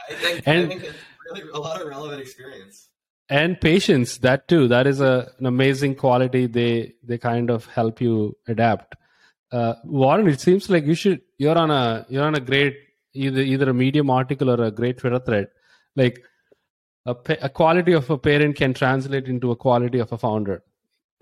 I 0.09 0.13
think, 0.13 0.43
and, 0.47 0.65
I 0.65 0.67
think 0.67 0.83
it's 0.83 0.97
really 1.31 1.49
a 1.51 1.59
lot 1.59 1.81
of 1.81 1.87
relevant 1.87 2.21
experience. 2.21 2.89
And 3.29 3.59
patience, 3.61 4.17
that 4.19 4.47
too. 4.47 4.67
That 4.67 4.87
is 4.87 5.01
a, 5.01 5.31
an 5.37 5.45
amazing 5.45 5.95
quality. 5.95 6.47
They 6.47 6.93
they 7.03 7.19
kind 7.19 7.51
of 7.51 7.67
help 7.67 8.01
you 8.01 8.35
adapt. 8.47 8.95
Uh, 9.51 9.75
Warren, 9.83 10.27
it 10.27 10.41
seems 10.41 10.69
like 10.69 10.85
you 10.85 10.95
should. 10.95 11.21
You're 11.37 11.57
on 11.57 11.69
a 11.69 12.07
you're 12.09 12.25
on 12.25 12.33
a 12.33 12.39
great 12.39 12.75
either 13.13 13.41
either 13.41 13.69
a 13.69 13.73
medium 13.73 14.09
article 14.09 14.49
or 14.49 14.63
a 14.63 14.71
great 14.71 14.97
Twitter 14.97 15.19
thread. 15.19 15.47
Like 15.95 16.23
a, 17.05 17.15
a 17.41 17.49
quality 17.49 17.93
of 17.93 18.09
a 18.09 18.17
parent 18.17 18.55
can 18.55 18.73
translate 18.73 19.27
into 19.27 19.51
a 19.51 19.55
quality 19.55 19.99
of 19.99 20.11
a 20.11 20.17
founder. 20.17 20.63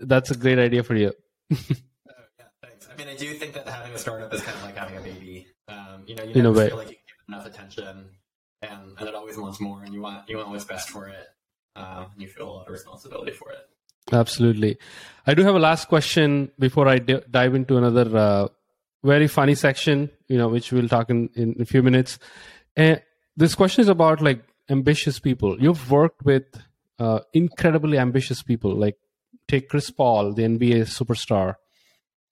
That's 0.00 0.30
a 0.30 0.36
great 0.36 0.58
idea 0.58 0.82
for 0.82 0.94
you. 0.94 1.12
oh, 1.52 1.56
yeah, 1.68 2.44
thanks. 2.62 2.88
I 2.92 2.96
mean, 2.96 3.08
I 3.08 3.16
do 3.16 3.32
think 3.34 3.54
that 3.54 3.68
having 3.68 3.92
a 3.92 3.98
startup 3.98 4.32
is 4.32 4.42
kind 4.42 4.56
of 4.56 4.64
like 4.64 4.76
having 4.76 4.96
a 4.96 5.00
baby. 5.00 5.46
Um, 5.66 6.04
you 6.06 6.14
know, 6.14 6.24
you 6.24 6.42
never 6.42 6.68
feel 6.68 6.76
like 6.76 6.90
you 6.90 6.96
give 6.96 7.28
enough 7.28 7.46
attention, 7.46 8.10
and, 8.62 8.98
and 8.98 9.08
it 9.08 9.14
always 9.14 9.36
wants 9.36 9.60
more, 9.60 9.82
and 9.82 9.92
you 9.92 10.00
want 10.00 10.28
you 10.28 10.36
want 10.36 10.50
what's 10.50 10.64
best 10.64 10.90
for 10.90 11.08
it, 11.08 11.26
um, 11.76 12.06
and 12.12 12.22
you 12.22 12.28
feel 12.28 12.48
a 12.48 12.52
lot 12.52 12.66
of 12.66 12.72
responsibility 12.72 13.32
for 13.32 13.50
it. 13.50 13.68
Absolutely. 14.12 14.78
I 15.26 15.34
do 15.34 15.42
have 15.42 15.54
a 15.54 15.58
last 15.58 15.88
question 15.88 16.50
before 16.58 16.88
I 16.88 16.98
d- 16.98 17.20
dive 17.30 17.54
into 17.54 17.76
another 17.76 18.16
uh, 18.16 18.48
very 19.04 19.28
funny 19.28 19.54
section, 19.54 20.10
you 20.26 20.36
know, 20.38 20.48
which 20.48 20.72
we'll 20.72 20.88
talk 20.88 21.10
in, 21.10 21.30
in 21.34 21.56
a 21.60 21.64
few 21.64 21.82
minutes. 21.82 22.18
And 22.76 23.00
this 23.36 23.54
question 23.54 23.82
is 23.82 23.88
about 23.88 24.20
like 24.20 24.42
ambitious 24.68 25.18
people. 25.18 25.60
You've 25.60 25.90
worked 25.90 26.24
with 26.24 26.44
uh, 26.98 27.20
incredibly 27.32 27.98
ambitious 27.98 28.42
people, 28.42 28.74
like 28.74 28.96
take 29.46 29.68
Chris 29.68 29.90
Paul, 29.90 30.34
the 30.34 30.42
NBA 30.42 30.82
superstar, 30.82 31.54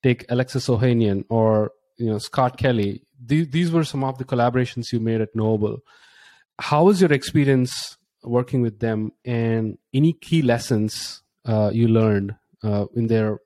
take 0.03 0.25
Alexis 0.29 0.69
Ohanian, 0.69 1.25
or 1.29 1.73
you 1.97 2.11
know 2.11 2.19
Scott 2.19 2.59
Kelly. 2.59 3.03
These, 3.25 3.49
these 3.49 3.71
were 3.71 3.85
some 3.85 4.05
of 4.05 4.19
the 4.19 4.25
collaborations 4.25 4.93
you 4.93 5.01
made 5.01 5.21
at 5.21 5.35
Knowably. 5.35 5.79
how 6.59 6.85
was 6.85 7.01
your 7.01 7.12
experience 7.12 7.97
working 8.23 8.61
with 8.61 8.81
them, 8.81 9.12
and 9.25 9.79
any 9.95 10.12
key 10.12 10.43
lessons 10.43 11.23
uh, 11.45 11.71
you 11.73 11.89
learned 11.89 12.35
uh, 12.62 12.87
in 12.95 13.07
their, 13.07 13.39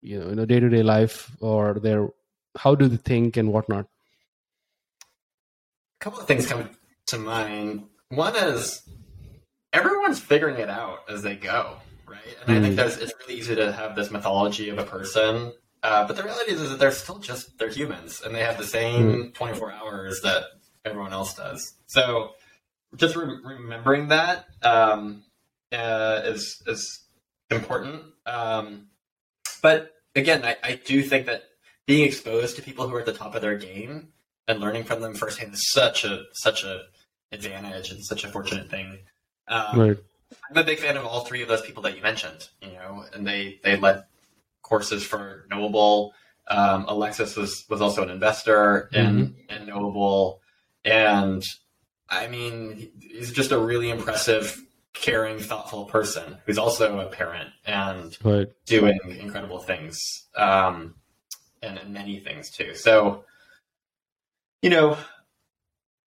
you 0.00 0.18
know, 0.18 0.28
in 0.28 0.38
a 0.38 0.46
day 0.46 0.58
to 0.58 0.68
day 0.68 0.82
life 0.82 1.30
or 1.40 1.74
their 1.74 2.08
how 2.56 2.74
do 2.74 2.88
they 2.88 2.96
think 2.96 3.36
and 3.36 3.52
whatnot? 3.52 3.86
A 6.00 6.04
couple 6.04 6.20
of 6.20 6.26
things 6.26 6.46
come 6.46 6.70
to 7.06 7.18
mind. 7.18 7.84
One 8.10 8.36
is 8.36 8.82
everyone's 9.72 10.20
figuring 10.20 10.58
it 10.58 10.70
out 10.70 11.00
as 11.08 11.22
they 11.22 11.36
go, 11.36 11.76
right? 12.06 12.18
And 12.46 12.56
mm. 12.56 12.58
I 12.58 12.62
think 12.62 12.72
hmm. 12.72 12.76
there's, 12.76 12.98
it's 12.98 13.12
really 13.20 13.38
easy 13.38 13.54
to 13.56 13.72
have 13.72 13.96
this 13.96 14.10
mythology 14.10 14.68
of 14.68 14.78
a 14.78 14.84
person, 14.84 15.52
uh, 15.82 16.06
but 16.06 16.16
the 16.16 16.22
reality 16.22 16.52
is, 16.52 16.68
that 16.68 16.78
they're 16.78 16.90
still 16.90 17.18
just 17.18 17.58
they're 17.58 17.68
humans, 17.68 18.22
and 18.24 18.34
they 18.34 18.40
have 18.40 18.58
the 18.58 18.64
same 18.64 19.12
mm. 19.12 19.34
24 19.34 19.72
hours 19.72 20.20
that 20.22 20.44
everyone 20.84 21.12
else 21.12 21.34
does. 21.34 21.74
So 21.86 22.32
just 22.96 23.14
re- 23.14 23.38
remembering 23.44 24.08
that 24.08 24.46
um, 24.62 25.22
uh, 25.72 26.22
is 26.24 26.62
is 26.66 27.04
important. 27.50 28.02
Um, 28.24 28.88
but 29.62 29.92
again, 30.14 30.44
I, 30.44 30.56
I 30.62 30.80
do 30.84 31.02
think 31.02 31.26
that 31.26 31.44
being 31.86 32.04
exposed 32.04 32.56
to 32.56 32.62
people 32.62 32.88
who 32.88 32.94
are 32.94 33.00
at 33.00 33.06
the 33.06 33.12
top 33.12 33.34
of 33.34 33.42
their 33.42 33.56
game 33.56 34.08
and 34.48 34.60
learning 34.60 34.84
from 34.84 35.00
them 35.00 35.14
firsthand 35.14 35.54
is 35.54 35.70
such 35.70 36.04
a 36.04 36.24
such 36.32 36.64
a 36.64 36.82
advantage 37.32 37.90
and 37.90 38.04
such 38.04 38.24
a 38.24 38.28
fortunate 38.28 38.70
thing. 38.70 38.98
Um, 39.48 39.78
right. 39.78 39.96
I'm 40.50 40.56
a 40.56 40.64
big 40.64 40.78
fan 40.78 40.96
of 40.96 41.04
all 41.04 41.24
three 41.24 41.42
of 41.42 41.48
those 41.48 41.62
people 41.62 41.82
that 41.84 41.96
you 41.96 42.02
mentioned. 42.02 42.48
You 42.60 42.72
know, 42.72 43.04
and 43.12 43.26
they 43.26 43.60
they 43.62 43.76
led 43.76 44.04
courses 44.62 45.04
for 45.04 45.46
Knowably. 45.50 46.10
Um, 46.48 46.84
Alexis 46.88 47.36
was 47.36 47.64
was 47.68 47.80
also 47.80 48.02
an 48.02 48.10
investor 48.10 48.88
in 48.92 49.34
mm-hmm. 49.50 49.54
in 49.54 49.66
Knowably, 49.66 50.38
and 50.84 51.42
I 52.08 52.28
mean, 52.28 52.90
he's 53.00 53.32
just 53.32 53.52
a 53.52 53.58
really 53.58 53.90
impressive, 53.90 54.60
caring, 54.92 55.38
thoughtful 55.38 55.86
person 55.86 56.38
who's 56.46 56.58
also 56.58 57.00
a 57.00 57.06
parent 57.06 57.50
and 57.64 58.16
right. 58.22 58.48
doing 58.64 58.98
incredible 59.20 59.58
things. 59.58 59.98
Um, 60.36 60.94
and, 61.66 61.78
and 61.78 61.92
many 61.92 62.20
things 62.20 62.50
too. 62.50 62.74
So, 62.74 63.24
you 64.62 64.70
know, 64.70 64.96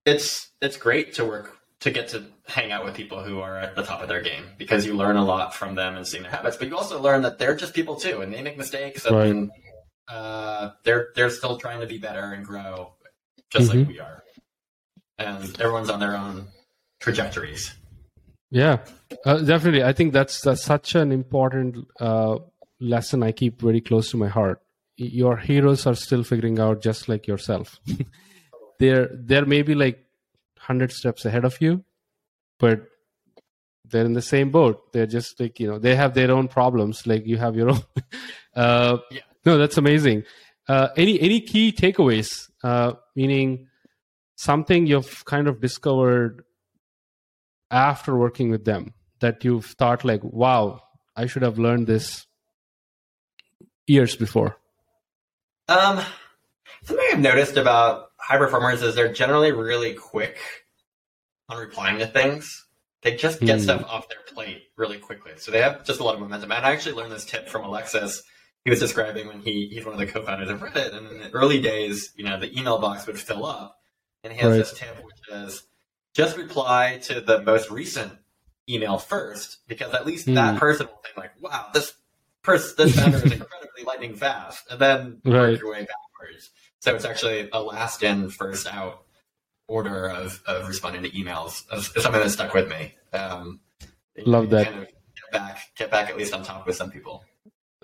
it's 0.06 0.52
it's 0.62 0.78
great 0.78 1.14
to 1.16 1.26
work 1.26 1.58
to 1.82 1.92
get 1.92 2.10
to 2.10 2.26
hang 2.48 2.72
out 2.72 2.84
with 2.84 2.94
people 2.94 3.24
who 3.24 3.40
are 3.40 3.58
at 3.58 3.76
the 3.76 3.84
top 3.84 4.02
of 4.02 4.10
their 4.10 4.22
game 4.22 4.44
because 4.58 4.86
you 4.86 4.94
learn 4.94 5.16
a 5.16 5.24
lot 5.24 5.54
from 5.56 5.76
them 5.76 5.96
and 5.96 6.06
seeing 6.06 6.24
their 6.24 6.32
habits, 6.32 6.58
but 6.58 6.68
you 6.68 6.76
also 6.76 7.02
learn 7.02 7.22
that 7.22 7.38
they're 7.38 7.56
just 7.56 7.74
people 7.74 7.96
too, 7.96 8.22
and 8.22 8.34
they 8.34 8.42
make 8.42 8.58
mistakes, 8.58 9.06
and 9.06 9.16
right. 9.16 10.16
uh, 10.16 10.72
they're 10.84 11.10
they're 11.16 11.30
still 11.30 11.58
trying 11.58 11.82
to 11.82 11.88
be 11.88 11.98
better 11.98 12.34
and 12.34 12.46
grow, 12.46 12.94
just 13.50 13.70
mm-hmm. 13.70 13.80
like 13.80 13.88
we 13.88 14.00
are, 14.00 14.24
and 15.18 15.60
everyone's 15.62 15.90
on 15.90 16.00
their 16.00 16.18
own 16.18 16.48
trajectories. 17.00 17.74
Yeah, 18.52 18.80
uh, 19.26 19.38
definitely. 19.38 19.84
I 19.84 19.94
think 19.94 20.12
that's 20.12 20.42
that's 20.42 20.64
such 20.64 20.96
an 20.96 21.12
important 21.12 21.88
uh, 22.00 22.40
lesson 22.80 23.24
I 23.24 23.32
keep 23.32 23.62
very 23.62 23.80
close 23.80 24.12
to 24.12 24.18
my 24.18 24.28
heart 24.28 24.62
your 25.00 25.38
heroes 25.38 25.86
are 25.86 25.96
still 25.96 26.24
figuring 26.24 26.60
out 26.60 26.82
just 26.82 27.10
like 27.10 27.28
yourself. 27.28 27.80
They're 28.80 29.10
they're 29.14 29.46
maybe 29.46 29.76
like 29.76 29.98
100 30.56 30.94
steps 30.94 31.26
ahead 31.26 31.44
of 31.44 31.60
you 31.60 31.84
but 32.60 32.82
they're 33.86 34.06
in 34.06 34.14
the 34.14 34.22
same 34.22 34.52
boat. 34.52 34.92
They're 34.94 35.08
just 35.08 35.40
like 35.40 35.60
you 35.60 35.68
know 35.68 35.80
they 35.80 35.96
have 35.96 36.14
their 36.14 36.32
own 36.32 36.48
problems 36.48 37.08
like 37.08 37.26
you 37.26 37.38
have 37.38 37.56
your 37.56 37.72
own. 37.72 37.82
Uh, 38.56 38.98
yeah. 39.12 39.22
no 39.46 39.58
that's 39.58 39.78
amazing. 39.78 40.24
Uh, 40.68 40.90
any 40.98 41.20
any 41.22 41.40
key 41.40 41.72
takeaways? 41.72 42.50
Uh, 42.64 42.94
meaning 43.16 43.68
something 44.36 44.86
you've 44.86 45.24
kind 45.24 45.48
of 45.48 45.62
discovered 45.62 46.44
after 47.72 48.18
working 48.18 48.50
with 48.50 48.66
them 48.66 48.94
that 49.22 49.46
you've 49.46 49.66
thought 49.66 50.04
like 50.04 50.22
wow 50.24 50.82
i 51.16 51.28
should 51.28 51.44
have 51.44 51.60
learned 51.60 51.86
this 51.86 52.26
years 53.86 54.16
before 54.16 54.58
um, 55.70 56.04
something 56.84 57.06
I've 57.12 57.20
noticed 57.20 57.58
about 57.58 58.12
high 58.18 58.38
performers 58.38 58.82
is 58.82 58.96
they're 58.96 59.14
generally 59.14 59.52
really 59.52 59.94
quick 59.94 60.38
on 61.48 61.58
replying 61.58 62.00
to 62.00 62.08
things. 62.08 62.66
They 63.02 63.16
just 63.16 63.40
get 63.40 63.60
mm. 63.60 63.64
stuff 63.64 63.84
off 63.86 64.10
their 64.10 64.20
plate 64.28 64.64
really 64.76 64.98
quickly. 64.98 65.32
So 65.38 65.52
they 65.52 65.62
have 65.62 65.86
just 65.86 66.00
a 66.00 66.04
lot 66.04 66.16
of 66.16 66.22
momentum. 66.22 66.52
And 66.52 66.66
I 66.66 66.74
actually 66.74 66.96
learned 66.96 67.12
this 67.12 67.26
tip 67.26 67.48
from 67.48 67.64
Alexis. 67.64 68.24
He 68.66 68.70
was 68.70 68.80
describing 68.80 69.28
when 69.28 69.40
he, 69.40 69.68
he's 69.72 69.86
one 69.86 69.94
of 69.94 70.00
the 70.00 70.08
co-founders 70.08 70.50
of 70.50 70.60
Reddit. 70.60 70.94
And 70.94 71.08
in 71.08 71.20
the 71.20 71.30
early 71.32 71.62
days, 71.62 72.12
you 72.16 72.26
know, 72.26 72.38
the 72.40 72.58
email 72.58 72.78
box 72.78 73.08
would 73.08 73.18
fill 73.18 73.46
up. 73.46 73.78
And 74.24 74.34
he 74.34 74.40
has 74.40 74.50
right. 74.50 74.58
this 74.58 74.74
tip, 74.74 74.98
which 75.06 75.16
is 75.32 75.64
just 76.14 76.36
reply 76.36 77.00
to 77.04 77.22
the 77.22 77.42
most 77.42 77.72
recent 77.72 78.12
email 78.68 78.98
first, 78.98 79.60
because 79.68 79.94
at 79.94 80.06
least 80.06 80.28
mm. 80.28 80.36
that 80.36 80.54
hmm. 80.54 80.60
person 80.60 80.88
will 80.88 81.02
think 81.04 81.18
like, 81.18 81.32
wow, 81.42 81.68
this 81.74 81.94
person, 82.44 82.76
this 82.78 82.96
founder 83.00 83.18
is 83.18 83.24
incredibly 83.24 83.50
lightning 83.86 84.16
fast, 84.16 84.66
and 84.70 84.80
then 84.80 85.22
right. 85.26 85.52
work 85.52 85.60
your 85.60 85.72
way 85.72 85.80
backwards. 85.80 86.50
So 86.80 86.96
it's 86.96 87.06
actually 87.06 87.50
a 87.52 87.62
last 87.62 88.04
in, 88.04 88.30
first 88.30 88.68
out 88.68 89.04
order 89.68 90.10
of, 90.10 90.42
of 90.48 90.68
responding 90.68 91.04
to 91.04 91.10
emails. 91.12 91.64
It's 91.72 92.04
something 92.04 92.22
that 92.22 92.30
stuck 92.30 92.54
with 92.54 92.70
me. 92.70 92.96
Um, 93.14 93.60
Love 94.26 94.50
that. 94.50 94.68
Kind 94.68 94.80
of 94.80 94.88
get 94.88 95.32
back, 95.32 95.60
get 95.78 95.92
back 95.92 96.10
at 96.10 96.18
least 96.18 96.34
on 96.34 96.44
top 96.44 96.66
with 96.66 96.76
some 96.76 96.92
people. 96.92 97.24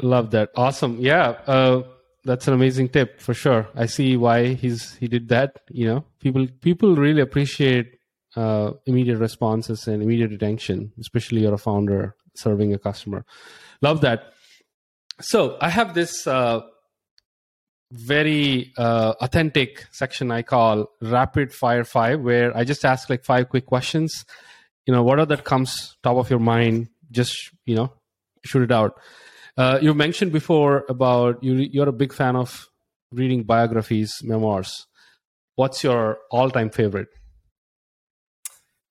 Love 0.02 0.32
that. 0.32 0.50
Awesome. 0.56 0.98
Yeah. 1.00 1.30
Uh, 1.46 1.84
that's 2.26 2.48
an 2.48 2.54
amazing 2.54 2.90
tip 2.90 3.22
for 3.22 3.34
sure. 3.34 3.70
I 3.76 3.86
see 3.86 4.18
why 4.18 4.54
he's 4.54 4.96
he 4.96 5.08
did 5.08 5.30
that. 5.30 5.62
You 5.70 5.88
know, 5.88 6.06
people 6.20 6.48
people 6.60 6.96
really 6.96 7.22
appreciate 7.22 8.00
uh, 8.36 8.72
immediate 8.86 9.20
responses 9.20 9.88
and 9.88 10.02
immediate 10.02 10.34
attention, 10.34 10.92
especially 11.00 11.42
you're 11.42 11.54
a 11.54 11.58
founder 11.58 12.16
serving 12.34 12.74
a 12.74 12.80
customer. 12.80 13.26
Love 13.82 14.02
that 14.02 14.34
so 15.22 15.58
I 15.62 15.70
have 15.70 15.94
this 15.94 16.28
uh, 16.28 16.62
very 17.92 18.74
uh, 18.78 19.14
authentic 19.22 19.86
section 19.92 20.32
I 20.32 20.42
call 20.42 20.88
Rapid 21.02 21.54
Fire 21.54 21.84
Five, 21.84 22.22
where 22.22 22.56
I 22.56 22.64
just 22.64 22.84
ask 22.84 23.10
like 23.10 23.24
five 23.24 23.50
quick 23.50 23.66
questions. 23.66 24.26
You 24.86 24.94
know, 24.94 25.04
what 25.04 25.20
are 25.20 25.26
that 25.26 25.44
comes 25.44 25.98
top 26.04 26.18
of 26.18 26.30
your 26.30 26.40
mind? 26.40 26.90
Just 27.12 27.52
you 27.66 27.76
know, 27.76 27.94
shoot 28.44 28.64
it 28.64 28.72
out. 28.72 29.00
Uh, 29.58 29.80
you 29.82 29.94
mentioned 29.94 30.32
before 30.32 30.86
about 30.90 31.44
you. 31.44 31.56
You're 31.56 31.90
a 31.90 31.94
big 31.94 32.14
fan 32.14 32.36
of 32.36 32.68
reading 33.12 33.44
biographies, 33.44 34.22
memoirs. 34.24 34.88
What's 35.56 35.84
your 35.84 36.18
all-time 36.32 36.70
favorite? 36.70 37.08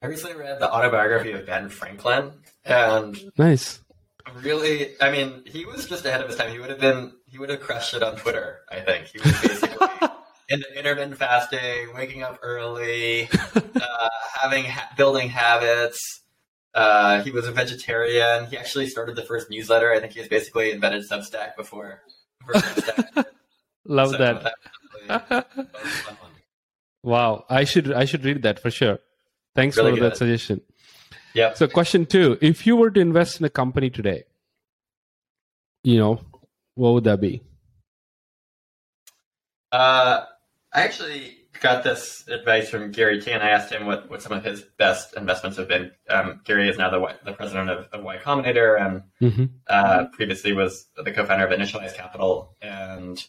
I 0.00 0.06
recently 0.06 0.36
read 0.36 0.60
the 0.60 0.72
autobiography 0.72 1.32
of 1.32 1.44
Ben 1.44 1.68
Franklin, 1.68 2.32
and 2.64 3.18
nice 3.36 3.83
really, 4.42 5.00
I 5.00 5.10
mean, 5.10 5.42
he 5.46 5.64
was 5.64 5.86
just 5.86 6.04
ahead 6.04 6.20
of 6.20 6.28
his 6.28 6.36
time. 6.36 6.52
He 6.52 6.58
would 6.58 6.70
have 6.70 6.80
been, 6.80 7.12
he 7.26 7.38
would 7.38 7.50
have 7.50 7.60
crushed 7.60 7.94
it 7.94 8.02
on 8.02 8.16
Twitter. 8.16 8.60
I 8.70 8.80
think 8.80 9.06
he 9.06 9.18
was 9.18 9.32
basically 9.40 9.88
into 10.48 10.78
intermittent 10.78 11.18
fasting, 11.18 11.94
waking 11.94 12.22
up 12.22 12.38
early, 12.42 13.28
uh, 13.54 14.08
having 14.40 14.66
building 14.96 15.28
habits. 15.28 15.98
Uh, 16.74 17.22
he 17.22 17.30
was 17.30 17.46
a 17.46 17.52
vegetarian. 17.52 18.46
He 18.46 18.56
actually 18.56 18.88
started 18.88 19.16
the 19.16 19.22
first 19.22 19.48
newsletter. 19.48 19.92
I 19.92 20.00
think 20.00 20.12
he 20.12 20.20
was 20.20 20.28
basically 20.28 20.72
invented 20.72 21.08
Substack 21.08 21.56
before. 21.56 22.02
before 22.44 22.60
Substack. 22.60 23.26
Love 23.86 24.10
so 24.10 24.18
that. 24.18 24.54
that, 25.08 25.46
really, 25.54 26.18
wow, 27.02 27.44
I 27.50 27.64
should 27.64 27.92
I 27.92 28.06
should 28.06 28.24
read 28.24 28.42
that 28.42 28.58
for 28.58 28.70
sure. 28.70 28.98
Thanks 29.54 29.76
really 29.76 29.90
for 29.92 29.96
good. 29.96 30.12
that 30.12 30.16
suggestion. 30.16 30.62
Yeah. 31.34 31.54
So, 31.54 31.66
question 31.66 32.06
two: 32.06 32.38
If 32.40 32.66
you 32.66 32.76
were 32.76 32.90
to 32.90 33.00
invest 33.00 33.40
in 33.40 33.44
a 33.44 33.50
company 33.50 33.90
today, 33.90 34.24
you 35.82 35.98
know, 35.98 36.20
what 36.74 36.94
would 36.94 37.04
that 37.04 37.20
be? 37.20 37.42
Uh, 39.72 40.24
I 40.72 40.82
actually 40.82 41.36
got 41.60 41.82
this 41.82 42.26
advice 42.28 42.68
from 42.68 42.92
Garry 42.92 43.20
Tan. 43.20 43.42
I 43.42 43.50
asked 43.50 43.72
him 43.72 43.86
what, 43.86 44.08
what 44.08 44.22
some 44.22 44.32
of 44.32 44.44
his 44.44 44.62
best 44.62 45.16
investments 45.16 45.58
have 45.58 45.66
been. 45.66 45.90
Um, 46.08 46.40
Garry 46.44 46.68
is 46.68 46.78
now 46.78 46.90
the 46.90 47.16
the 47.24 47.32
president 47.32 47.70
of, 47.70 47.86
of 47.92 48.04
Y 48.04 48.18
Combinator, 48.18 48.80
and 48.80 49.02
mm-hmm. 49.20 49.44
uh, 49.66 50.06
previously 50.12 50.52
was 50.52 50.86
the 50.96 51.10
co-founder 51.10 51.46
of 51.46 51.58
Initialized 51.58 51.94
Capital. 51.94 52.54
And 52.62 53.24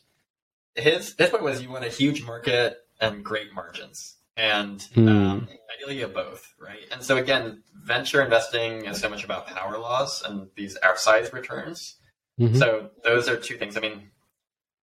his 0.75 1.15
his 1.17 1.29
point 1.29 1.43
was, 1.43 1.61
you 1.63 1.71
want 1.71 1.85
a 1.85 1.89
huge 1.89 2.23
market 2.23 2.77
and 3.01 3.23
great 3.23 3.53
margins 3.53 4.14
and 4.37 4.81
hmm. 4.93 5.07
um, 5.07 5.47
ideally 5.75 5.97
you 5.97 6.03
have 6.03 6.13
both, 6.13 6.53
right? 6.59 6.81
And 6.91 7.01
so 7.01 7.17
again, 7.17 7.63
venture 7.73 8.21
investing 8.21 8.85
is 8.85 8.99
so 8.99 9.09
much 9.09 9.23
about 9.23 9.47
power 9.47 9.77
laws 9.77 10.23
and 10.25 10.47
these 10.55 10.77
outsized 10.83 11.33
returns. 11.33 11.95
Mm-hmm. 12.39 12.57
So 12.57 12.89
those 13.03 13.29
are 13.29 13.37
two 13.37 13.57
things. 13.57 13.77
I 13.77 13.79
mean, 13.79 14.09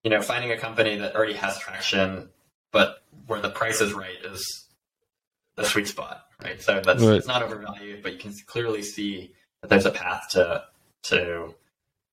you 0.05 0.11
know, 0.11 0.23
finding 0.23 0.51
a 0.53 0.57
company 0.57 0.97
that 0.97 1.15
already 1.15 1.35
has 1.35 1.59
traction, 1.59 2.31
but 2.73 3.03
where 3.27 3.41
the 3.41 3.51
price 3.51 3.81
is 3.81 3.93
right 3.93 4.17
is 4.25 4.65
the 5.57 5.65
sweet 5.65 5.87
spot, 5.87 6.27
right? 6.43 6.61
So 6.61 6.81
that's 6.85 7.03
right. 7.03 7.17
it's 7.17 7.27
not 7.27 7.43
overvalued, 7.43 8.03
but 8.03 8.13
you 8.13 8.19
can 8.19 8.33
clearly 8.47 8.83
see 8.83 9.33
that 9.61 9.69
there's 9.69 9.87
a 9.87 9.91
path 9.91 10.29
to 10.31 10.65
to 11.05 11.55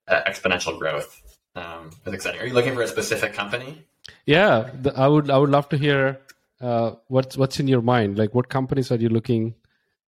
uh, 0.08 0.22
exponential 0.28 0.78
growth. 0.78 1.22
Um, 1.56 1.92
it's 2.06 2.14
exciting. 2.14 2.42
Are 2.42 2.46
you 2.46 2.54
looking 2.54 2.76
for 2.76 2.82
a 2.82 2.88
specific 2.88 3.34
company? 3.34 3.86
Yeah, 4.26 4.72
I 4.96 5.08
would. 5.08 5.30
I 5.30 5.38
would 5.38 5.50
love 5.50 5.70
to 5.70 5.78
hear 5.78 6.20
uh, 6.62 6.92
what's 7.08 7.38
what's 7.38 7.60
in 7.60 7.68
your 7.68 7.82
mind? 7.82 8.18
Like, 8.18 8.34
what 8.34 8.50
companies 8.50 8.92
are 8.92 8.98
you 8.98 9.10
looking 9.10 9.56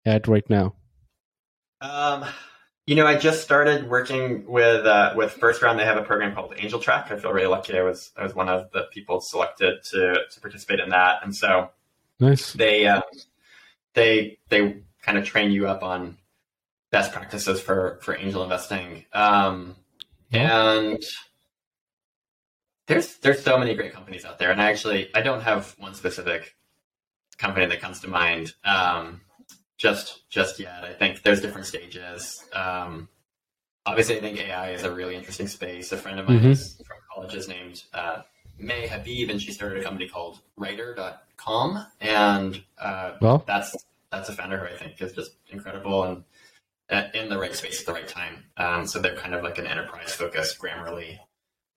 at 0.04 0.28
right 0.28 0.48
now? 0.48 0.74
Um, 1.80 2.24
you 2.86 2.94
know, 2.94 3.06
I 3.06 3.16
just 3.16 3.42
started 3.42 3.88
working 3.90 4.46
with 4.46 4.86
uh, 4.86 5.14
with 5.16 5.32
First 5.32 5.62
Round. 5.62 5.78
They 5.78 5.84
have 5.84 5.96
a 5.96 6.02
program 6.02 6.34
called 6.34 6.54
Angel 6.56 6.78
Track. 6.78 7.10
I 7.10 7.16
feel 7.16 7.32
really 7.32 7.48
lucky. 7.48 7.76
I 7.76 7.82
was 7.82 8.12
I 8.16 8.22
was 8.22 8.34
one 8.34 8.48
of 8.48 8.70
the 8.72 8.84
people 8.92 9.20
selected 9.20 9.82
to 9.90 10.14
to 10.30 10.40
participate 10.40 10.80
in 10.80 10.90
that, 10.90 11.20
and 11.24 11.34
so 11.34 11.70
nice. 12.20 12.52
They 12.52 12.86
uh, 12.86 13.02
they 13.94 14.38
they 14.48 14.82
kind 15.02 15.18
of 15.18 15.24
train 15.24 15.50
you 15.50 15.66
up 15.66 15.82
on 15.82 16.16
best 16.90 17.12
practices 17.12 17.60
for 17.60 17.98
for 18.02 18.16
angel 18.16 18.44
investing. 18.44 19.04
Um, 19.12 19.74
and 20.30 21.02
there's 22.86 23.16
there's 23.18 23.42
so 23.42 23.58
many 23.58 23.74
great 23.74 23.92
companies 23.92 24.24
out 24.24 24.38
there, 24.38 24.50
and 24.50 24.60
I 24.60 24.70
actually 24.70 25.14
I 25.14 25.22
don't 25.22 25.42
have 25.42 25.74
one 25.78 25.94
specific 25.94 26.54
company 27.38 27.66
that 27.66 27.80
comes 27.80 28.00
to 28.00 28.08
mind. 28.08 28.54
Um, 28.64 29.20
just 29.76 30.28
just 30.30 30.58
yet. 30.58 30.84
I 30.84 30.92
think 30.92 31.22
there's 31.22 31.40
different 31.40 31.66
stages. 31.66 32.44
Um, 32.52 33.08
obviously, 33.84 34.16
I 34.16 34.20
think 34.20 34.38
AI 34.38 34.70
is 34.70 34.84
a 34.84 34.92
really 34.92 35.16
interesting 35.16 35.48
space. 35.48 35.92
A 35.92 35.96
friend 35.96 36.18
of 36.18 36.28
mine 36.28 36.40
mm-hmm. 36.40 36.82
from 36.82 36.96
college 37.14 37.34
is 37.34 37.48
named 37.48 37.82
uh, 37.92 38.22
May 38.58 38.86
Habib, 38.86 39.30
and 39.30 39.40
she 39.40 39.52
started 39.52 39.78
a 39.78 39.84
company 39.84 40.08
called 40.08 40.40
Writer.com, 40.56 41.86
and 42.00 42.62
uh, 42.78 43.12
well, 43.20 43.44
that's 43.46 43.76
that's 44.10 44.28
a 44.28 44.32
founder 44.32 44.58
who 44.58 44.66
I 44.66 44.76
think 44.76 45.00
is 45.02 45.12
just 45.12 45.32
incredible 45.50 46.04
and 46.04 46.24
uh, 46.90 47.08
in 47.14 47.28
the 47.28 47.38
right 47.38 47.54
space 47.54 47.80
at 47.80 47.86
the 47.86 47.92
right 47.92 48.08
time. 48.08 48.44
Um, 48.56 48.86
so 48.86 48.98
they're 48.98 49.16
kind 49.16 49.34
of 49.34 49.42
like 49.42 49.58
an 49.58 49.66
enterprise 49.66 50.12
focused 50.12 50.58
Grammarly, 50.58 51.18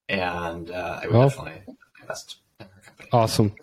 and 0.09 0.71
uh, 0.71 0.99
I 1.01 1.07
would 1.07 1.15
well, 1.15 1.29
definitely 1.29 1.61
invest 2.01 2.37
in 2.59 2.65
her 2.65 2.81
company. 2.81 3.09
Awesome. 3.13 3.55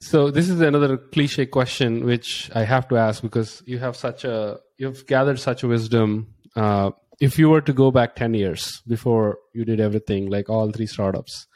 So 0.00 0.30
this 0.30 0.48
is 0.48 0.60
another 0.60 0.96
cliche 0.96 1.46
question 1.46 2.04
which 2.04 2.50
I 2.54 2.64
have 2.64 2.88
to 2.88 2.96
ask 2.96 3.22
because 3.22 3.62
you 3.66 3.78
have 3.78 3.96
such 3.96 4.24
a 4.24 4.58
you've 4.76 5.06
gathered 5.06 5.38
such 5.38 5.62
a 5.62 5.68
wisdom. 5.68 6.34
Uh, 6.56 6.90
if 7.20 7.38
you 7.38 7.48
were 7.50 7.60
to 7.60 7.72
go 7.72 7.90
back 7.90 8.16
ten 8.16 8.34
years 8.34 8.82
before 8.86 9.38
you 9.54 9.64
did 9.64 9.80
everything, 9.80 10.30
like 10.30 10.48
all 10.48 10.70
three 10.70 10.86
startups, 10.86 11.46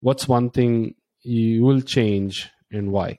what's 0.00 0.28
one 0.28 0.50
thing 0.50 0.94
you 1.22 1.64
will 1.64 1.80
change 1.80 2.50
and 2.70 2.92
why? 2.92 3.18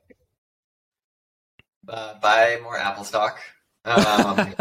Uh, 1.87 2.13
buy 2.19 2.59
more 2.63 2.77
Apple 2.77 3.03
stock. 3.03 3.39
Um, 3.83 3.95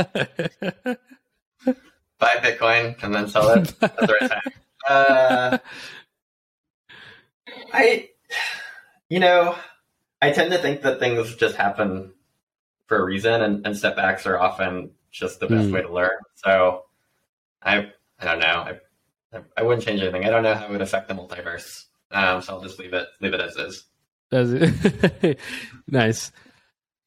buy 2.18 2.34
Bitcoin 2.42 3.00
and 3.02 3.14
then 3.14 3.28
sell 3.28 3.50
it 3.50 3.74
at 3.82 3.96
the 3.96 4.16
right 4.20 4.30
time. 4.30 4.52
Uh, 4.88 5.58
I, 7.72 8.08
you 9.08 9.20
know, 9.20 9.56
I 10.20 10.30
tend 10.30 10.52
to 10.52 10.58
think 10.58 10.82
that 10.82 10.98
things 10.98 11.34
just 11.36 11.56
happen 11.56 12.12
for 12.86 12.98
a 12.98 13.04
reason, 13.04 13.42
and, 13.42 13.66
and 13.66 13.76
setbacks 13.76 14.26
are 14.26 14.38
often 14.38 14.90
just 15.10 15.40
the 15.40 15.46
best 15.46 15.68
mm. 15.68 15.72
way 15.72 15.82
to 15.82 15.92
learn. 15.92 16.18
So, 16.34 16.84
I 17.62 17.90
I 18.18 18.24
don't 18.24 18.40
know. 18.40 18.46
I 19.32 19.40
I 19.56 19.62
wouldn't 19.62 19.84
change 19.84 20.00
anything. 20.00 20.24
I 20.24 20.30
don't 20.30 20.42
know 20.42 20.54
how 20.54 20.66
it 20.66 20.70
would 20.70 20.82
affect 20.82 21.08
the 21.08 21.14
multiverse. 21.14 21.84
Um, 22.10 22.42
so 22.42 22.54
I'll 22.54 22.62
just 22.62 22.78
leave 22.78 22.92
it 22.92 23.06
leave 23.20 23.34
it 23.34 23.40
as 23.40 23.56
is. 23.56 23.84
As 24.32 24.52
it. 24.52 25.38
nice. 25.88 26.32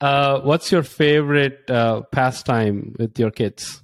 Uh, 0.01 0.41
what's 0.41 0.71
your 0.71 0.83
favorite 0.83 1.69
uh, 1.69 2.01
pastime 2.11 2.95
with 2.97 3.17
your 3.19 3.31
kids? 3.31 3.82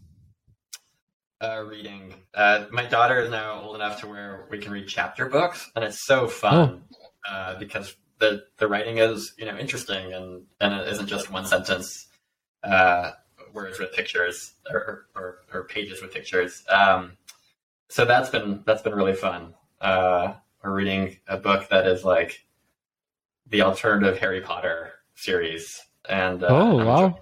Uh, 1.42 1.64
reading. 1.66 2.14
Uh, 2.34 2.66
my 2.70 2.86
daughter 2.86 3.22
is 3.22 3.32
now 3.32 3.62
old 3.62 3.76
enough 3.76 4.02
to 4.02 4.08
where 4.08 4.46
we 4.52 4.58
can 4.58 4.74
read 4.74 4.88
chapter 4.88 5.30
books, 5.30 5.72
and 5.74 5.86
it's 5.86 6.06
so 6.06 6.28
fun 6.28 6.84
oh. 6.94 7.32
Uh, 7.32 7.58
because 7.58 7.96
the 8.20 8.44
the 8.58 8.68
writing 8.68 8.98
is 8.98 9.34
you 9.38 9.46
know 9.46 9.58
interesting 9.58 10.14
and 10.14 10.44
and 10.60 10.74
it 10.74 10.88
isn't 10.90 11.08
just 11.08 11.32
one 11.32 11.46
sentence 11.46 12.08
uh, 12.64 13.12
words 13.54 13.80
with 13.80 13.94
pictures 13.94 14.54
or, 14.70 15.08
or, 15.16 15.40
or 15.54 15.64
pages 15.64 16.02
with 16.02 16.14
pictures. 16.14 16.64
Um, 16.70 17.18
so 17.90 18.06
that's 18.06 18.30
been 18.30 18.62
that's 18.66 18.82
been 18.82 18.94
really 18.94 19.16
fun. 19.16 19.54
Uh, 19.82 20.34
we're 20.64 20.74
reading 20.74 21.18
a 21.28 21.38
book 21.38 21.70
that 21.70 21.88
is 21.88 22.04
like 22.04 22.46
the 23.48 23.62
alternative 23.62 24.18
Harry 24.18 24.42
Potter 24.42 24.92
series. 25.16 25.82
And 26.08 26.44
uh, 26.44 26.48
oh 26.50 26.86
wow, 26.86 27.20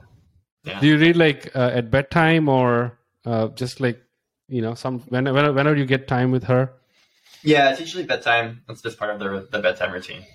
yeah. 0.63 0.80
do 0.80 0.88
you 0.88 0.97
read 0.97 1.18
like 1.18 1.55
uh, 1.55 1.72
at 1.74 1.91
bedtime 1.91 2.49
or 2.49 2.99
uh, 3.26 3.49
just 3.49 3.80
like 3.80 4.01
you 4.47 4.61
know 4.61 4.73
some 4.73 4.99
when, 5.09 5.25
when 5.25 5.55
whenever 5.55 5.75
you 5.75 5.85
get 5.85 6.07
time 6.07 6.31
with 6.31 6.45
her? 6.45 6.73
Yeah, 7.43 7.71
it's 7.71 7.79
usually 7.79 8.03
bedtime. 8.03 8.63
that's 8.67 8.81
just 8.81 8.97
part 8.97 9.11
of 9.11 9.19
the 9.19 9.47
the 9.51 9.59
bedtime 9.59 9.91
routine. 9.91 10.25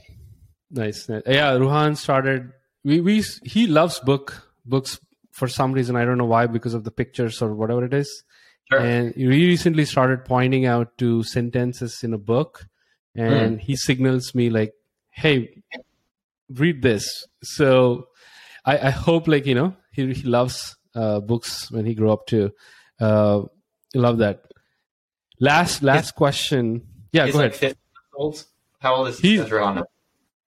Nice. 0.71 1.09
Yeah, 1.09 1.53
Ruhan 1.57 1.97
started. 1.97 2.53
We 2.85 3.01
we 3.01 3.25
he 3.45 3.67
loves 3.67 4.01
book 4.01 4.49
books 4.65 4.99
for 5.33 5.49
some 5.49 5.73
reason. 5.73 5.97
I 5.97 6.05
don't 6.05 6.19
know 6.19 6.25
why 6.27 6.47
because 6.47 6.75
of 6.75 6.85
the 6.85 6.91
pictures 6.91 7.43
or 7.43 7.55
whatever 7.55 7.85
it 7.85 7.95
is. 7.95 8.25
Sure. 8.71 8.81
And 8.81 9.15
he 9.15 9.27
recently 9.27 9.85
started 9.85 10.25
pointing 10.25 10.67
out 10.67 10.97
to 10.99 11.23
sentences 11.25 12.03
in 12.03 12.15
a 12.15 12.19
book, 12.19 12.67
and 13.15 13.59
mm. 13.59 13.61
he 13.61 13.77
signals 13.77 14.35
me 14.35 14.51
like, 14.51 14.73
"Hey, 15.11 15.63
read 16.49 16.83
this." 16.83 17.27
So 17.43 18.09
I, 18.65 18.79
I 18.79 18.91
hope 18.91 19.29
like 19.29 19.47
you 19.47 19.55
know 19.55 19.77
he 19.91 20.13
he 20.15 20.23
loves 20.23 20.77
uh, 20.95 21.21
books 21.21 21.71
when 21.71 21.85
he 21.85 21.95
grew 21.95 22.11
up 22.11 22.27
too. 22.27 22.53
Uh, 23.01 23.43
love 23.99 24.19
that. 24.19 24.45
Last 25.41 25.83
last 25.83 26.05
it's, 26.05 26.13
question. 26.13 26.87
Yeah, 27.13 27.31
go 27.31 27.39
like 27.39 27.55
ahead. 27.55 27.77
Old. 28.15 28.45
How 28.81 28.97
old 28.97 29.09
is 29.09 29.19
he? 29.19 29.39
Ruhan? 29.39 29.85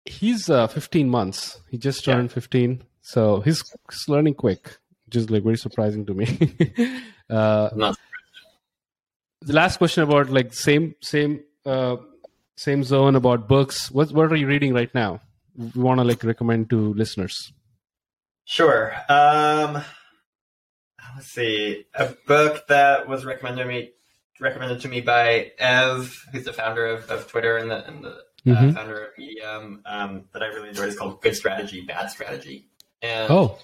He's 0.06 0.50
uh, 0.50 0.68
15 0.68 1.10
months. 1.10 1.60
He 1.70 1.78
just 1.78 2.04
turned 2.06 2.30
yeah. 2.30 2.36
15, 2.36 2.84
so 3.02 3.39
he's, 3.39 3.64
he's 3.89 4.08
learning 4.08 4.36
quick, 4.36 4.78
which 5.06 5.16
is 5.16 5.30
like 5.30 5.43
very 5.43 5.58
surprising 5.58 6.06
to 6.06 6.14
me. 6.14 6.26
uh, 7.30 7.93
the 9.41 9.54
last 9.54 9.78
question 9.78 10.04
about 10.04 10.30
like 10.30 10.54
same 10.54 10.96
same 11.02 11.41
uh, 11.66 11.98
same 12.56 12.84
zone 12.84 13.16
about 13.16 13.48
books. 13.48 13.91
What 13.91 14.12
what 14.12 14.32
are 14.32 14.36
you 14.36 14.48
reading 14.48 14.74
right 14.74 14.93
now? 14.93 15.22
We 15.58 15.82
want 15.82 16.00
to 16.00 16.04
like 16.04 16.24
recommend 16.24 16.70
to 16.72 16.93
listeners. 16.93 17.54
Sure. 18.43 18.93
Um, 19.10 19.84
let's 21.16 21.28
see. 21.28 21.86
A 21.95 22.13
book 22.28 22.68
that 22.68 23.07
was 23.07 23.26
recommended 23.26 23.63
to 23.63 23.68
me 23.68 23.91
recommended 24.39 24.82
to 24.82 24.88
me 24.88 25.01
by 25.01 25.51
Ev, 25.57 26.26
who's 26.32 26.43
the 26.43 26.53
founder 26.53 26.86
of, 26.86 27.09
of 27.09 27.28
Twitter 27.28 27.57
and 27.57 27.72
the, 27.72 27.88
and 27.88 28.03
the 28.03 28.09
uh, 28.09 28.13
mm-hmm. 28.45 28.70
uh, 28.70 28.74
founder 28.74 29.03
of 29.05 29.18
Medium, 29.18 29.82
um, 29.86 30.26
that 30.34 30.43
I 30.43 30.47
really 30.47 30.70
enjoyed 30.70 30.89
is 30.89 30.97
called 30.97 31.22
Good 31.22 31.36
Strategy, 31.36 31.82
Bad 31.82 32.09
Strategy. 32.09 32.68
And 33.01 33.32
oh. 33.32 33.57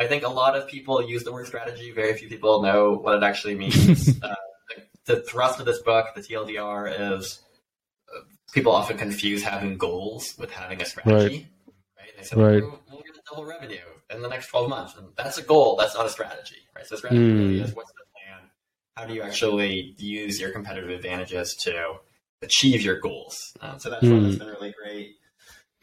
I 0.00 0.06
think 0.06 0.24
a 0.24 0.28
lot 0.28 0.56
of 0.56 0.68
people 0.68 1.02
use 1.02 1.24
the 1.24 1.32
word 1.32 1.46
strategy. 1.46 1.92
Very 1.92 2.14
few 2.16 2.28
people 2.28 2.62
know 2.62 2.92
what 2.92 3.16
it 3.16 3.22
actually 3.22 3.56
means. 3.56 4.08
uh, 4.22 4.34
the, 5.04 5.14
the, 5.14 5.22
thrust 5.22 5.60
of 5.60 5.66
this 5.66 5.80
book, 5.80 6.06
the 6.14 6.22
TLDR, 6.22 7.18
is 7.18 7.40
uh, 8.14 8.20
people 8.52 8.72
often 8.72 8.96
confuse 8.96 9.42
having 9.42 9.76
goals 9.76 10.34
with 10.38 10.50
having 10.50 10.80
a 10.80 10.84
strategy. 10.84 11.48
Right? 11.96 12.06
right? 12.18 12.32
Right. 12.32 12.36
We're, 12.36 12.60
we're 12.60 12.60
going 12.60 12.80
to 12.86 12.87
double 13.30 13.44
revenue 13.44 13.76
in 14.10 14.22
the 14.22 14.28
next 14.28 14.48
12 14.48 14.68
months. 14.68 14.96
And 14.96 15.08
that's 15.16 15.38
a 15.38 15.42
goal. 15.42 15.76
That's 15.76 15.94
not 15.94 16.06
a 16.06 16.10
strategy. 16.10 16.56
Right? 16.74 16.86
So 16.86 16.96
strategy 16.96 17.20
mm. 17.20 17.38
really 17.38 17.60
is 17.60 17.74
what's 17.74 17.90
the 17.92 18.04
plan? 18.14 18.50
How 18.96 19.06
do 19.06 19.14
you 19.14 19.22
actually 19.22 19.94
use 19.98 20.40
your 20.40 20.50
competitive 20.50 20.90
advantages 20.90 21.54
to 21.64 21.98
achieve 22.42 22.82
your 22.82 23.00
goals. 23.00 23.56
Um, 23.60 23.78
so 23.78 23.90
that's 23.90 24.04
mm. 24.04 24.12
one 24.12 24.24
that's 24.24 24.36
been 24.36 24.48
really 24.48 24.74
great. 24.82 25.16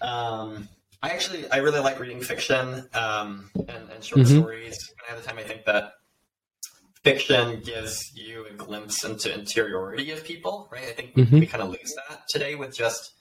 Um, 0.02 0.70
I 1.02 1.10
actually 1.10 1.50
I 1.50 1.58
really 1.58 1.80
like 1.80 2.00
reading 2.00 2.22
fiction 2.22 2.88
um, 2.94 3.50
and, 3.56 3.90
and, 3.94 4.04
short 4.04 4.22
mm-hmm. 4.22 4.40
stories. 4.40 4.78
When 4.90 5.08
I 5.08 5.14
have 5.14 5.24
the 5.24 5.28
time, 5.28 5.38
I 5.38 5.44
think 5.44 5.66
that 5.66 5.94
fiction 7.04 7.62
gives 7.64 8.12
you 8.16 8.46
a 8.50 8.54
glimpse 8.54 9.04
into 9.04 9.34
interiority 9.34 10.12
of 10.12 10.24
people. 10.24 10.68
Right? 10.72 10.84
I 10.84 10.94
think 10.94 11.16
mm-hmm. 11.16 11.36
we, 11.36 11.42
we 11.42 11.48
kind 11.48 11.64
of 11.64 11.70
lose 11.70 11.94
that 12.10 12.28
today 12.30 12.56
with 12.56 12.76
just 12.76 13.14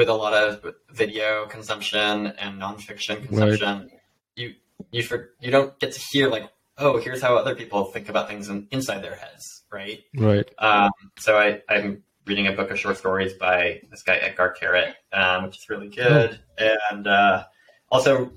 with 0.00 0.08
a 0.08 0.14
lot 0.14 0.32
of 0.32 0.64
video 0.88 1.44
consumption 1.44 2.28
and 2.28 2.58
nonfiction 2.58 3.22
consumption. 3.26 3.80
Right. 3.80 3.90
You 4.34 4.54
you 4.90 5.02
for, 5.02 5.34
you 5.40 5.50
don't 5.50 5.78
get 5.78 5.92
to 5.92 6.00
hear 6.10 6.30
like 6.30 6.50
oh 6.78 6.96
here's 6.96 7.20
how 7.20 7.36
other 7.36 7.54
people 7.54 7.84
think 7.84 8.08
about 8.08 8.26
things 8.26 8.48
in, 8.48 8.66
inside 8.70 9.02
their 9.02 9.14
heads. 9.14 9.44
Right. 9.70 10.00
Right. 10.16 10.48
Um, 10.58 10.90
so 11.18 11.36
I 11.36 11.60
I'm 11.68 12.02
reading 12.24 12.46
a 12.46 12.52
book 12.52 12.70
of 12.70 12.80
short 12.80 12.96
stories 12.96 13.34
by 13.34 13.82
this 13.90 14.02
guy 14.02 14.18
Etgar 14.18 14.54
Keret, 14.56 14.94
um, 15.12 15.44
which 15.44 15.58
is 15.58 15.68
really 15.68 15.90
good, 15.90 16.40
oh. 16.58 16.76
and 16.90 17.06
uh, 17.06 17.44
also 17.90 18.32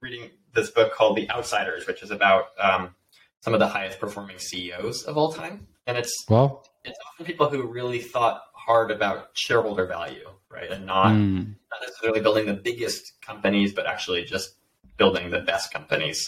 reading 0.00 0.30
this 0.54 0.70
book 0.70 0.94
called 0.94 1.16
The 1.16 1.28
Outsiders, 1.30 1.88
which 1.88 2.04
is 2.04 2.12
about 2.12 2.44
um, 2.60 2.94
some 3.40 3.54
of 3.54 3.58
the 3.58 3.66
highest 3.66 3.98
performing 3.98 4.38
CEOs 4.38 5.02
of 5.02 5.18
all 5.18 5.32
time, 5.32 5.66
and 5.88 5.98
it's 5.98 6.14
well, 6.28 6.64
it's 6.84 6.98
often 7.08 7.26
people 7.26 7.48
who 7.48 7.66
really 7.66 8.00
thought 8.00 8.42
hard 8.70 8.90
about 8.90 9.18
shareholder 9.34 9.86
value, 9.86 10.28
right, 10.56 10.70
and 10.70 10.86
not 10.86 11.12
mm. 11.12 11.46
not 11.72 11.80
necessarily 11.86 12.20
building 12.26 12.46
the 12.46 12.58
biggest 12.68 13.02
companies, 13.30 13.72
but 13.72 13.84
actually 13.92 14.22
just 14.24 14.48
building 14.96 15.30
the 15.30 15.40
best 15.40 15.72
companies 15.72 16.18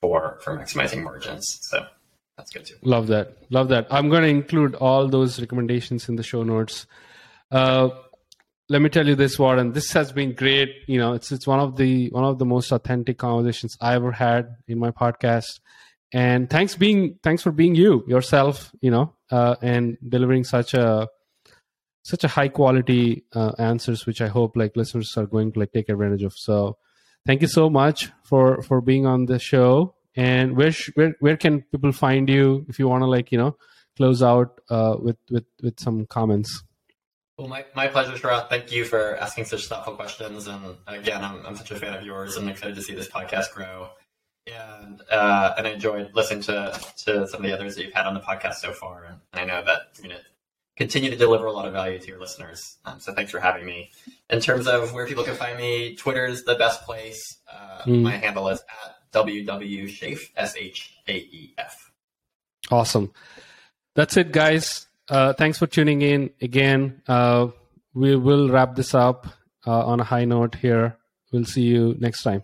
for 0.00 0.38
for 0.42 0.50
maximizing 0.58 1.02
margins. 1.02 1.44
So 1.70 1.76
that's 2.36 2.50
good 2.54 2.64
too. 2.64 2.78
Love 2.82 3.06
that. 3.08 3.26
Love 3.50 3.68
that. 3.68 3.84
I'm 3.90 4.08
going 4.08 4.22
to 4.22 4.34
include 4.40 4.74
all 4.86 5.06
those 5.16 5.40
recommendations 5.44 6.08
in 6.08 6.16
the 6.16 6.22
show 6.22 6.42
notes. 6.42 6.86
Uh, 7.50 7.90
let 8.68 8.80
me 8.80 8.88
tell 8.88 9.06
you 9.06 9.16
this, 9.22 9.38
Warren. 9.38 9.72
This 9.72 9.92
has 9.92 10.12
been 10.12 10.32
great. 10.34 10.70
You 10.86 10.98
know, 10.98 11.12
it's 11.12 11.30
it's 11.30 11.46
one 11.46 11.60
of 11.60 11.76
the 11.76 12.08
one 12.08 12.24
of 12.24 12.38
the 12.38 12.46
most 12.46 12.72
authentic 12.72 13.18
conversations 13.18 13.76
I 13.80 13.94
ever 13.94 14.12
had 14.12 14.56
in 14.66 14.78
my 14.78 14.92
podcast. 14.92 15.60
And 16.14 16.48
thanks 16.48 16.74
being 16.76 17.18
thanks 17.22 17.42
for 17.42 17.52
being 17.52 17.74
you 17.74 18.04
yourself. 18.14 18.72
You 18.80 18.92
know, 18.94 19.06
uh, 19.30 19.56
and 19.60 19.98
delivering 20.14 20.44
such 20.44 20.72
a 20.74 21.08
such 22.02 22.24
a 22.24 22.28
high 22.28 22.48
quality 22.48 23.24
uh, 23.34 23.52
answers, 23.58 24.06
which 24.06 24.20
I 24.20 24.28
hope 24.28 24.56
like 24.56 24.76
listeners 24.76 25.14
are 25.16 25.26
going 25.26 25.52
to 25.52 25.60
like 25.60 25.72
take 25.72 25.88
advantage 25.88 26.22
of. 26.22 26.34
So, 26.36 26.78
thank 27.26 27.42
you 27.42 27.48
so 27.48 27.70
much 27.70 28.10
for 28.24 28.62
for 28.62 28.80
being 28.80 29.06
on 29.06 29.26
the 29.26 29.38
show. 29.38 29.94
And 30.14 30.56
where 30.56 30.72
sh- 30.72 30.90
where 30.94 31.14
where 31.20 31.36
can 31.36 31.62
people 31.62 31.92
find 31.92 32.28
you 32.28 32.66
if 32.68 32.78
you 32.78 32.88
want 32.88 33.02
to 33.02 33.06
like 33.06 33.32
you 33.32 33.38
know 33.38 33.56
close 33.96 34.22
out 34.22 34.60
uh, 34.70 34.96
with 34.98 35.16
with 35.30 35.44
with 35.62 35.80
some 35.80 36.06
comments? 36.06 36.62
Well, 37.38 37.48
my, 37.48 37.64
my 37.74 37.88
pleasure, 37.88 38.12
Sharath. 38.12 38.50
Thank 38.50 38.70
you 38.70 38.84
for 38.84 39.16
asking 39.16 39.46
such 39.46 39.66
thoughtful 39.66 39.96
questions. 39.96 40.46
And 40.46 40.76
again, 40.86 41.24
I'm, 41.24 41.44
I'm 41.46 41.56
such 41.56 41.70
a 41.70 41.76
fan 41.76 41.94
of 41.94 42.04
yours 42.04 42.36
and 42.36 42.48
excited 42.48 42.76
to 42.76 42.82
see 42.82 42.94
this 42.94 43.08
podcast 43.08 43.52
grow. 43.52 43.88
And 44.46 45.00
uh, 45.10 45.54
and 45.56 45.66
I 45.66 45.70
enjoyed 45.70 46.10
listening 46.14 46.42
to, 46.42 46.78
to 47.04 47.26
some 47.28 47.40
of 47.40 47.42
the 47.42 47.52
others 47.52 47.76
that 47.76 47.84
you've 47.84 47.94
had 47.94 48.06
on 48.06 48.14
the 48.14 48.20
podcast 48.20 48.54
so 48.54 48.72
far. 48.72 49.04
And 49.04 49.18
I 49.32 49.44
know 49.44 49.64
that 49.64 49.96
going 49.96 50.10
to 50.10 50.20
continue 50.76 51.10
to 51.10 51.16
deliver 51.16 51.46
a 51.46 51.52
lot 51.52 51.66
of 51.66 51.72
value 51.72 51.98
to 51.98 52.06
your 52.06 52.18
listeners. 52.18 52.78
Um, 52.84 53.00
so 53.00 53.12
thanks 53.12 53.30
for 53.30 53.40
having 53.40 53.66
me. 53.66 53.90
In 54.30 54.40
terms 54.40 54.66
of 54.66 54.92
where 54.92 55.06
people 55.06 55.24
can 55.24 55.34
find 55.34 55.58
me, 55.58 55.94
Twitter 55.96 56.26
is 56.26 56.44
the 56.44 56.54
best 56.54 56.82
place. 56.84 57.38
Uh, 57.52 57.82
mm. 57.84 58.02
My 58.02 58.12
handle 58.12 58.48
is 58.48 58.60
at 58.60 58.96
www.shaef, 59.12 60.20
S-H-A-E-F. 60.36 61.92
Awesome. 62.70 63.12
That's 63.94 64.16
it, 64.16 64.32
guys. 64.32 64.86
Uh, 65.08 65.34
thanks 65.34 65.58
for 65.58 65.66
tuning 65.66 66.00
in 66.00 66.30
again. 66.40 67.02
Uh, 67.06 67.48
we 67.92 68.16
will 68.16 68.48
wrap 68.48 68.74
this 68.74 68.94
up 68.94 69.26
uh, 69.66 69.84
on 69.84 70.00
a 70.00 70.04
high 70.04 70.24
note 70.24 70.54
here. 70.54 70.96
We'll 71.30 71.44
see 71.44 71.62
you 71.62 71.96
next 71.98 72.22
time. 72.22 72.42